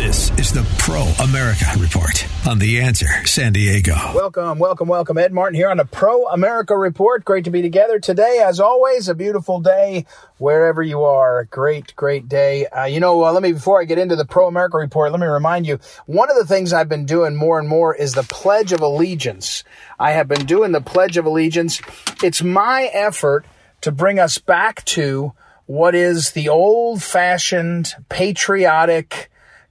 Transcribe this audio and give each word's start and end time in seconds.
This 0.00 0.30
is 0.38 0.50
the 0.50 0.66
Pro 0.78 1.02
America 1.22 1.66
Report 1.78 2.26
on 2.48 2.58
The 2.58 2.80
Answer 2.80 3.26
San 3.26 3.52
Diego. 3.52 3.92
Welcome, 4.14 4.58
welcome, 4.58 4.88
welcome. 4.88 5.18
Ed 5.18 5.30
Martin 5.30 5.54
here 5.54 5.68
on 5.68 5.76
the 5.76 5.84
Pro 5.84 6.26
America 6.28 6.74
Report. 6.74 7.22
Great 7.22 7.44
to 7.44 7.50
be 7.50 7.60
together 7.60 8.00
today. 8.00 8.42
As 8.42 8.60
always, 8.60 9.10
a 9.10 9.14
beautiful 9.14 9.60
day 9.60 10.06
wherever 10.38 10.82
you 10.82 11.02
are. 11.04 11.44
Great, 11.44 11.94
great 11.96 12.30
day. 12.30 12.66
Uh, 12.68 12.86
you 12.86 12.98
know, 12.98 13.22
uh, 13.22 13.30
let 13.30 13.42
me, 13.42 13.52
before 13.52 13.78
I 13.78 13.84
get 13.84 13.98
into 13.98 14.16
the 14.16 14.24
Pro 14.24 14.48
America 14.48 14.78
Report, 14.78 15.12
let 15.12 15.20
me 15.20 15.26
remind 15.26 15.66
you 15.66 15.78
one 16.06 16.30
of 16.30 16.36
the 16.38 16.46
things 16.46 16.72
I've 16.72 16.88
been 16.88 17.04
doing 17.04 17.36
more 17.36 17.58
and 17.58 17.68
more 17.68 17.94
is 17.94 18.14
the 18.14 18.22
Pledge 18.22 18.72
of 18.72 18.80
Allegiance. 18.80 19.64
I 19.98 20.12
have 20.12 20.28
been 20.28 20.46
doing 20.46 20.72
the 20.72 20.80
Pledge 20.80 21.18
of 21.18 21.26
Allegiance. 21.26 21.82
It's 22.22 22.42
my 22.42 22.84
effort 22.94 23.44
to 23.82 23.92
bring 23.92 24.18
us 24.18 24.38
back 24.38 24.82
to 24.86 25.34
what 25.66 25.94
is 25.94 26.30
the 26.30 26.48
old 26.48 27.02
fashioned 27.02 27.92
patriotic, 28.08 29.30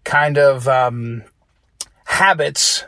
kind 0.10 0.40
of 0.40 0.68
um, 0.68 1.24
habits 2.06 2.84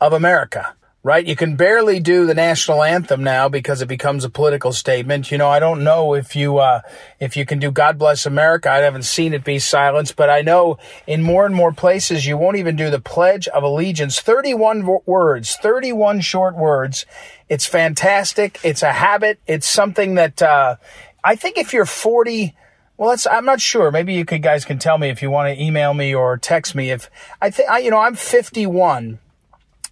of 0.00 0.12
America, 0.12 0.76
right? 1.02 1.26
You 1.26 1.34
can 1.34 1.56
barely 1.56 1.98
do 1.98 2.24
the 2.24 2.34
national 2.34 2.84
anthem 2.84 3.24
now 3.24 3.48
because 3.48 3.82
it 3.82 3.88
becomes 3.88 4.22
a 4.22 4.30
political 4.30 4.72
statement. 4.72 5.32
You 5.32 5.38
know, 5.38 5.48
I 5.48 5.58
don't 5.58 5.82
know 5.82 6.14
if 6.14 6.36
you 6.36 6.58
uh, 6.58 6.82
if 7.18 7.36
you 7.36 7.44
can 7.44 7.58
do 7.58 7.72
"God 7.72 7.98
Bless 7.98 8.26
America." 8.26 8.70
I 8.70 8.76
haven't 8.76 9.02
seen 9.02 9.34
it 9.34 9.42
be 9.42 9.58
silenced, 9.58 10.14
but 10.14 10.30
I 10.30 10.42
know 10.42 10.78
in 11.04 11.20
more 11.20 11.46
and 11.46 11.54
more 11.54 11.72
places 11.72 12.26
you 12.26 12.38
won't 12.38 12.58
even 12.58 12.76
do 12.76 12.90
the 12.90 13.00
Pledge 13.00 13.48
of 13.48 13.64
Allegiance. 13.64 14.20
Thirty-one 14.20 14.86
words, 15.04 15.56
thirty-one 15.56 16.20
short 16.20 16.56
words. 16.56 17.06
It's 17.48 17.66
fantastic. 17.66 18.60
It's 18.62 18.84
a 18.84 18.92
habit. 18.92 19.40
It's 19.48 19.66
something 19.66 20.14
that 20.14 20.40
uh, 20.40 20.76
I 21.24 21.34
think 21.34 21.58
if 21.58 21.72
you're 21.72 21.86
forty. 21.86 22.50
40 22.50 22.65
well, 22.96 23.10
that's, 23.10 23.26
I'm 23.26 23.44
not 23.44 23.60
sure. 23.60 23.90
Maybe 23.90 24.14
you 24.14 24.24
could, 24.24 24.42
guys 24.42 24.64
can 24.64 24.78
tell 24.78 24.98
me 24.98 25.08
if 25.08 25.22
you 25.22 25.30
want 25.30 25.54
to 25.54 25.62
email 25.62 25.92
me 25.92 26.14
or 26.14 26.38
text 26.38 26.74
me. 26.74 26.90
If 26.90 27.10
I 27.40 27.50
think, 27.50 27.70
I, 27.70 27.78
you 27.78 27.90
know, 27.90 27.98
I'm 27.98 28.14
51. 28.14 29.18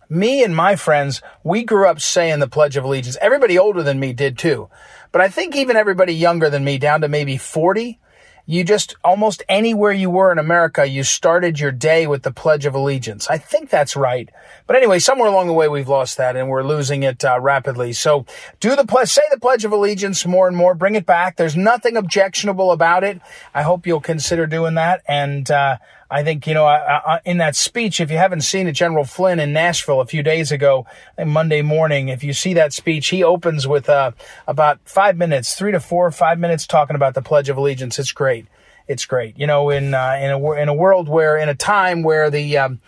Me 0.08 0.44
and 0.44 0.54
my 0.54 0.76
friends, 0.76 1.22
we 1.42 1.64
grew 1.64 1.86
up 1.86 2.00
saying 2.00 2.38
the 2.38 2.48
Pledge 2.48 2.76
of 2.76 2.84
Allegiance. 2.84 3.16
Everybody 3.20 3.58
older 3.58 3.82
than 3.82 3.98
me 3.98 4.12
did 4.12 4.38
too. 4.38 4.68
But 5.12 5.20
I 5.20 5.28
think 5.28 5.54
even 5.56 5.76
everybody 5.76 6.14
younger 6.14 6.50
than 6.50 6.64
me, 6.64 6.78
down 6.78 7.00
to 7.02 7.08
maybe 7.08 7.36
40, 7.36 7.98
you 8.46 8.62
just 8.62 8.96
almost 9.02 9.42
anywhere 9.48 9.92
you 9.92 10.10
were 10.10 10.30
in 10.30 10.38
America, 10.38 10.86
you 10.86 11.02
started 11.02 11.58
your 11.58 11.72
day 11.72 12.06
with 12.06 12.22
the 12.22 12.30
Pledge 12.30 12.66
of 12.66 12.74
Allegiance. 12.74 13.28
I 13.30 13.38
think 13.38 13.70
that's 13.70 13.96
right. 13.96 14.28
But 14.66 14.76
anyway, 14.76 14.98
somewhere 14.98 15.28
along 15.28 15.46
the 15.46 15.54
way, 15.54 15.68
we've 15.68 15.88
lost 15.88 16.18
that 16.18 16.36
and 16.36 16.48
we're 16.48 16.62
losing 16.62 17.02
it 17.02 17.24
uh, 17.24 17.40
rapidly. 17.40 17.94
So 17.94 18.26
do 18.60 18.76
the 18.76 18.84
pledge, 18.84 19.08
say 19.08 19.22
the 19.30 19.40
Pledge 19.40 19.64
of 19.64 19.72
Allegiance 19.72 20.26
more 20.26 20.46
and 20.46 20.56
more. 20.56 20.74
Bring 20.74 20.94
it 20.94 21.06
back. 21.06 21.36
There's 21.36 21.56
nothing 21.56 21.96
objectionable 21.96 22.70
about 22.70 23.02
it. 23.02 23.20
I 23.54 23.62
hope 23.62 23.86
you'll 23.86 24.00
consider 24.00 24.46
doing 24.46 24.74
that. 24.74 25.02
And 25.08 25.50
uh, 25.50 25.78
I 26.14 26.22
think, 26.22 26.46
you 26.46 26.54
know, 26.54 26.68
in 27.24 27.38
that 27.38 27.56
speech, 27.56 28.00
if 28.00 28.08
you 28.08 28.18
haven't 28.18 28.42
seen 28.42 28.68
it, 28.68 28.72
General 28.72 29.04
Flynn 29.04 29.40
in 29.40 29.52
Nashville 29.52 30.00
a 30.00 30.06
few 30.06 30.22
days 30.22 30.52
ago, 30.52 30.86
Monday 31.18 31.60
morning, 31.60 32.08
if 32.08 32.22
you 32.22 32.32
see 32.32 32.54
that 32.54 32.72
speech, 32.72 33.08
he 33.08 33.24
opens 33.24 33.66
with 33.66 33.88
uh, 33.88 34.12
about 34.46 34.78
five 34.84 35.16
minutes, 35.16 35.56
three 35.56 35.72
to 35.72 35.80
four, 35.80 36.08
five 36.12 36.38
minutes 36.38 36.68
talking 36.68 36.94
about 36.94 37.14
the 37.14 37.20
Pledge 37.20 37.48
of 37.48 37.56
Allegiance. 37.56 37.98
It's 37.98 38.12
great. 38.12 38.46
It's 38.86 39.06
great. 39.06 39.36
You 39.36 39.48
know, 39.48 39.70
in, 39.70 39.92
uh, 39.92 40.16
in 40.22 40.30
a, 40.30 40.52
in 40.52 40.68
a 40.68 40.74
world 40.74 41.08
where, 41.08 41.36
in 41.36 41.48
a 41.48 41.54
time 41.56 42.04
where 42.04 42.30
the, 42.30 42.58
um, 42.58 42.80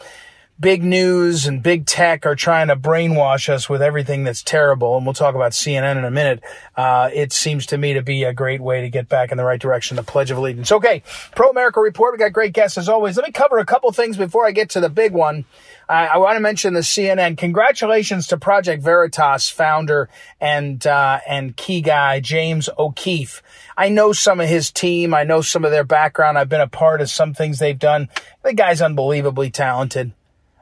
big 0.59 0.83
news 0.83 1.47
and 1.47 1.63
big 1.63 1.85
tech 1.85 2.25
are 2.25 2.35
trying 2.35 2.69
to 2.69 2.77
brainwash 2.77 3.49
us 3.49 3.69
with 3.69 3.83
everything 3.83 4.25
that's 4.25 4.43
terrible, 4.43 4.97
and 4.97 5.05
we'll 5.05 5.15
talk 5.15 5.35
about 5.35 5.53
CNN 5.53 5.99
in 5.99 6.05
a 6.05 6.11
minute, 6.11 6.43
uh, 6.77 7.11
it 7.13 7.33
seems 7.33 7.67
to 7.67 7.77
me 7.77 7.93
to 7.95 8.03
be 8.03 8.25
a 8.25 8.33
great 8.33 8.61
way 8.61 8.81
to 8.81 8.89
get 8.89 9.09
back 9.09 9.31
in 9.31 9.37
the 9.37 9.45
right 9.45 9.61
direction, 9.61 9.97
the 9.97 10.03
Pledge 10.03 10.31
of 10.31 10.39
Allegiance. 10.39 10.73
Okay, 10.73 11.03
Pro 11.35 11.51
America 11.51 11.81
Report, 11.81 12.13
we 12.13 12.19
got 12.19 12.33
great 12.33 12.55
guests 12.55 12.79
as 12.79 12.89
always. 12.89 13.17
Let 13.17 13.27
me 13.27 13.33
cover 13.33 13.59
a 13.59 13.67
couple 13.67 13.93
things 13.93 14.17
before 14.17 14.47
I 14.47 14.53
get 14.53 14.71
to 14.71 14.81
the 14.81 14.89
big 14.89 15.13
one. 15.13 15.45
I, 15.89 16.07
I 16.07 16.17
want 16.17 16.37
to 16.37 16.41
mention 16.41 16.75
the 16.75 16.81
CNN. 16.81 17.37
Congratulations 17.37 18.27
to 18.29 18.39
Project 18.39 18.83
Veritas 18.83 19.49
founder 19.49 20.09
and, 20.41 20.85
uh, 20.87 21.21
and 21.29 21.57
key 21.57 21.81
guy, 21.81 22.21
James 22.21 22.69
O'Keefe. 22.79 23.43
I 23.77 23.91
know 23.91 24.13
some 24.13 24.41
of 24.41 24.49
his 24.49 24.71
team. 24.71 25.13
I 25.15 25.23
know 25.25 25.43
some 25.43 25.65
of 25.65 25.71
their 25.71 25.85
background. 25.85 26.39
I've 26.39 26.49
been 26.49 26.61
a 26.61 26.67
part 26.67 27.01
of 27.03 27.11
some 27.11 27.35
things 27.35 27.59
they've 27.59 27.79
done. 27.79 28.09
The 28.43 28.55
guy's 28.55 28.81
unbelievably 28.81 29.51
talented. 29.51 30.13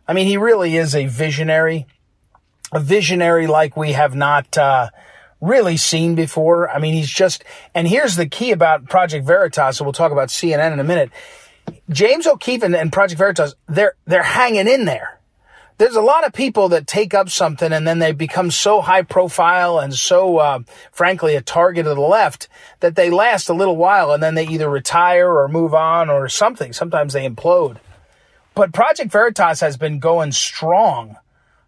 I 0.06 0.12
mean, 0.12 0.26
he 0.26 0.36
really 0.36 0.76
is 0.76 0.94
a 0.94 1.06
visionary, 1.06 1.86
a 2.72 2.80
visionary 2.80 3.46
like 3.46 3.76
we 3.76 3.92
have 3.92 4.14
not, 4.14 4.56
uh, 4.58 4.90
really 5.44 5.76
seen 5.76 6.14
before. 6.14 6.70
I 6.70 6.78
mean, 6.78 6.94
he's 6.94 7.10
just, 7.10 7.44
and 7.74 7.86
here's 7.86 8.16
the 8.16 8.26
key 8.26 8.52
about 8.52 8.88
Project 8.88 9.26
Veritas. 9.26 9.76
So 9.76 9.84
we'll 9.84 9.92
talk 9.92 10.12
about 10.12 10.28
CNN 10.28 10.72
in 10.72 10.80
a 10.80 10.84
minute. 10.84 11.10
James 11.90 12.26
O'Keefe 12.26 12.62
and, 12.62 12.74
and 12.74 12.92
Project 12.92 13.18
Veritas, 13.18 13.54
they're, 13.68 13.94
they're 14.06 14.22
hanging 14.22 14.68
in 14.68 14.84
there. 14.84 15.20
There's 15.76 15.96
a 15.96 16.02
lot 16.02 16.24
of 16.24 16.32
people 16.32 16.68
that 16.68 16.86
take 16.86 17.14
up 17.14 17.28
something 17.28 17.72
and 17.72 17.86
then 17.86 17.98
they 17.98 18.12
become 18.12 18.52
so 18.52 18.80
high 18.80 19.02
profile 19.02 19.80
and 19.80 19.92
so, 19.92 20.38
uh, 20.38 20.60
frankly, 20.92 21.34
a 21.34 21.42
target 21.42 21.86
of 21.86 21.96
the 21.96 22.02
left 22.02 22.48
that 22.78 22.94
they 22.94 23.10
last 23.10 23.48
a 23.48 23.54
little 23.54 23.76
while 23.76 24.12
and 24.12 24.22
then 24.22 24.36
they 24.36 24.46
either 24.46 24.70
retire 24.70 25.28
or 25.28 25.48
move 25.48 25.74
on 25.74 26.10
or 26.10 26.28
something. 26.28 26.72
Sometimes 26.72 27.12
they 27.12 27.28
implode. 27.28 27.78
But 28.54 28.72
Project 28.72 29.10
Veritas 29.10 29.60
has 29.60 29.76
been 29.76 29.98
going 29.98 30.32
strong. 30.32 31.16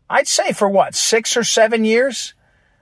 I'd 0.09 0.29
say 0.29 0.53
for 0.53 0.69
what, 0.69 0.95
six 0.95 1.37
or 1.37 1.45
seven 1.45 1.85
years? 1.85 2.35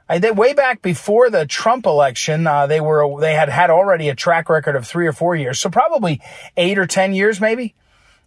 I, 0.09 0.19
they, 0.19 0.31
way 0.31 0.53
back 0.53 0.83
before 0.83 1.31
the 1.31 1.47
Trump 1.47 1.87
election, 1.87 2.47
uh, 2.47 2.67
they 2.67 2.81
were 2.81 3.21
they 3.21 3.33
had 3.33 3.49
had 3.49 3.71
already 3.71 4.11
a 4.11 4.15
track 4.15 4.51
record 4.51 4.77
of 4.77 4.87
three 4.87 5.07
or 5.07 5.13
four 5.13 5.35
years, 5.35 5.59
so 5.59 5.71
probably 5.71 6.21
eight 6.57 6.79
or 6.79 6.87
ten 6.87 7.15
years, 7.15 7.41
maybe. 7.41 7.75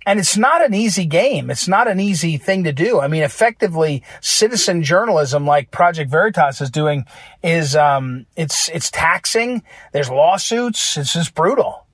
And 0.05 0.19
it's 0.19 0.37
not 0.37 0.63
an 0.63 0.73
easy 0.73 1.05
game. 1.05 1.51
It's 1.51 1.67
not 1.67 1.89
an 1.89 1.99
easy 1.99 2.37
thing 2.37 2.63
to 2.63 2.71
do. 2.71 2.99
I 2.99 3.09
mean, 3.09 3.23
effectively, 3.23 4.03
citizen 4.21 4.81
journalism 4.81 5.45
like 5.45 5.69
Project 5.69 6.09
Veritas 6.09 6.61
is 6.61 6.71
doing 6.71 7.05
is 7.43 7.75
um, 7.75 8.25
it's 8.35 8.69
it's 8.69 8.89
taxing. 8.89 9.63
There's 9.91 10.09
lawsuits. 10.09 10.97
It's 10.97 11.13
just 11.13 11.35
brutal. 11.35 11.86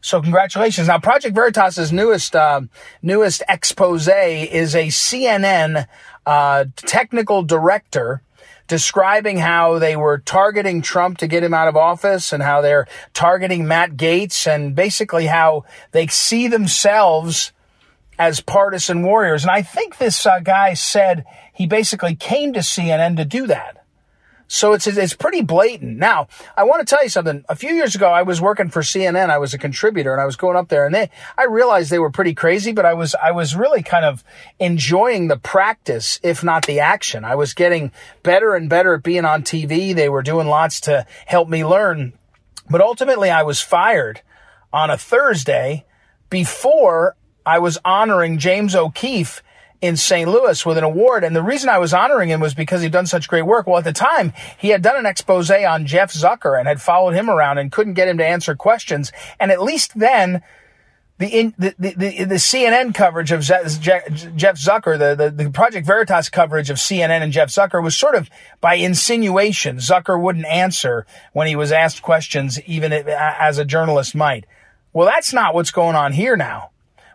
So 0.00 0.22
congratulations. 0.22 0.88
Now, 0.88 0.98
Project 0.98 1.34
Veritas's 1.34 1.92
newest 1.92 2.36
uh, 2.36 2.62
newest 3.02 3.42
expose 3.48 4.08
is 4.08 4.74
a 4.74 4.88
CNN 4.88 5.86
uh, 6.26 6.64
technical 6.76 7.42
director 7.42 8.22
describing 8.68 9.38
how 9.38 9.78
they 9.78 9.96
were 9.96 10.18
targeting 10.18 10.82
Trump 10.82 11.18
to 11.18 11.26
get 11.26 11.42
him 11.42 11.54
out 11.54 11.68
of 11.68 11.76
office 11.76 12.32
and 12.32 12.42
how 12.42 12.60
they're 12.60 12.86
targeting 13.14 13.66
Matt 13.66 13.96
Gaetz 13.96 14.46
and 14.46 14.74
basically 14.74 15.26
how 15.26 15.64
they 15.92 16.06
see 16.06 16.48
themselves 16.48 17.52
as 18.18 18.40
partisan 18.40 19.02
warriors. 19.02 19.42
And 19.42 19.50
I 19.50 19.62
think 19.62 19.96
this 19.96 20.26
uh, 20.26 20.40
guy 20.40 20.74
said 20.74 21.24
he 21.54 21.66
basically 21.66 22.14
came 22.14 22.52
to 22.52 22.60
CNN 22.60 23.16
to 23.16 23.24
do 23.24 23.46
that. 23.46 23.77
So 24.48 24.72
it's, 24.72 24.86
it's 24.86 25.12
pretty 25.12 25.42
blatant. 25.42 25.98
Now, 25.98 26.26
I 26.56 26.64
want 26.64 26.80
to 26.80 26.86
tell 26.86 27.02
you 27.02 27.10
something. 27.10 27.44
A 27.50 27.54
few 27.54 27.74
years 27.74 27.94
ago, 27.94 28.10
I 28.10 28.22
was 28.22 28.40
working 28.40 28.70
for 28.70 28.80
CNN. 28.80 29.28
I 29.28 29.36
was 29.36 29.52
a 29.52 29.58
contributor 29.58 30.12
and 30.12 30.22
I 30.22 30.24
was 30.24 30.36
going 30.36 30.56
up 30.56 30.68
there 30.68 30.86
and 30.86 30.94
they, 30.94 31.10
I 31.36 31.44
realized 31.44 31.90
they 31.90 31.98
were 31.98 32.10
pretty 32.10 32.34
crazy, 32.34 32.72
but 32.72 32.86
I 32.86 32.94
was, 32.94 33.14
I 33.22 33.32
was 33.32 33.54
really 33.54 33.82
kind 33.82 34.06
of 34.06 34.24
enjoying 34.58 35.28
the 35.28 35.36
practice, 35.36 36.18
if 36.22 36.42
not 36.42 36.64
the 36.64 36.80
action. 36.80 37.26
I 37.26 37.34
was 37.34 37.52
getting 37.52 37.92
better 38.22 38.54
and 38.54 38.70
better 38.70 38.94
at 38.94 39.02
being 39.02 39.26
on 39.26 39.42
TV. 39.42 39.94
They 39.94 40.08
were 40.08 40.22
doing 40.22 40.48
lots 40.48 40.80
to 40.82 41.06
help 41.26 41.48
me 41.48 41.64
learn. 41.64 42.14
But 42.70 42.80
ultimately, 42.80 43.28
I 43.28 43.42
was 43.42 43.60
fired 43.60 44.22
on 44.72 44.88
a 44.88 44.96
Thursday 44.96 45.84
before 46.30 47.16
I 47.44 47.58
was 47.58 47.78
honoring 47.84 48.38
James 48.38 48.74
O'Keefe 48.74 49.42
in 49.80 49.96
St. 49.96 50.28
Louis 50.28 50.64
with 50.66 50.78
an 50.78 50.84
award. 50.84 51.24
And 51.24 51.34
the 51.34 51.42
reason 51.42 51.68
I 51.68 51.78
was 51.78 51.94
honoring 51.94 52.28
him 52.28 52.40
was 52.40 52.54
because 52.54 52.82
he'd 52.82 52.92
done 52.92 53.06
such 53.06 53.28
great 53.28 53.42
work. 53.42 53.66
Well, 53.66 53.78
at 53.78 53.84
the 53.84 53.92
time, 53.92 54.32
he 54.58 54.68
had 54.68 54.82
done 54.82 54.96
an 54.96 55.06
expose 55.06 55.50
on 55.50 55.86
Jeff 55.86 56.12
Zucker 56.12 56.58
and 56.58 56.66
had 56.66 56.82
followed 56.82 57.14
him 57.14 57.30
around 57.30 57.58
and 57.58 57.72
couldn't 57.72 57.94
get 57.94 58.08
him 58.08 58.18
to 58.18 58.26
answer 58.26 58.54
questions. 58.56 59.12
And 59.38 59.50
at 59.50 59.62
least 59.62 59.98
then, 59.98 60.42
the, 61.18 61.26
in, 61.26 61.54
the, 61.58 61.74
the, 61.78 61.94
the, 61.94 62.24
the, 62.24 62.34
CNN 62.36 62.94
coverage 62.94 63.32
of 63.32 63.42
Jeff 63.42 63.64
Zucker, 63.64 64.98
the, 64.98 65.16
the, 65.16 65.44
the 65.44 65.50
Project 65.50 65.84
Veritas 65.84 66.28
coverage 66.28 66.70
of 66.70 66.76
CNN 66.76 67.22
and 67.22 67.32
Jeff 67.32 67.48
Zucker 67.48 67.82
was 67.82 67.96
sort 67.96 68.14
of 68.14 68.30
by 68.60 68.74
insinuation. 68.74 69.78
Zucker 69.78 70.20
wouldn't 70.20 70.46
answer 70.46 71.06
when 71.32 71.48
he 71.48 71.56
was 71.56 71.72
asked 71.72 72.02
questions, 72.02 72.60
even 72.66 72.92
as 72.92 73.58
a 73.58 73.64
journalist 73.64 74.14
might. 74.14 74.46
Well, 74.92 75.06
that's 75.06 75.32
not 75.32 75.54
what's 75.54 75.72
going 75.72 75.96
on 75.96 76.12
here 76.12 76.36
now. 76.36 76.70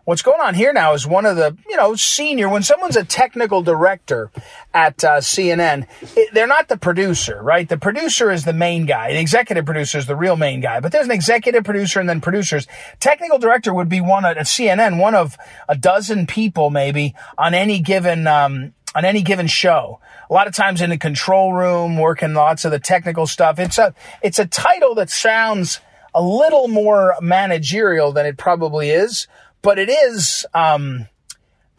What's 0.05 0.21
going 0.21 0.41
on 0.41 0.53
here 0.53 0.73
now 0.73 0.93
is 0.93 1.07
one 1.07 1.25
of 1.25 1.37
the, 1.37 1.55
you 1.69 1.77
know, 1.77 1.95
senior, 1.95 2.49
when 2.49 2.61
someone's 2.61 2.97
a 2.97 3.05
technical 3.05 3.61
director 3.61 4.31
at 4.73 5.01
uh, 5.01 5.21
CNN, 5.21 5.87
it, 6.17 6.33
they're 6.33 6.45
not 6.45 6.67
the 6.67 6.75
producer, 6.75 7.41
right? 7.41 7.69
The 7.69 7.77
producer 7.77 8.29
is 8.29 8.43
the 8.43 8.51
main 8.51 8.85
guy. 8.85 9.13
The 9.13 9.21
executive 9.21 9.63
producer 9.63 9.97
is 9.97 10.05
the 10.05 10.17
real 10.17 10.35
main 10.35 10.59
guy. 10.59 10.81
But 10.81 10.91
there's 10.91 11.05
an 11.05 11.13
executive 11.13 11.63
producer 11.63 12.01
and 12.01 12.09
then 12.09 12.19
producers. 12.19 12.67
Technical 12.99 13.39
director 13.39 13.73
would 13.73 13.87
be 13.87 14.01
one 14.01 14.25
at 14.25 14.35
CNN, 14.39 14.99
one 14.99 15.15
of 15.15 15.37
a 15.69 15.77
dozen 15.77 16.27
people 16.27 16.69
maybe 16.69 17.15
on 17.37 17.53
any 17.53 17.79
given, 17.79 18.27
um, 18.27 18.73
on 18.93 19.05
any 19.05 19.21
given 19.21 19.47
show. 19.47 20.01
A 20.29 20.33
lot 20.33 20.47
of 20.47 20.53
times 20.53 20.81
in 20.81 20.89
the 20.89 20.97
control 20.97 21.53
room, 21.53 21.95
working 21.95 22.33
lots 22.33 22.65
of 22.65 22.71
the 22.71 22.79
technical 22.79 23.25
stuff. 23.25 23.57
It's 23.57 23.77
a, 23.77 23.95
it's 24.21 24.37
a 24.37 24.47
title 24.47 24.95
that 24.95 25.09
sounds 25.09 25.79
a 26.13 26.21
little 26.21 26.67
more 26.67 27.15
managerial 27.21 28.11
than 28.11 28.25
it 28.25 28.37
probably 28.37 28.89
is 28.89 29.27
but 29.63 29.79
it 29.79 29.89
is, 29.89 30.45
um, 30.53 31.07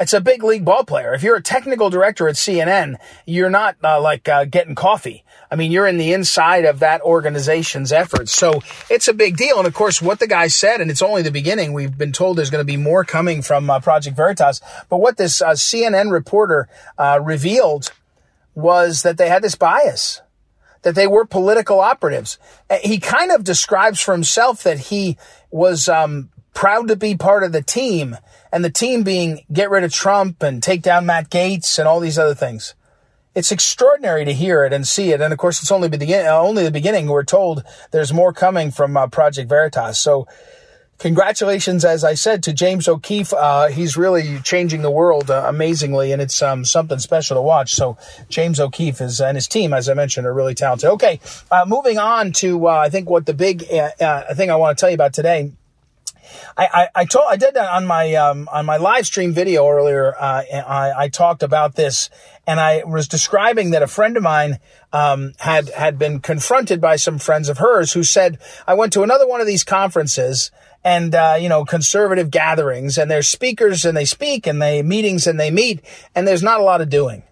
it's 0.01 0.13
a 0.13 0.21
big 0.21 0.43
league 0.43 0.65
ball 0.65 0.85
player. 0.85 1.15
If 1.15 1.23
you're 1.23 1.37
a 1.37 1.43
technical 1.43 1.89
director 1.89 2.29
at 2.29 2.35
CNN, 2.35 2.97
you're 3.27 3.51
not 3.51 3.77
uh, 3.85 4.01
like 4.01 4.29
uh, 4.29 4.45
getting 4.45 4.75
coffee. 4.75 5.25
I 5.51 5.55
mean, 5.55 5.71
you're 5.71 5.87
in 5.87 5.99
the 5.99 6.13
inside 6.13 6.65
of 6.65 6.81
that 6.81 7.01
organization's 7.03 7.93
efforts. 7.93 8.33
So 8.33 8.61
it's 8.91 9.07
a 9.07 9.15
big 9.15 9.37
deal. 9.37 9.59
And 9.59 9.69
of 9.69 9.75
course, 9.75 10.03
what 10.03 10.19
the 10.19 10.27
guy 10.27 10.49
said, 10.49 10.81
and 10.81 10.91
it's 10.91 11.03
only 11.03 11.23
the 11.23 11.31
beginning. 11.31 11.73
We've 11.73 11.97
been 11.97 12.11
told 12.11 12.39
there's 12.39 12.51
going 12.51 12.67
to 12.67 12.73
be 12.73 12.77
more 12.77 13.05
coming 13.05 13.41
from 13.41 13.71
uh, 13.71 13.79
Project 13.79 14.17
Veritas. 14.17 14.61
But 14.89 14.99
what 14.99 15.17
this 15.17 15.41
uh, 15.41 15.51
CNN 15.51 16.11
reporter 16.11 16.69
uh, 16.99 17.21
revealed 17.23 17.93
was 18.57 19.03
that 19.03 19.17
they 19.17 19.29
had 19.29 19.43
this 19.43 19.55
bias. 19.55 20.23
That 20.83 20.97
they 20.97 21.07
were 21.07 21.25
political 21.25 21.81
operatives. 21.81 22.39
He 22.83 22.99
kind 22.99 23.31
of 23.31 23.43
describes 23.45 24.01
for 24.01 24.13
himself 24.13 24.65
that 24.65 24.79
he 24.79 25.17
was 25.51 25.89
um, 25.89 26.31
proud 26.55 26.89
to 26.89 26.97
be 26.97 27.17
part 27.17 27.43
of 27.43 27.53
the 27.53 27.63
team 27.63 28.17
and 28.53 28.65
the 28.65 28.71
team 28.71 29.03
being 29.03 29.45
get 29.53 29.69
rid 29.69 29.85
of 29.85 29.93
Trump 29.93 30.43
and 30.43 30.63
take 30.63 30.81
down 30.81 31.05
Matt 31.05 31.29
Gaetz 31.29 31.79
and 31.79 31.87
all 31.87 32.01
these 32.01 32.19
other 32.19 32.35
things. 32.35 32.75
It's 33.35 33.51
extraordinary 33.51 34.25
to 34.25 34.33
hear 34.33 34.65
it 34.65 34.73
and 34.73 34.87
see 34.87 35.11
it. 35.11 35.21
And 35.21 35.33
of 35.33 35.39
course, 35.41 35.61
it's 35.61 35.73
only 35.73 35.89
the, 35.89 36.29
only 36.29 36.63
the 36.63 36.71
beginning. 36.71 37.09
We're 37.09 37.25
told 37.25 37.65
there's 37.91 38.13
more 38.13 38.33
coming 38.33 38.71
from 38.71 38.97
uh, 38.97 39.09
Project 39.09 39.49
Veritas. 39.49 39.99
So 39.99 40.29
congratulations, 40.99 41.85
as 41.85 42.05
I 42.05 42.15
said, 42.15 42.45
to 42.45 42.53
James 42.53 42.87
O'Keefe. 42.87 43.33
Uh, 43.33 43.71
he's 43.71 43.97
really 43.97 44.39
changing 44.45 44.83
the 44.83 44.91
world 44.91 45.33
uh, 45.33 45.47
amazingly, 45.49 46.13
and 46.13 46.23
it's 46.23 46.41
um, 46.41 46.65
something 46.65 47.01
special 47.01 47.35
to 47.35 47.43
watch. 47.43 47.75
So 47.75 47.99
James 48.29 48.61
O'Keefe 48.61 49.01
is 49.01 49.21
and 49.21 49.37
his 49.37 49.49
team, 49.49 49.73
as 49.73 49.89
I 49.89 49.95
mentioned, 49.95 50.29
are 50.29 50.33
really 50.33 50.55
talented. 50.55 50.91
Okay, 50.91 51.19
uh, 51.51 51.65
moving 51.67 51.99
on 51.99 52.31
to 52.35 52.69
uh, 52.69 52.71
I 52.71 52.89
think 52.89 53.11
what 53.11 53.27
the 53.27 53.35
big 53.35 53.65
uh, 53.73 54.33
thing 54.35 54.53
I 54.53 54.55
want 54.55 54.79
to 54.79 54.81
tell 54.81 54.91
you 54.91 54.95
about 54.95 55.13
today 55.13 55.51
I, 56.57 56.67
I, 56.73 56.89
I 56.95 57.05
told, 57.05 57.27
I 57.29 57.37
did 57.37 57.55
that 57.55 57.71
on 57.71 57.87
my, 57.87 58.15
um, 58.15 58.49
on 58.53 58.67
my 58.67 58.77
live 58.77 59.07
stream 59.07 59.33
video 59.33 59.69
earlier. 59.69 60.15
Uh, 60.19 60.43
I, 60.53 60.93
I 60.97 61.09
talked 61.09 61.43
about 61.43 61.75
this 61.75 62.11
and 62.47 62.61
I 62.61 62.85
was 62.85 63.09
describing 63.09 63.71
that 63.71 63.83
a 63.83 63.87
friend 63.87 64.17
of 64.17 64.23
mine, 64.23 64.59
um, 64.93 65.33
had, 65.39 65.71
had 65.71 65.99
been 65.99 66.21
confronted 66.21 66.81
by 66.81 66.97
some 66.97 67.19
friends 67.19 67.49
of 67.49 67.59
hers 67.59 67.93
who 67.93 68.03
said, 68.03 68.39
I 68.67 68.75
went 68.75 68.93
to 68.95 69.03
another 69.03 69.27
one 69.27 69.41
of 69.41 69.47
these 69.47 69.65
conferences 69.65 70.51
and, 70.85 71.15
uh, 71.15 71.37
you 71.41 71.49
know, 71.49 71.65
conservative 71.65 72.31
gatherings 72.31 72.99
and 72.99 73.11
there's 73.11 73.29
speakers 73.29 73.85
and 73.85 73.97
they 73.97 74.05
speak 74.05 74.47
and 74.47 74.61
they 74.61 74.83
meetings 74.83 75.27
and 75.27 75.41
they 75.41 75.51
meet 75.51 75.85
and 76.15 76.29
there's 76.29 76.43
not 76.43 76.61
a 76.61 76.65
lot 76.65 76.81
of 76.81 76.89
doing. 76.91 77.23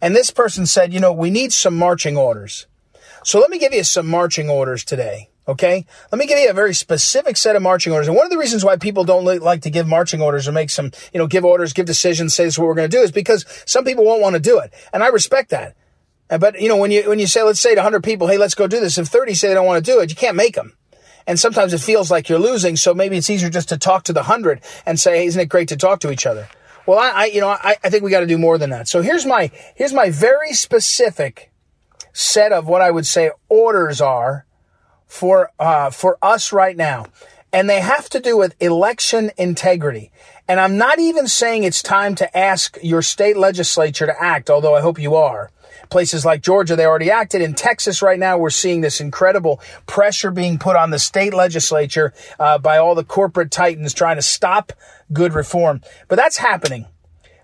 And 0.00 0.14
this 0.16 0.30
person 0.30 0.66
said, 0.66 0.92
you 0.92 1.00
know, 1.00 1.12
we 1.12 1.30
need 1.30 1.52
some 1.52 1.76
marching 1.76 2.16
orders. 2.16 2.66
So 3.24 3.38
let 3.38 3.50
me 3.50 3.58
give 3.58 3.74
you 3.74 3.84
some 3.84 4.06
marching 4.06 4.48
orders 4.48 4.84
today. 4.84 5.29
Okay. 5.50 5.84
Let 6.12 6.18
me 6.20 6.26
give 6.26 6.38
you 6.38 6.48
a 6.48 6.54
very 6.54 6.72
specific 6.72 7.36
set 7.36 7.56
of 7.56 7.62
marching 7.62 7.92
orders. 7.92 8.06
And 8.06 8.16
one 8.16 8.24
of 8.24 8.30
the 8.30 8.38
reasons 8.38 8.64
why 8.64 8.76
people 8.76 9.02
don't 9.02 9.24
like 9.42 9.62
to 9.62 9.70
give 9.70 9.84
marching 9.84 10.22
orders 10.22 10.46
or 10.46 10.52
make 10.52 10.70
some, 10.70 10.92
you 11.12 11.18
know, 11.18 11.26
give 11.26 11.44
orders, 11.44 11.72
give 11.72 11.86
decisions, 11.86 12.36
say 12.36 12.44
this 12.44 12.54
is 12.54 12.58
what 12.60 12.68
we're 12.68 12.76
going 12.76 12.88
to 12.88 12.96
do 12.96 13.02
is 13.02 13.10
because 13.10 13.44
some 13.66 13.84
people 13.84 14.04
won't 14.04 14.22
want 14.22 14.34
to 14.34 14.40
do 14.40 14.60
it. 14.60 14.72
And 14.92 15.02
I 15.02 15.08
respect 15.08 15.50
that. 15.50 15.74
But, 16.28 16.60
you 16.60 16.68
know, 16.68 16.76
when 16.76 16.92
you, 16.92 17.08
when 17.08 17.18
you 17.18 17.26
say, 17.26 17.42
let's 17.42 17.58
say 17.58 17.70
to 17.70 17.80
100 17.80 18.04
people, 18.04 18.28
hey, 18.28 18.38
let's 18.38 18.54
go 18.54 18.68
do 18.68 18.78
this. 18.78 18.96
If 18.96 19.08
30 19.08 19.34
say 19.34 19.48
they 19.48 19.54
don't 19.54 19.66
want 19.66 19.84
to 19.84 19.90
do 19.90 19.98
it, 19.98 20.08
you 20.08 20.14
can't 20.14 20.36
make 20.36 20.54
them. 20.54 20.76
And 21.26 21.36
sometimes 21.36 21.74
it 21.74 21.80
feels 21.80 22.12
like 22.12 22.28
you're 22.28 22.38
losing. 22.38 22.76
So 22.76 22.94
maybe 22.94 23.16
it's 23.16 23.28
easier 23.28 23.50
just 23.50 23.70
to 23.70 23.76
talk 23.76 24.04
to 24.04 24.12
the 24.12 24.20
100 24.20 24.60
and 24.86 25.00
say, 25.00 25.18
hey, 25.18 25.26
isn't 25.26 25.40
it 25.40 25.48
great 25.48 25.66
to 25.70 25.76
talk 25.76 25.98
to 26.00 26.12
each 26.12 26.26
other? 26.26 26.48
Well, 26.86 27.00
I, 27.00 27.10
I 27.10 27.24
you 27.24 27.40
know, 27.40 27.48
I, 27.48 27.74
I 27.82 27.90
think 27.90 28.04
we 28.04 28.12
got 28.12 28.20
to 28.20 28.26
do 28.26 28.38
more 28.38 28.56
than 28.56 28.70
that. 28.70 28.86
So 28.86 29.02
here's 29.02 29.26
my, 29.26 29.50
here's 29.74 29.92
my 29.92 30.10
very 30.10 30.52
specific 30.52 31.50
set 32.12 32.52
of 32.52 32.68
what 32.68 32.82
I 32.82 32.92
would 32.92 33.06
say 33.06 33.32
orders 33.48 34.00
are 34.00 34.46
for 35.10 35.50
uh, 35.58 35.90
for 35.90 36.16
us 36.22 36.52
right 36.52 36.76
now, 36.76 37.06
and 37.52 37.68
they 37.68 37.80
have 37.80 38.08
to 38.10 38.20
do 38.20 38.38
with 38.38 38.54
election 38.60 39.32
integrity. 39.36 40.12
And 40.48 40.58
I'm 40.58 40.78
not 40.78 40.98
even 40.98 41.26
saying 41.26 41.64
it's 41.64 41.82
time 41.82 42.14
to 42.16 42.36
ask 42.36 42.78
your 42.82 43.02
state 43.02 43.36
legislature 43.36 44.06
to 44.06 44.22
act, 44.22 44.50
although 44.50 44.74
I 44.74 44.80
hope 44.80 44.98
you 44.98 45.16
are. 45.16 45.50
Places 45.90 46.24
like 46.24 46.42
Georgia, 46.42 46.76
they 46.76 46.86
already 46.86 47.10
acted. 47.10 47.42
In 47.42 47.54
Texas, 47.54 48.02
right 48.02 48.18
now, 48.18 48.38
we're 48.38 48.50
seeing 48.50 48.80
this 48.80 49.00
incredible 49.00 49.60
pressure 49.86 50.30
being 50.30 50.58
put 50.58 50.76
on 50.76 50.90
the 50.90 50.98
state 50.98 51.34
legislature 51.34 52.12
uh, 52.38 52.58
by 52.58 52.78
all 52.78 52.94
the 52.94 53.04
corporate 53.04 53.50
titans 53.50 53.92
trying 53.92 54.16
to 54.16 54.22
stop 54.22 54.72
good 55.12 55.34
reform. 55.34 55.80
But 56.08 56.16
that's 56.16 56.36
happening. 56.36 56.86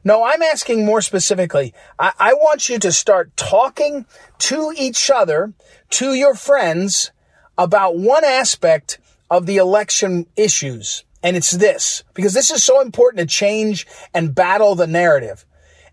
No, 0.05 0.25
I'm 0.25 0.43
asking 0.43 0.87
more 0.87 1.01
specifically. 1.01 1.75
I, 1.99 2.12
I 2.19 2.35
want 2.35 2.69
you 2.69 2.79
to 2.79 2.93
start 2.93 3.37
talking 3.37 4.07
to 4.39 4.73
each 4.77 5.11
other, 5.11 5.53
to 5.91 6.15
your 6.15 6.37
friends, 6.37 7.11
about 7.58 7.97
one 7.97 8.25
aspect 8.25 8.99
of 9.31 9.47
the 9.47 9.56
election 9.56 10.26
issues. 10.37 11.05
And 11.23 11.37
it's 11.37 11.53
this, 11.53 12.05
because 12.14 12.35
this 12.35 12.50
is 12.50 12.62
so 12.62 12.81
important 12.81 13.20
to 13.20 13.35
change 13.35 13.87
and 14.14 14.35
battle 14.35 14.75
the 14.75 14.87
narrative. 14.87 15.44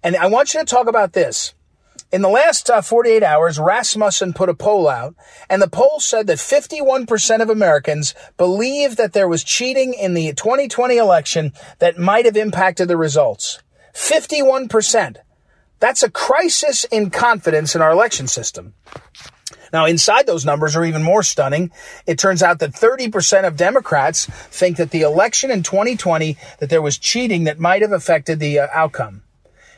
And 0.03 0.15
I 0.15 0.27
want 0.27 0.53
you 0.53 0.59
to 0.59 0.65
talk 0.65 0.87
about 0.87 1.13
this. 1.13 1.53
In 2.11 2.21
the 2.21 2.29
last 2.29 2.69
uh, 2.69 2.83
48 2.83 3.23
hours, 3.23 3.57
Rasmussen 3.57 4.33
put 4.33 4.49
a 4.49 4.53
poll 4.53 4.87
out, 4.87 5.15
and 5.49 5.59
the 5.59 5.67
poll 5.67 5.99
said 5.99 6.27
that 6.27 6.37
51% 6.37 7.41
of 7.41 7.49
Americans 7.49 8.13
believe 8.37 8.97
that 8.97 9.13
there 9.13 9.27
was 9.27 9.43
cheating 9.43 9.95
in 9.95 10.13
the 10.13 10.31
2020 10.33 10.97
election 10.97 11.53
that 11.79 11.97
might 11.97 12.25
have 12.25 12.37
impacted 12.37 12.87
the 12.87 12.97
results. 12.97 13.63
51%. 13.95 15.17
That's 15.79 16.03
a 16.03 16.11
crisis 16.11 16.83
in 16.85 17.09
confidence 17.09 17.73
in 17.73 17.81
our 17.81 17.91
election 17.91 18.27
system. 18.27 18.75
Now, 19.73 19.85
inside 19.85 20.27
those 20.27 20.45
numbers 20.45 20.75
are 20.75 20.85
even 20.85 21.01
more 21.01 21.23
stunning. 21.23 21.71
It 22.05 22.19
turns 22.19 22.43
out 22.43 22.59
that 22.59 22.73
30% 22.73 23.47
of 23.47 23.57
Democrats 23.57 24.27
think 24.27 24.77
that 24.77 24.91
the 24.91 25.01
election 25.01 25.49
in 25.49 25.63
2020, 25.63 26.37
that 26.59 26.69
there 26.69 26.81
was 26.81 26.99
cheating 26.99 27.45
that 27.45 27.59
might 27.59 27.81
have 27.81 27.91
affected 27.91 28.39
the 28.39 28.59
uh, 28.59 28.67
outcome. 28.71 29.23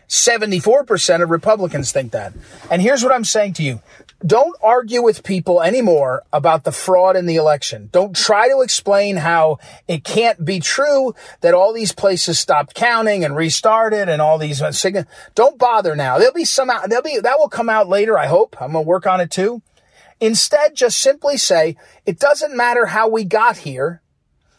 74% 0.09 1.23
of 1.23 1.29
Republicans 1.31 1.91
think 1.91 2.11
that. 2.11 2.33
And 2.69 2.81
here's 2.81 3.03
what 3.03 3.13
I'm 3.13 3.23
saying 3.23 3.53
to 3.53 3.63
you. 3.63 3.81
Don't 4.25 4.55
argue 4.61 5.01
with 5.01 5.23
people 5.23 5.61
anymore 5.61 6.23
about 6.31 6.63
the 6.63 6.71
fraud 6.71 7.15
in 7.15 7.25
the 7.25 7.37
election. 7.37 7.89
Don't 7.91 8.15
try 8.15 8.49
to 8.49 8.61
explain 8.61 9.17
how 9.17 9.59
it 9.87 10.03
can't 10.03 10.43
be 10.43 10.59
true 10.59 11.15
that 11.41 11.53
all 11.53 11.73
these 11.73 11.91
places 11.91 12.37
stopped 12.37 12.75
counting 12.75 13.23
and 13.23 13.35
restarted 13.35 14.09
and 14.09 14.21
all 14.21 14.37
these. 14.37 14.61
Uh, 14.61 15.03
don't 15.35 15.57
bother 15.57 15.95
now. 15.95 16.17
There'll 16.17 16.33
be 16.33 16.45
some, 16.45 16.69
out, 16.69 16.89
there'll 16.89 17.03
be, 17.03 17.19
that 17.19 17.39
will 17.39 17.49
come 17.49 17.69
out 17.69 17.87
later, 17.87 18.17
I 18.17 18.27
hope. 18.27 18.61
I'm 18.61 18.73
going 18.73 18.85
to 18.85 18.87
work 18.87 19.07
on 19.07 19.21
it 19.21 19.31
too. 19.31 19.61
Instead, 20.19 20.75
just 20.75 20.97
simply 20.97 21.37
say, 21.37 21.75
it 22.05 22.19
doesn't 22.19 22.55
matter 22.55 22.87
how 22.87 23.07
we 23.07 23.23
got 23.23 23.57
here. 23.57 24.01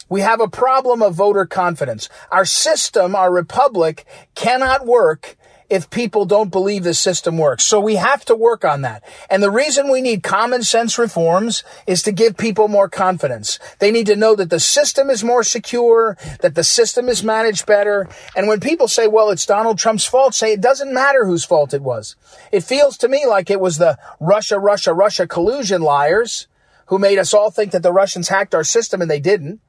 We 0.09 0.21
have 0.21 0.39
a 0.39 0.47
problem 0.47 1.01
of 1.01 1.15
voter 1.15 1.45
confidence. 1.45 2.07
Our 2.31 2.45
system, 2.45 3.15
our 3.15 3.31
republic 3.31 4.05
cannot 4.35 4.85
work 4.85 5.35
if 5.69 5.89
people 5.89 6.25
don't 6.25 6.51
believe 6.51 6.83
the 6.83 6.93
system 6.93 7.37
works. 7.37 7.63
So 7.63 7.79
we 7.79 7.95
have 7.95 8.23
to 8.25 8.35
work 8.35 8.63
on 8.63 8.81
that. 8.81 9.03
And 9.29 9.43
the 9.43 9.51
reason 9.51 9.91
we 9.91 10.01
need 10.01 10.23
common 10.23 10.63
sense 10.63 10.97
reforms 10.97 11.63
is 11.85 12.01
to 12.03 12.11
give 12.11 12.37
people 12.37 12.67
more 12.67 12.87
confidence. 12.87 13.59
They 13.79 13.91
need 13.91 14.05
to 14.07 14.15
know 14.15 14.35
that 14.35 14.49
the 14.49 14.59
system 14.59 15.09
is 15.09 15.23
more 15.23 15.43
secure, 15.43 16.17
that 16.41 16.55
the 16.55 16.63
system 16.63 17.09
is 17.09 17.23
managed 17.23 17.65
better. 17.65 18.07
And 18.35 18.47
when 18.47 18.59
people 18.59 18.87
say, 18.87 19.07
well, 19.07 19.29
it's 19.29 19.45
Donald 19.45 19.77
Trump's 19.77 20.05
fault, 20.05 20.33
say 20.33 20.53
it 20.53 20.61
doesn't 20.61 20.93
matter 20.93 21.25
whose 21.25 21.43
fault 21.43 21.73
it 21.73 21.81
was. 21.81 22.15
It 22.51 22.61
feels 22.61 22.97
to 22.97 23.07
me 23.07 23.25
like 23.25 23.49
it 23.49 23.59
was 23.59 23.77
the 23.77 23.97
Russia, 24.19 24.59
Russia, 24.59 24.93
Russia 24.93 25.27
collusion 25.27 25.81
liars 25.81 26.47
who 26.87 26.97
made 26.97 27.19
us 27.19 27.33
all 27.33 27.51
think 27.51 27.71
that 27.71 27.83
the 27.83 27.91
Russians 27.91 28.29
hacked 28.29 28.55
our 28.55 28.63
system 28.63 29.01
and 29.01 29.11
they 29.11 29.19
didn't. 29.19 29.59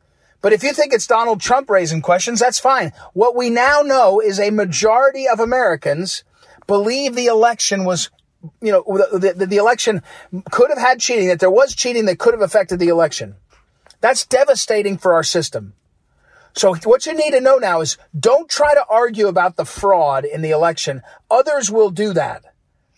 But 0.40 0.52
if 0.52 0.62
you 0.62 0.72
think 0.72 0.92
it's 0.92 1.06
Donald 1.06 1.40
Trump 1.40 1.68
raising 1.68 2.00
questions, 2.00 2.38
that's 2.38 2.58
fine. 2.60 2.92
What 3.12 3.34
we 3.34 3.50
now 3.50 3.82
know 3.82 4.20
is 4.20 4.38
a 4.38 4.50
majority 4.50 5.26
of 5.26 5.40
Americans 5.40 6.22
believe 6.66 7.14
the 7.14 7.26
election 7.26 7.84
was, 7.84 8.10
you 8.60 8.70
know, 8.70 8.84
the, 8.86 9.34
the, 9.36 9.46
the, 9.46 9.56
election 9.56 10.02
could 10.52 10.70
have 10.70 10.78
had 10.78 11.00
cheating, 11.00 11.28
that 11.28 11.40
there 11.40 11.50
was 11.50 11.74
cheating 11.74 12.04
that 12.04 12.18
could 12.18 12.34
have 12.34 12.42
affected 12.42 12.78
the 12.78 12.88
election. 12.88 13.34
That's 14.00 14.24
devastating 14.24 14.96
for 14.96 15.12
our 15.12 15.24
system. 15.24 15.72
So 16.52 16.74
what 16.84 17.06
you 17.06 17.14
need 17.14 17.32
to 17.32 17.40
know 17.40 17.56
now 17.56 17.80
is 17.80 17.98
don't 18.18 18.48
try 18.48 18.74
to 18.74 18.84
argue 18.88 19.26
about 19.26 19.56
the 19.56 19.64
fraud 19.64 20.24
in 20.24 20.42
the 20.42 20.50
election. 20.50 21.02
Others 21.30 21.70
will 21.70 21.90
do 21.90 22.12
that. 22.12 22.44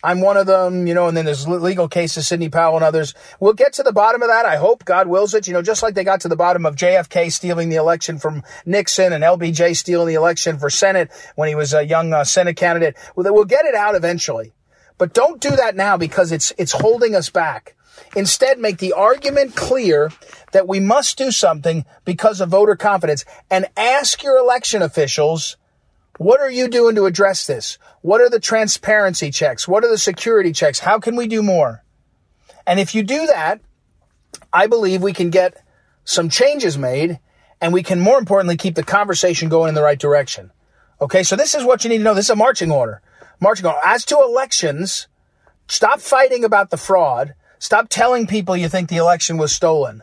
I'm 0.03 0.21
one 0.21 0.37
of 0.37 0.47
them, 0.47 0.87
you 0.87 0.95
know, 0.95 1.09
and 1.09 1.17
then 1.17 1.27
there's 1.27 1.47
legal 1.47 1.89
cases, 1.89 2.29
Sidney 2.29 2.49
Powell 2.49 2.77
and 2.77 2.85
others. 2.85 3.15
We'll 3.39 3.53
get 3.53 3.75
to 3.75 3.83
the 3.83 3.93
bottom 3.93 4.23
of 4.23 4.29
that. 4.29 4.47
I 4.47 4.57
hope 4.57 4.85
God 4.85 5.09
wills 5.09 5.35
it. 5.35 5.47
You 5.47 5.53
know, 5.53 5.63
just 5.63 5.83
like 5.83 5.95
they 5.95 6.05
got 6.05 6.23
to 6.23 6.29
the 6.29 6.37
bottom 6.37 6.65
of 6.65 6.75
JFK 6.75 7.31
stealing 7.31 7.69
the 7.69 7.77
election 7.77 8.19
from 8.19 8.43
Nixon 8.65 9.13
and 9.13 9.23
LBJ 9.23 9.77
stealing 9.77 10.09
the 10.09 10.15
election 10.15 10.59
for 10.59 10.71
Senate 10.71 11.11
when 11.37 11.49
he 11.49 11.55
was 11.55 11.75
a 11.75 11.87
young 11.87 12.13
uh, 12.13 12.25
Senate 12.25 12.57
candidate. 12.57 12.97
Well, 13.15 13.33
we'll 13.33 13.45
get 13.45 13.67
it 13.67 13.75
out 13.75 13.95
eventually. 13.95 14.53
But 14.97 15.15
don't 15.15 15.41
do 15.41 15.51
that 15.51 15.77
now 15.77 15.97
because 15.97 16.33
it's, 16.33 16.53
it's 16.59 16.73
holding 16.73 17.15
us 17.15 17.31
back. 17.31 17.75
Instead, 18.17 18.59
make 18.59 18.79
the 18.79 18.93
argument 18.93 19.55
clear 19.55 20.11
that 20.53 20.67
we 20.67 20.81
must 20.81 21.19
do 21.19 21.31
something 21.31 21.85
because 22.05 22.41
of 22.41 22.49
voter 22.49 22.77
confidence 22.77 23.25
and 23.51 23.67
ask 23.77 24.23
your 24.23 24.39
election 24.39 24.83
officials 24.83 25.57
what 26.21 26.43
are 26.43 26.51
you 26.51 26.69
doing 26.69 26.97
to 26.97 27.07
address 27.07 27.47
this? 27.47 27.79
What 28.03 28.21
are 28.21 28.29
the 28.29 28.39
transparency 28.39 29.31
checks? 29.31 29.67
What 29.67 29.85
are 29.85 29.89
the 29.89 29.97
security 29.97 30.53
checks? 30.53 30.79
How 30.79 30.99
can 30.99 31.17
we 31.17 31.27
do 31.27 31.43
more? 31.43 31.83
And 32.67 32.79
if 32.79 32.95
you 32.95 33.03
do 33.03 33.27
that, 33.29 33.63
I 34.53 34.67
believe 34.67 35.01
we 35.01 35.15
can 35.15 35.31
get 35.31 35.65
some 36.05 36.29
changes 36.29 36.77
made 36.77 37.21
and 37.59 37.73
we 37.73 37.83
can 37.83 38.01
more 38.01 38.19
importantly 38.19 38.59
keep 38.59 38.75
the 38.75 38.83
conversation 38.83 39.49
going 39.49 39.71
in 39.71 39.75
the 39.75 39.83
right 39.83 39.99
direction. 39.99 40.51
Okay, 41.01 41.23
so 41.23 41.37
this 41.37 41.55
is 41.55 41.65
what 41.65 41.85
you 41.85 41.89
need 41.89 41.99
to 41.99 42.05
know. 42.05 42.13
This 42.13 42.27
is 42.27 42.31
a 42.31 42.37
marching 42.37 42.71
order. 42.71 43.01
Marching 43.41 43.65
order. 43.65 43.81
As 43.83 44.05
to 44.05 44.19
elections, 44.19 45.09
stop 45.69 46.01
fighting 46.01 46.45
about 46.45 46.69
the 46.69 46.77
fraud. 46.77 47.33
Stop 47.59 47.87
telling 47.89 48.27
people 48.27 48.59
you 48.59 48.69
think 48.69 48.91
the 48.91 48.99
election 48.99 49.39
was 49.39 49.55
stolen. 49.55 50.03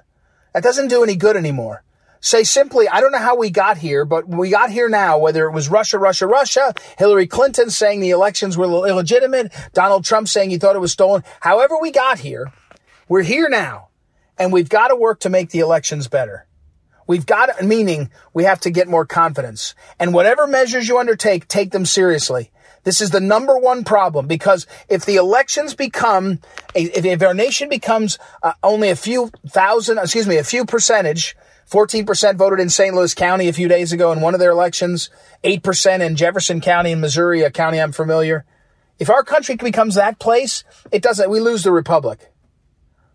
That 0.55 0.63
doesn't 0.63 0.87
do 0.87 1.03
any 1.03 1.15
good 1.15 1.37
anymore 1.37 1.83
say 2.19 2.43
simply, 2.43 2.87
I 2.87 3.01
don't 3.01 3.11
know 3.11 3.17
how 3.17 3.35
we 3.35 3.49
got 3.49 3.77
here, 3.77 4.05
but 4.05 4.27
we 4.27 4.49
got 4.49 4.71
here 4.71 4.89
now, 4.89 5.17
whether 5.17 5.45
it 5.47 5.51
was 5.51 5.69
Russia, 5.69 5.97
Russia, 5.97 6.27
Russia, 6.27 6.73
Hillary 6.97 7.27
Clinton 7.27 7.69
saying 7.69 7.99
the 7.99 8.11
elections 8.11 8.57
were 8.57 8.65
illegitimate, 8.87 9.53
Donald 9.73 10.05
Trump 10.05 10.27
saying 10.27 10.49
he 10.49 10.57
thought 10.57 10.75
it 10.75 10.79
was 10.79 10.91
stolen. 10.91 11.23
However 11.41 11.75
we 11.79 11.91
got 11.91 12.19
here, 12.19 12.51
we're 13.07 13.23
here 13.23 13.49
now 13.49 13.89
and 14.37 14.53
we've 14.53 14.69
got 14.69 14.89
to 14.89 14.95
work 14.95 15.21
to 15.21 15.29
make 15.29 15.49
the 15.49 15.59
elections 15.59 16.07
better. 16.07 16.45
We've 17.07 17.25
got, 17.25 17.63
meaning 17.63 18.11
we 18.33 18.43
have 18.43 18.59
to 18.61 18.69
get 18.69 18.87
more 18.87 19.05
confidence 19.05 19.75
and 19.97 20.13
whatever 20.13 20.45
measures 20.45 20.87
you 20.87 20.97
undertake, 20.97 21.47
take 21.47 21.71
them 21.71 21.85
seriously. 21.85 22.51
This 22.83 23.01
is 23.01 23.09
the 23.09 23.19
number 23.19 23.57
one 23.57 23.83
problem 23.83 24.27
because 24.27 24.67
if 24.87 25.05
the 25.05 25.15
elections 25.15 25.73
become, 25.73 26.39
if, 26.75 27.21
our 27.21 27.33
nation 27.33 27.69
becomes 27.69 28.17
uh, 28.43 28.53
only 28.63 28.89
a 28.89 28.95
few 28.95 29.31
thousand, 29.47 29.97
excuse 29.97 30.27
me, 30.27 30.37
a 30.37 30.43
few 30.43 30.65
percentage 30.65 31.35
14% 31.69 32.35
voted 32.37 32.59
in 32.59 32.69
St. 32.69 32.95
Louis 32.95 33.13
County 33.13 33.47
a 33.47 33.53
few 33.53 33.67
days 33.67 33.91
ago 33.91 34.11
in 34.11 34.21
one 34.21 34.33
of 34.33 34.39
their 34.39 34.51
elections, 34.51 35.09
8% 35.43 35.99
in 35.99 36.15
Jefferson 36.15 36.61
County 36.61 36.91
in 36.91 37.01
Missouri, 37.01 37.41
a 37.41 37.51
county 37.51 37.79
I'm 37.79 37.91
familiar. 37.91 38.45
If 38.99 39.09
our 39.09 39.23
country 39.23 39.55
becomes 39.55 39.95
that 39.95 40.19
place, 40.19 40.63
it 40.91 41.01
doesn't, 41.01 41.29
we 41.29 41.39
lose 41.39 41.63
the 41.63 41.71
republic. 41.71 42.31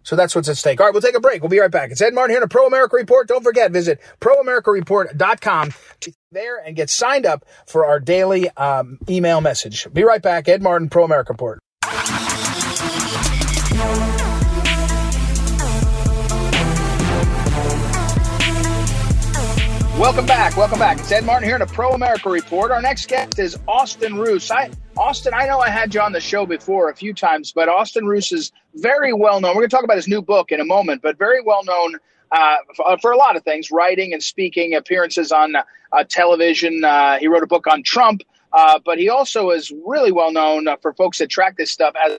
So 0.05 0.17
that's 0.17 0.35
what's 0.35 0.49
at 0.49 0.57
stake. 0.57 0.81
All 0.81 0.87
right, 0.87 0.93
we'll 0.93 1.03
take 1.03 1.17
a 1.17 1.21
break. 1.21 1.43
We'll 1.43 1.49
be 1.49 1.61
right 1.61 1.71
back. 1.71 1.91
It's 1.91 2.03
Ed 2.03 2.13
Martin 2.13 2.33
here 2.33 2.39
in 2.39 2.45
a 2.45 2.49
Pro 2.49 2.67
America 2.67 2.97
Report. 2.97 3.29
Don't 3.29 3.45
forget, 3.45 3.71
visit 3.71 4.01
proamericareport.com 4.21 5.73
to 6.01 6.13
there 6.33 6.59
and 6.59 6.75
get 6.75 6.91
signed 6.91 7.27
up 7.27 7.45
for 7.67 7.87
our 7.87 8.01
daily 8.01 8.51
um, 8.51 8.99
email 9.09 9.41
message. 9.41 9.87
Be 9.93 10.03
right 10.03 10.23
back. 10.23 10.49
Ed 10.49 10.63
Martin, 10.63 10.89
Pro 10.89 11.05
America 11.05 11.33
Report. 11.33 11.62
Welcome 19.99 20.25
back. 20.25 20.57
Welcome 20.57 20.79
back. 20.79 20.99
It's 20.99 21.13
Ed 21.13 21.27
Martin 21.27 21.47
here 21.47 21.55
in 21.55 21.61
a 21.61 21.67
Pro 21.67 21.91
America 21.91 22.31
Report. 22.31 22.71
Our 22.71 22.81
next 22.81 23.09
guest 23.09 23.39
is 23.39 23.59
Austin 23.69 24.19
Ruse. 24.19 24.51
I, 24.51 24.71
Austin, 24.97 25.35
I 25.35 25.47
know 25.47 25.59
I 25.59 25.69
had 25.69 25.95
you 25.95 26.01
on 26.01 26.13
the 26.13 26.21
show 26.21 26.47
before 26.47 26.89
a 26.89 26.97
few 26.97 27.13
times, 27.13 27.53
but 27.53 27.69
Austin 27.69 28.07
Ruse 28.07 28.33
is 28.33 28.53
very 28.75 29.13
well 29.13 29.39
known. 29.43 29.51
We're 29.51 29.61
going 29.61 29.69
to 29.69 29.77
talk 29.77 29.85
about 29.85 29.99
his 29.99 30.09
new 30.09 30.23
book 30.23 30.51
in 30.51 30.61
a 30.61 30.65
moment, 30.65 31.03
but 31.03 31.19
very 31.19 31.43
well 31.43 31.63
known 31.65 31.97
uh, 32.33 32.57
for, 32.75 32.97
for, 33.03 33.13
a 33.13 33.19
lot 33.19 33.37
of 33.37 33.45
things 33.45 33.71
writing 33.71 34.15
and 34.15 34.23
speaking, 34.23 34.75
appearances 34.75 35.31
on 35.31 35.57
uh, 35.57 36.05
television. 36.09 36.83
Uh, 36.83 37.19
he 37.19 37.29
wrote 37.29 37.43
a 37.43 37.47
book 37.47 37.67
on 37.67 37.83
Trump, 37.83 38.23
uh, 38.55 38.79
but 38.83 38.99
he 38.99 39.11
also 39.11 39.51
is 39.51 39.71
really 39.85 40.11
well 40.11 40.33
known 40.33 40.69
uh, 40.69 40.77
for 40.81 40.95
folks 40.95 41.19
that 41.19 41.29
track 41.29 41.59
this 41.59 41.71
stuff 41.71 41.95
as 42.03 42.19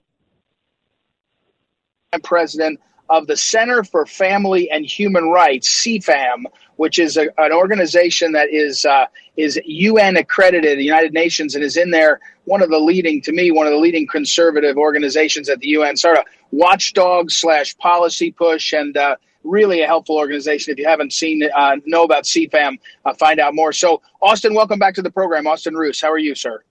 president 2.22 2.80
of 3.10 3.28
the 3.28 3.38
Center 3.38 3.84
for 3.84 4.06
Family 4.06 4.70
and 4.70 4.86
Human 4.86 5.26
Rights, 5.26 5.84
CFAM, 5.84 6.46
which 6.78 7.00
is 7.00 7.18
a, 7.18 7.28
an 7.38 7.52
organization 7.52 8.32
that 8.34 8.50
is 8.52 8.86
uh, 8.86 9.06
is 9.38 9.60
UN 9.66 10.18
accredited, 10.18 10.78
the 10.78 10.84
United 10.84 11.14
Nations, 11.14 11.56
and 11.56 11.64
is 11.64 11.78
in 11.78 11.92
there 11.92 12.20
one 12.46 12.62
of 12.62 12.70
the 12.70 12.80
leading, 12.80 13.22
to 13.22 13.32
me, 13.32 13.52
one 13.52 13.68
of 13.68 13.72
the 13.72 13.80
leading 13.80 14.08
conservative 14.08 14.78
organizations 14.78 15.50
at 15.50 15.60
the 15.60 15.68
UN, 15.70 15.96
sort 15.98 16.18
of 16.18 16.26
watchdog 16.52 17.32
slash 17.32 17.78
policy 17.78 18.32
push, 18.32 18.74
and 18.74 18.96
uh, 18.98 19.16
really 19.44 19.82
a 19.82 19.88
helpful 19.88 20.18
organization. 20.18 20.72
If 20.72 20.80
you 20.80 20.88
haven't 20.88 21.14
seen 21.14 21.44
uh, 21.56 21.78
know 21.86 22.04
about 22.04 22.24
CFAM, 22.24 22.80
uh, 23.06 23.14
find 23.14 23.40
out 23.40 23.54
more. 23.54 23.74
So, 23.74 24.02
Austin, 24.22 24.54
welcome 24.54 24.80
back 24.80 24.96
to 24.96 25.02
the 25.02 25.12
program. 25.12 25.48
Austin 25.48 25.76
Ruse, 25.76 26.02
how 26.02 26.12
are 26.12 26.18
you, 26.18 26.36
sir? 26.36 26.64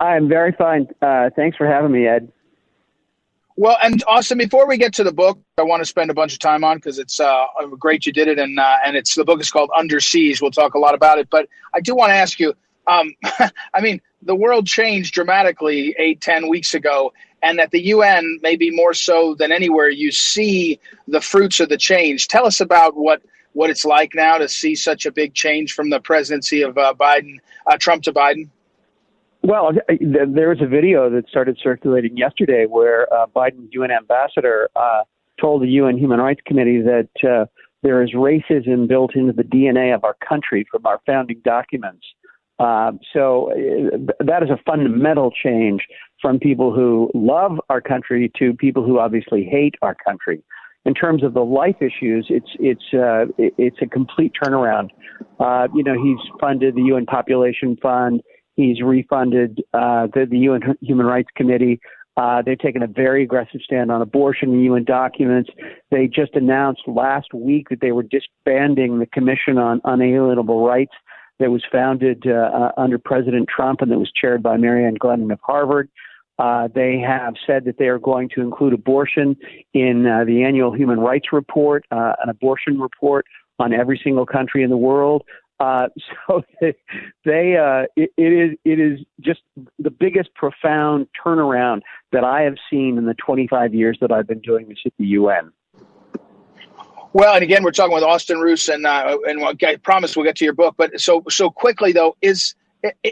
I'm 0.00 0.28
very 0.28 0.52
fine. 0.52 0.88
Uh, 1.00 1.30
thanks 1.34 1.56
for 1.56 1.66
having 1.66 1.92
me, 1.92 2.06
Ed. 2.06 2.30
Well, 3.56 3.76
and 3.80 4.02
Austin, 4.08 4.38
before 4.38 4.66
we 4.66 4.78
get 4.78 4.94
to 4.94 5.04
the 5.04 5.12
book, 5.12 5.38
I 5.58 5.62
want 5.62 5.80
to 5.80 5.86
spend 5.86 6.10
a 6.10 6.14
bunch 6.14 6.32
of 6.32 6.40
time 6.40 6.64
on 6.64 6.76
because 6.76 6.98
it's 6.98 7.20
uh, 7.20 7.44
great 7.78 8.04
you 8.04 8.12
did 8.12 8.26
it, 8.26 8.38
and 8.38 8.58
uh, 8.58 8.76
and 8.84 8.96
it's 8.96 9.14
the 9.14 9.24
book 9.24 9.40
is 9.40 9.50
called 9.50 9.70
Under. 9.76 10.00
We'll 10.40 10.50
talk 10.50 10.74
a 10.74 10.78
lot 10.78 10.94
about 10.94 11.18
it, 11.18 11.30
but 11.30 11.48
I 11.72 11.80
do 11.80 11.94
want 11.94 12.10
to 12.10 12.14
ask 12.14 12.40
you. 12.40 12.54
Um, 12.86 13.14
I 13.72 13.80
mean, 13.80 14.00
the 14.22 14.34
world 14.34 14.66
changed 14.66 15.14
dramatically 15.14 15.94
eight, 15.98 16.20
ten 16.20 16.48
weeks 16.48 16.74
ago, 16.74 17.12
and 17.42 17.60
at 17.60 17.70
the 17.70 17.80
UN, 17.86 18.40
maybe 18.42 18.70
more 18.72 18.92
so 18.92 19.36
than 19.36 19.52
anywhere, 19.52 19.88
you 19.88 20.10
see 20.10 20.80
the 21.06 21.20
fruits 21.20 21.60
of 21.60 21.68
the 21.68 21.78
change. 21.78 22.26
Tell 22.26 22.46
us 22.46 22.60
about 22.60 22.96
what 22.96 23.22
what 23.52 23.70
it's 23.70 23.84
like 23.84 24.16
now 24.16 24.36
to 24.36 24.48
see 24.48 24.74
such 24.74 25.06
a 25.06 25.12
big 25.12 25.32
change 25.32 25.74
from 25.74 25.90
the 25.90 26.00
presidency 26.00 26.62
of 26.62 26.76
uh, 26.76 26.92
Biden, 26.98 27.38
uh, 27.68 27.76
Trump 27.76 28.02
to 28.02 28.12
Biden. 28.12 28.48
Well, 29.46 29.72
there 30.00 30.48
was 30.48 30.62
a 30.62 30.66
video 30.66 31.10
that 31.10 31.28
started 31.28 31.58
circulating 31.62 32.16
yesterday 32.16 32.64
where 32.64 33.12
uh, 33.12 33.26
Biden's 33.26 33.68
UN 33.72 33.90
ambassador 33.90 34.70
uh, 34.74 35.02
told 35.38 35.60
the 35.60 35.68
UN 35.68 35.98
Human 35.98 36.18
Rights 36.18 36.40
Committee 36.46 36.80
that 36.80 37.10
uh, 37.22 37.44
there 37.82 38.02
is 38.02 38.14
racism 38.14 38.88
built 38.88 39.14
into 39.14 39.34
the 39.34 39.42
DNA 39.42 39.94
of 39.94 40.02
our 40.02 40.16
country 40.26 40.66
from 40.70 40.86
our 40.86 40.98
founding 41.04 41.42
documents. 41.44 42.06
Uh, 42.58 42.92
so 43.12 43.50
uh, 43.52 43.98
that 44.18 44.42
is 44.42 44.48
a 44.48 44.58
fundamental 44.64 45.30
change 45.30 45.82
from 46.22 46.38
people 46.38 46.72
who 46.74 47.10
love 47.12 47.60
our 47.68 47.82
country 47.82 48.32
to 48.38 48.54
people 48.54 48.82
who 48.82 48.98
obviously 48.98 49.44
hate 49.44 49.74
our 49.82 49.94
country. 49.94 50.42
In 50.86 50.94
terms 50.94 51.22
of 51.22 51.34
the 51.34 51.44
life 51.44 51.76
issues, 51.82 52.28
it's 52.30 52.50
it's 52.58 52.94
uh, 52.94 53.26
it's 53.36 53.76
a 53.82 53.86
complete 53.86 54.32
turnaround. 54.42 54.88
You 55.74 55.82
know, 55.82 56.02
he's 56.02 56.30
funded 56.40 56.76
the 56.76 56.82
UN 56.82 57.04
Population 57.04 57.76
Fund. 57.82 58.22
He's 58.56 58.80
refunded 58.82 59.62
uh, 59.72 60.08
the, 60.14 60.26
the 60.30 60.38
UN 60.38 60.76
Human 60.80 61.06
Rights 61.06 61.30
Committee. 61.36 61.80
Uh, 62.16 62.42
they've 62.42 62.58
taken 62.58 62.82
a 62.82 62.86
very 62.86 63.24
aggressive 63.24 63.60
stand 63.64 63.90
on 63.90 64.00
abortion 64.00 64.52
in 64.52 64.60
UN 64.60 64.84
documents. 64.84 65.50
They 65.90 66.06
just 66.06 66.34
announced 66.34 66.82
last 66.86 67.34
week 67.34 67.68
that 67.70 67.80
they 67.80 67.90
were 67.90 68.04
disbanding 68.04 69.00
the 69.00 69.06
Commission 69.06 69.58
on 69.58 69.80
Unalienable 69.84 70.64
Rights 70.64 70.92
that 71.40 71.50
was 71.50 71.64
founded 71.72 72.24
uh, 72.26 72.32
uh, 72.32 72.72
under 72.76 72.98
President 72.98 73.48
Trump 73.48 73.80
and 73.80 73.90
that 73.90 73.98
was 73.98 74.12
chaired 74.14 74.42
by 74.42 74.56
Mary 74.56 74.86
Ann 74.86 74.94
Glendon 74.94 75.32
of 75.32 75.40
Harvard. 75.42 75.88
Uh, 76.38 76.68
they 76.74 76.98
have 76.98 77.34
said 77.46 77.64
that 77.64 77.78
they 77.78 77.86
are 77.86 77.98
going 77.98 78.28
to 78.34 78.40
include 78.40 78.72
abortion 78.72 79.36
in 79.72 80.06
uh, 80.06 80.24
the 80.24 80.42
annual 80.42 80.72
human 80.72 80.98
rights 80.98 81.26
report, 81.32 81.84
uh, 81.90 82.12
an 82.22 82.28
abortion 82.28 82.80
report 82.80 83.26
on 83.58 83.72
every 83.72 84.00
single 84.02 84.26
country 84.26 84.62
in 84.62 84.70
the 84.70 84.76
world. 84.76 85.22
Uh, 85.60 85.88
so 86.26 86.42
they, 87.24 87.56
uh, 87.56 87.86
it, 87.96 88.10
it 88.16 88.32
is 88.32 88.58
it 88.64 88.80
is 88.80 89.00
just 89.20 89.40
the 89.78 89.90
biggest 89.90 90.34
profound 90.34 91.06
turnaround 91.24 91.82
that 92.12 92.24
I 92.24 92.42
have 92.42 92.56
seen 92.70 92.98
in 92.98 93.06
the 93.06 93.14
25 93.14 93.74
years 93.74 93.98
that 94.00 94.12
I've 94.12 94.26
been 94.26 94.40
doing 94.40 94.68
this 94.68 94.78
at 94.84 94.92
the 94.98 95.06
UN. 95.06 95.52
Well, 97.12 97.32
and 97.32 97.44
again, 97.44 97.62
we're 97.62 97.70
talking 97.70 97.94
with 97.94 98.02
Austin 98.02 98.40
Ruse, 98.40 98.68
and 98.68 98.84
uh, 98.86 99.16
and 99.28 99.44
I 99.44 99.76
promise 99.76 100.16
we'll 100.16 100.24
get 100.24 100.36
to 100.36 100.44
your 100.44 100.54
book. 100.54 100.74
But 100.76 101.00
so 101.00 101.22
so 101.28 101.48
quickly 101.48 101.92
though, 101.92 102.16
is 102.20 102.56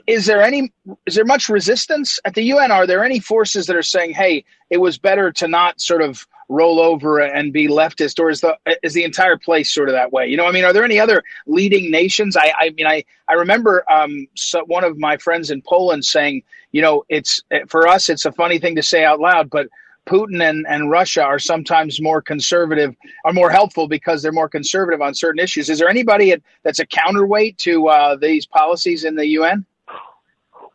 is 0.08 0.26
there 0.26 0.42
any 0.42 0.72
is 1.06 1.14
there 1.14 1.24
much 1.24 1.48
resistance 1.48 2.18
at 2.24 2.34
the 2.34 2.42
UN? 2.42 2.72
Are 2.72 2.86
there 2.86 3.04
any 3.04 3.20
forces 3.20 3.66
that 3.66 3.76
are 3.76 3.82
saying, 3.82 4.14
"Hey, 4.14 4.44
it 4.70 4.78
was 4.78 4.98
better 4.98 5.30
to 5.32 5.46
not 5.46 5.80
sort 5.80 6.02
of 6.02 6.26
roll 6.52 6.80
over 6.80 7.20
and 7.20 7.52
be 7.52 7.66
leftist, 7.66 8.20
or 8.20 8.30
is 8.30 8.40
the 8.40 8.56
is 8.82 8.94
the 8.94 9.04
entire 9.04 9.36
place 9.36 9.72
sort 9.72 9.88
of 9.88 9.94
that 9.94 10.12
way? 10.12 10.26
You 10.26 10.36
know, 10.36 10.46
I 10.46 10.52
mean, 10.52 10.64
are 10.64 10.72
there 10.72 10.84
any 10.84 11.00
other 11.00 11.22
leading 11.46 11.90
nations? 11.90 12.36
I, 12.36 12.52
I 12.56 12.70
mean, 12.70 12.86
I 12.86 13.04
I 13.28 13.34
remember 13.34 13.84
um, 13.90 14.26
so 14.36 14.64
one 14.66 14.84
of 14.84 14.98
my 14.98 15.16
friends 15.16 15.50
in 15.50 15.62
Poland 15.62 16.04
saying, 16.04 16.42
you 16.72 16.82
know, 16.82 17.04
it's 17.08 17.40
for 17.68 17.88
us, 17.88 18.08
it's 18.08 18.24
a 18.24 18.32
funny 18.32 18.58
thing 18.58 18.76
to 18.76 18.82
say 18.82 19.04
out 19.04 19.20
loud, 19.20 19.50
but 19.50 19.68
Putin 20.06 20.42
and, 20.48 20.66
and 20.68 20.90
Russia 20.90 21.22
are 21.22 21.38
sometimes 21.38 22.00
more 22.00 22.20
conservative, 22.20 22.94
are 23.24 23.32
more 23.32 23.50
helpful 23.50 23.86
because 23.86 24.22
they're 24.22 24.32
more 24.32 24.48
conservative 24.48 25.00
on 25.00 25.14
certain 25.14 25.38
issues. 25.38 25.70
Is 25.70 25.78
there 25.78 25.88
anybody 25.88 26.34
that's 26.64 26.80
a 26.80 26.86
counterweight 26.86 27.58
to 27.58 27.88
uh, 27.88 28.16
these 28.16 28.44
policies 28.46 29.04
in 29.04 29.14
the 29.14 29.26
UN? 29.28 29.64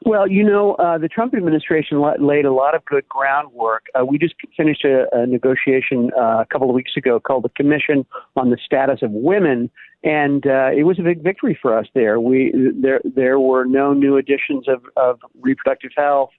Well, 0.07 0.25
you 0.25 0.41
know, 0.41 0.75
uh, 0.75 0.97
the 0.97 1.09
Trump 1.09 1.35
administration 1.35 2.01
laid 2.01 2.45
a 2.45 2.53
lot 2.53 2.75
of 2.75 2.85
good 2.85 3.05
groundwork. 3.09 3.87
Uh, 3.93 4.05
we 4.05 4.17
just 4.17 4.35
finished 4.55 4.85
a, 4.85 5.05
a 5.11 5.27
negotiation 5.27 6.11
uh, 6.17 6.39
a 6.39 6.45
couple 6.49 6.69
of 6.69 6.75
weeks 6.75 6.93
ago 6.95 7.19
called 7.19 7.43
the 7.43 7.49
Commission 7.49 8.05
on 8.37 8.49
the 8.49 8.57
Status 8.65 8.99
of 9.01 9.11
Women, 9.11 9.69
and 10.05 10.47
uh, 10.47 10.69
it 10.73 10.83
was 10.83 10.97
a 10.97 11.01
big 11.01 11.21
victory 11.21 11.59
for 11.61 11.77
us 11.77 11.87
there. 11.93 12.21
We 12.21 12.53
there 12.81 13.01
there 13.03 13.37
were 13.37 13.65
no 13.65 13.93
new 13.93 14.15
additions 14.15 14.69
of, 14.69 14.81
of 14.95 15.19
reproductive 15.41 15.91
health. 15.97 16.29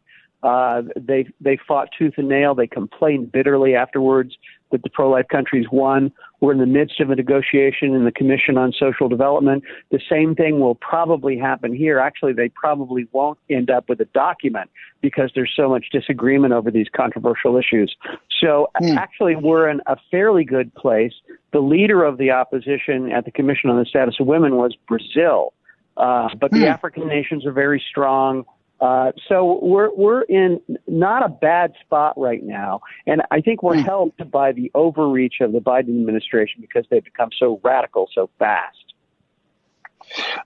Uh, 0.43 0.81
they 0.97 1.27
they 1.39 1.59
fought 1.69 1.91
tooth 1.99 2.15
and 2.17 2.27
nail. 2.31 2.55
They 2.55 2.69
complained 2.69 3.33
bitterly 3.33 3.75
afterwards 3.75 4.35
that 4.71 4.83
the 4.83 4.91
pro-life 4.91 5.27
countries 5.29 5.67
won. 5.71 6.13
We're 6.41 6.53
in 6.53 6.59
the 6.59 6.67
midst 6.67 7.01
of 7.01 7.11
a 7.11 7.17
negotiation 7.17 7.95
in 7.95 8.05
the 8.05 8.13
Commission 8.13 8.57
on 8.57 8.73
Social 8.73 9.09
Development. 9.09 9.65
The 9.91 10.01
same 10.09 10.35
thing 10.35 10.61
will 10.61 10.77
probably 10.77 11.37
happen 11.37 11.75
here. 11.75 11.99
Actually, 11.99 12.33
they 12.33 12.49
probably 12.51 13.09
won't 13.13 13.39
end 13.51 13.71
up 13.71 13.89
with 13.89 14.01
a 14.01 14.05
document 14.07 14.71
because 15.01 15.31
there's 15.35 15.53
so 15.57 15.69
much 15.69 15.87
disagreement 15.91 16.53
over 16.53 16.71
these 16.71 16.87
controversial 16.95 17.57
issues. 17.57 17.95
So 18.41 18.69
hmm. 18.77 18.97
actually, 18.97 19.37
we're 19.37 19.69
in 19.69 19.81
a 19.87 19.97
fairly 20.11 20.45
good 20.45 20.73
place. 20.75 21.13
The 21.53 21.61
leader 21.61 22.05
of 22.05 22.19
the 22.19 22.31
opposition 22.31 23.11
at 23.11 23.25
the 23.25 23.31
Commission 23.31 23.71
on 23.71 23.79
the 23.79 23.87
Status 23.87 24.17
of 24.21 24.27
Women 24.27 24.57
was 24.57 24.77
Brazil. 24.87 25.53
Uh, 25.97 26.29
but 26.41 26.53
the 26.53 26.59
hmm. 26.59 26.65
African 26.65 27.09
nations 27.09 27.45
are 27.45 27.53
very 27.53 27.83
strong. 27.91 28.45
Uh, 28.81 29.11
so 29.29 29.59
we're 29.61 29.93
we're 29.95 30.23
in 30.23 30.61
not 30.87 31.25
a 31.25 31.29
bad 31.29 31.73
spot 31.85 32.15
right 32.17 32.43
now, 32.45 32.81
and 33.07 33.23
I 33.31 33.41
think 33.41 33.63
we're 33.63 33.77
hmm. 33.77 33.83
helped 33.83 34.31
by 34.31 34.53
the 34.53 34.71
overreach 34.75 35.41
of 35.41 35.53
the 35.53 35.59
Biden 35.59 35.99
administration 35.99 36.61
because 36.61 36.85
they've 36.91 37.03
become 37.03 37.31
so 37.39 37.61
radical 37.65 38.09
so 38.15 38.31
fast. 38.39 38.77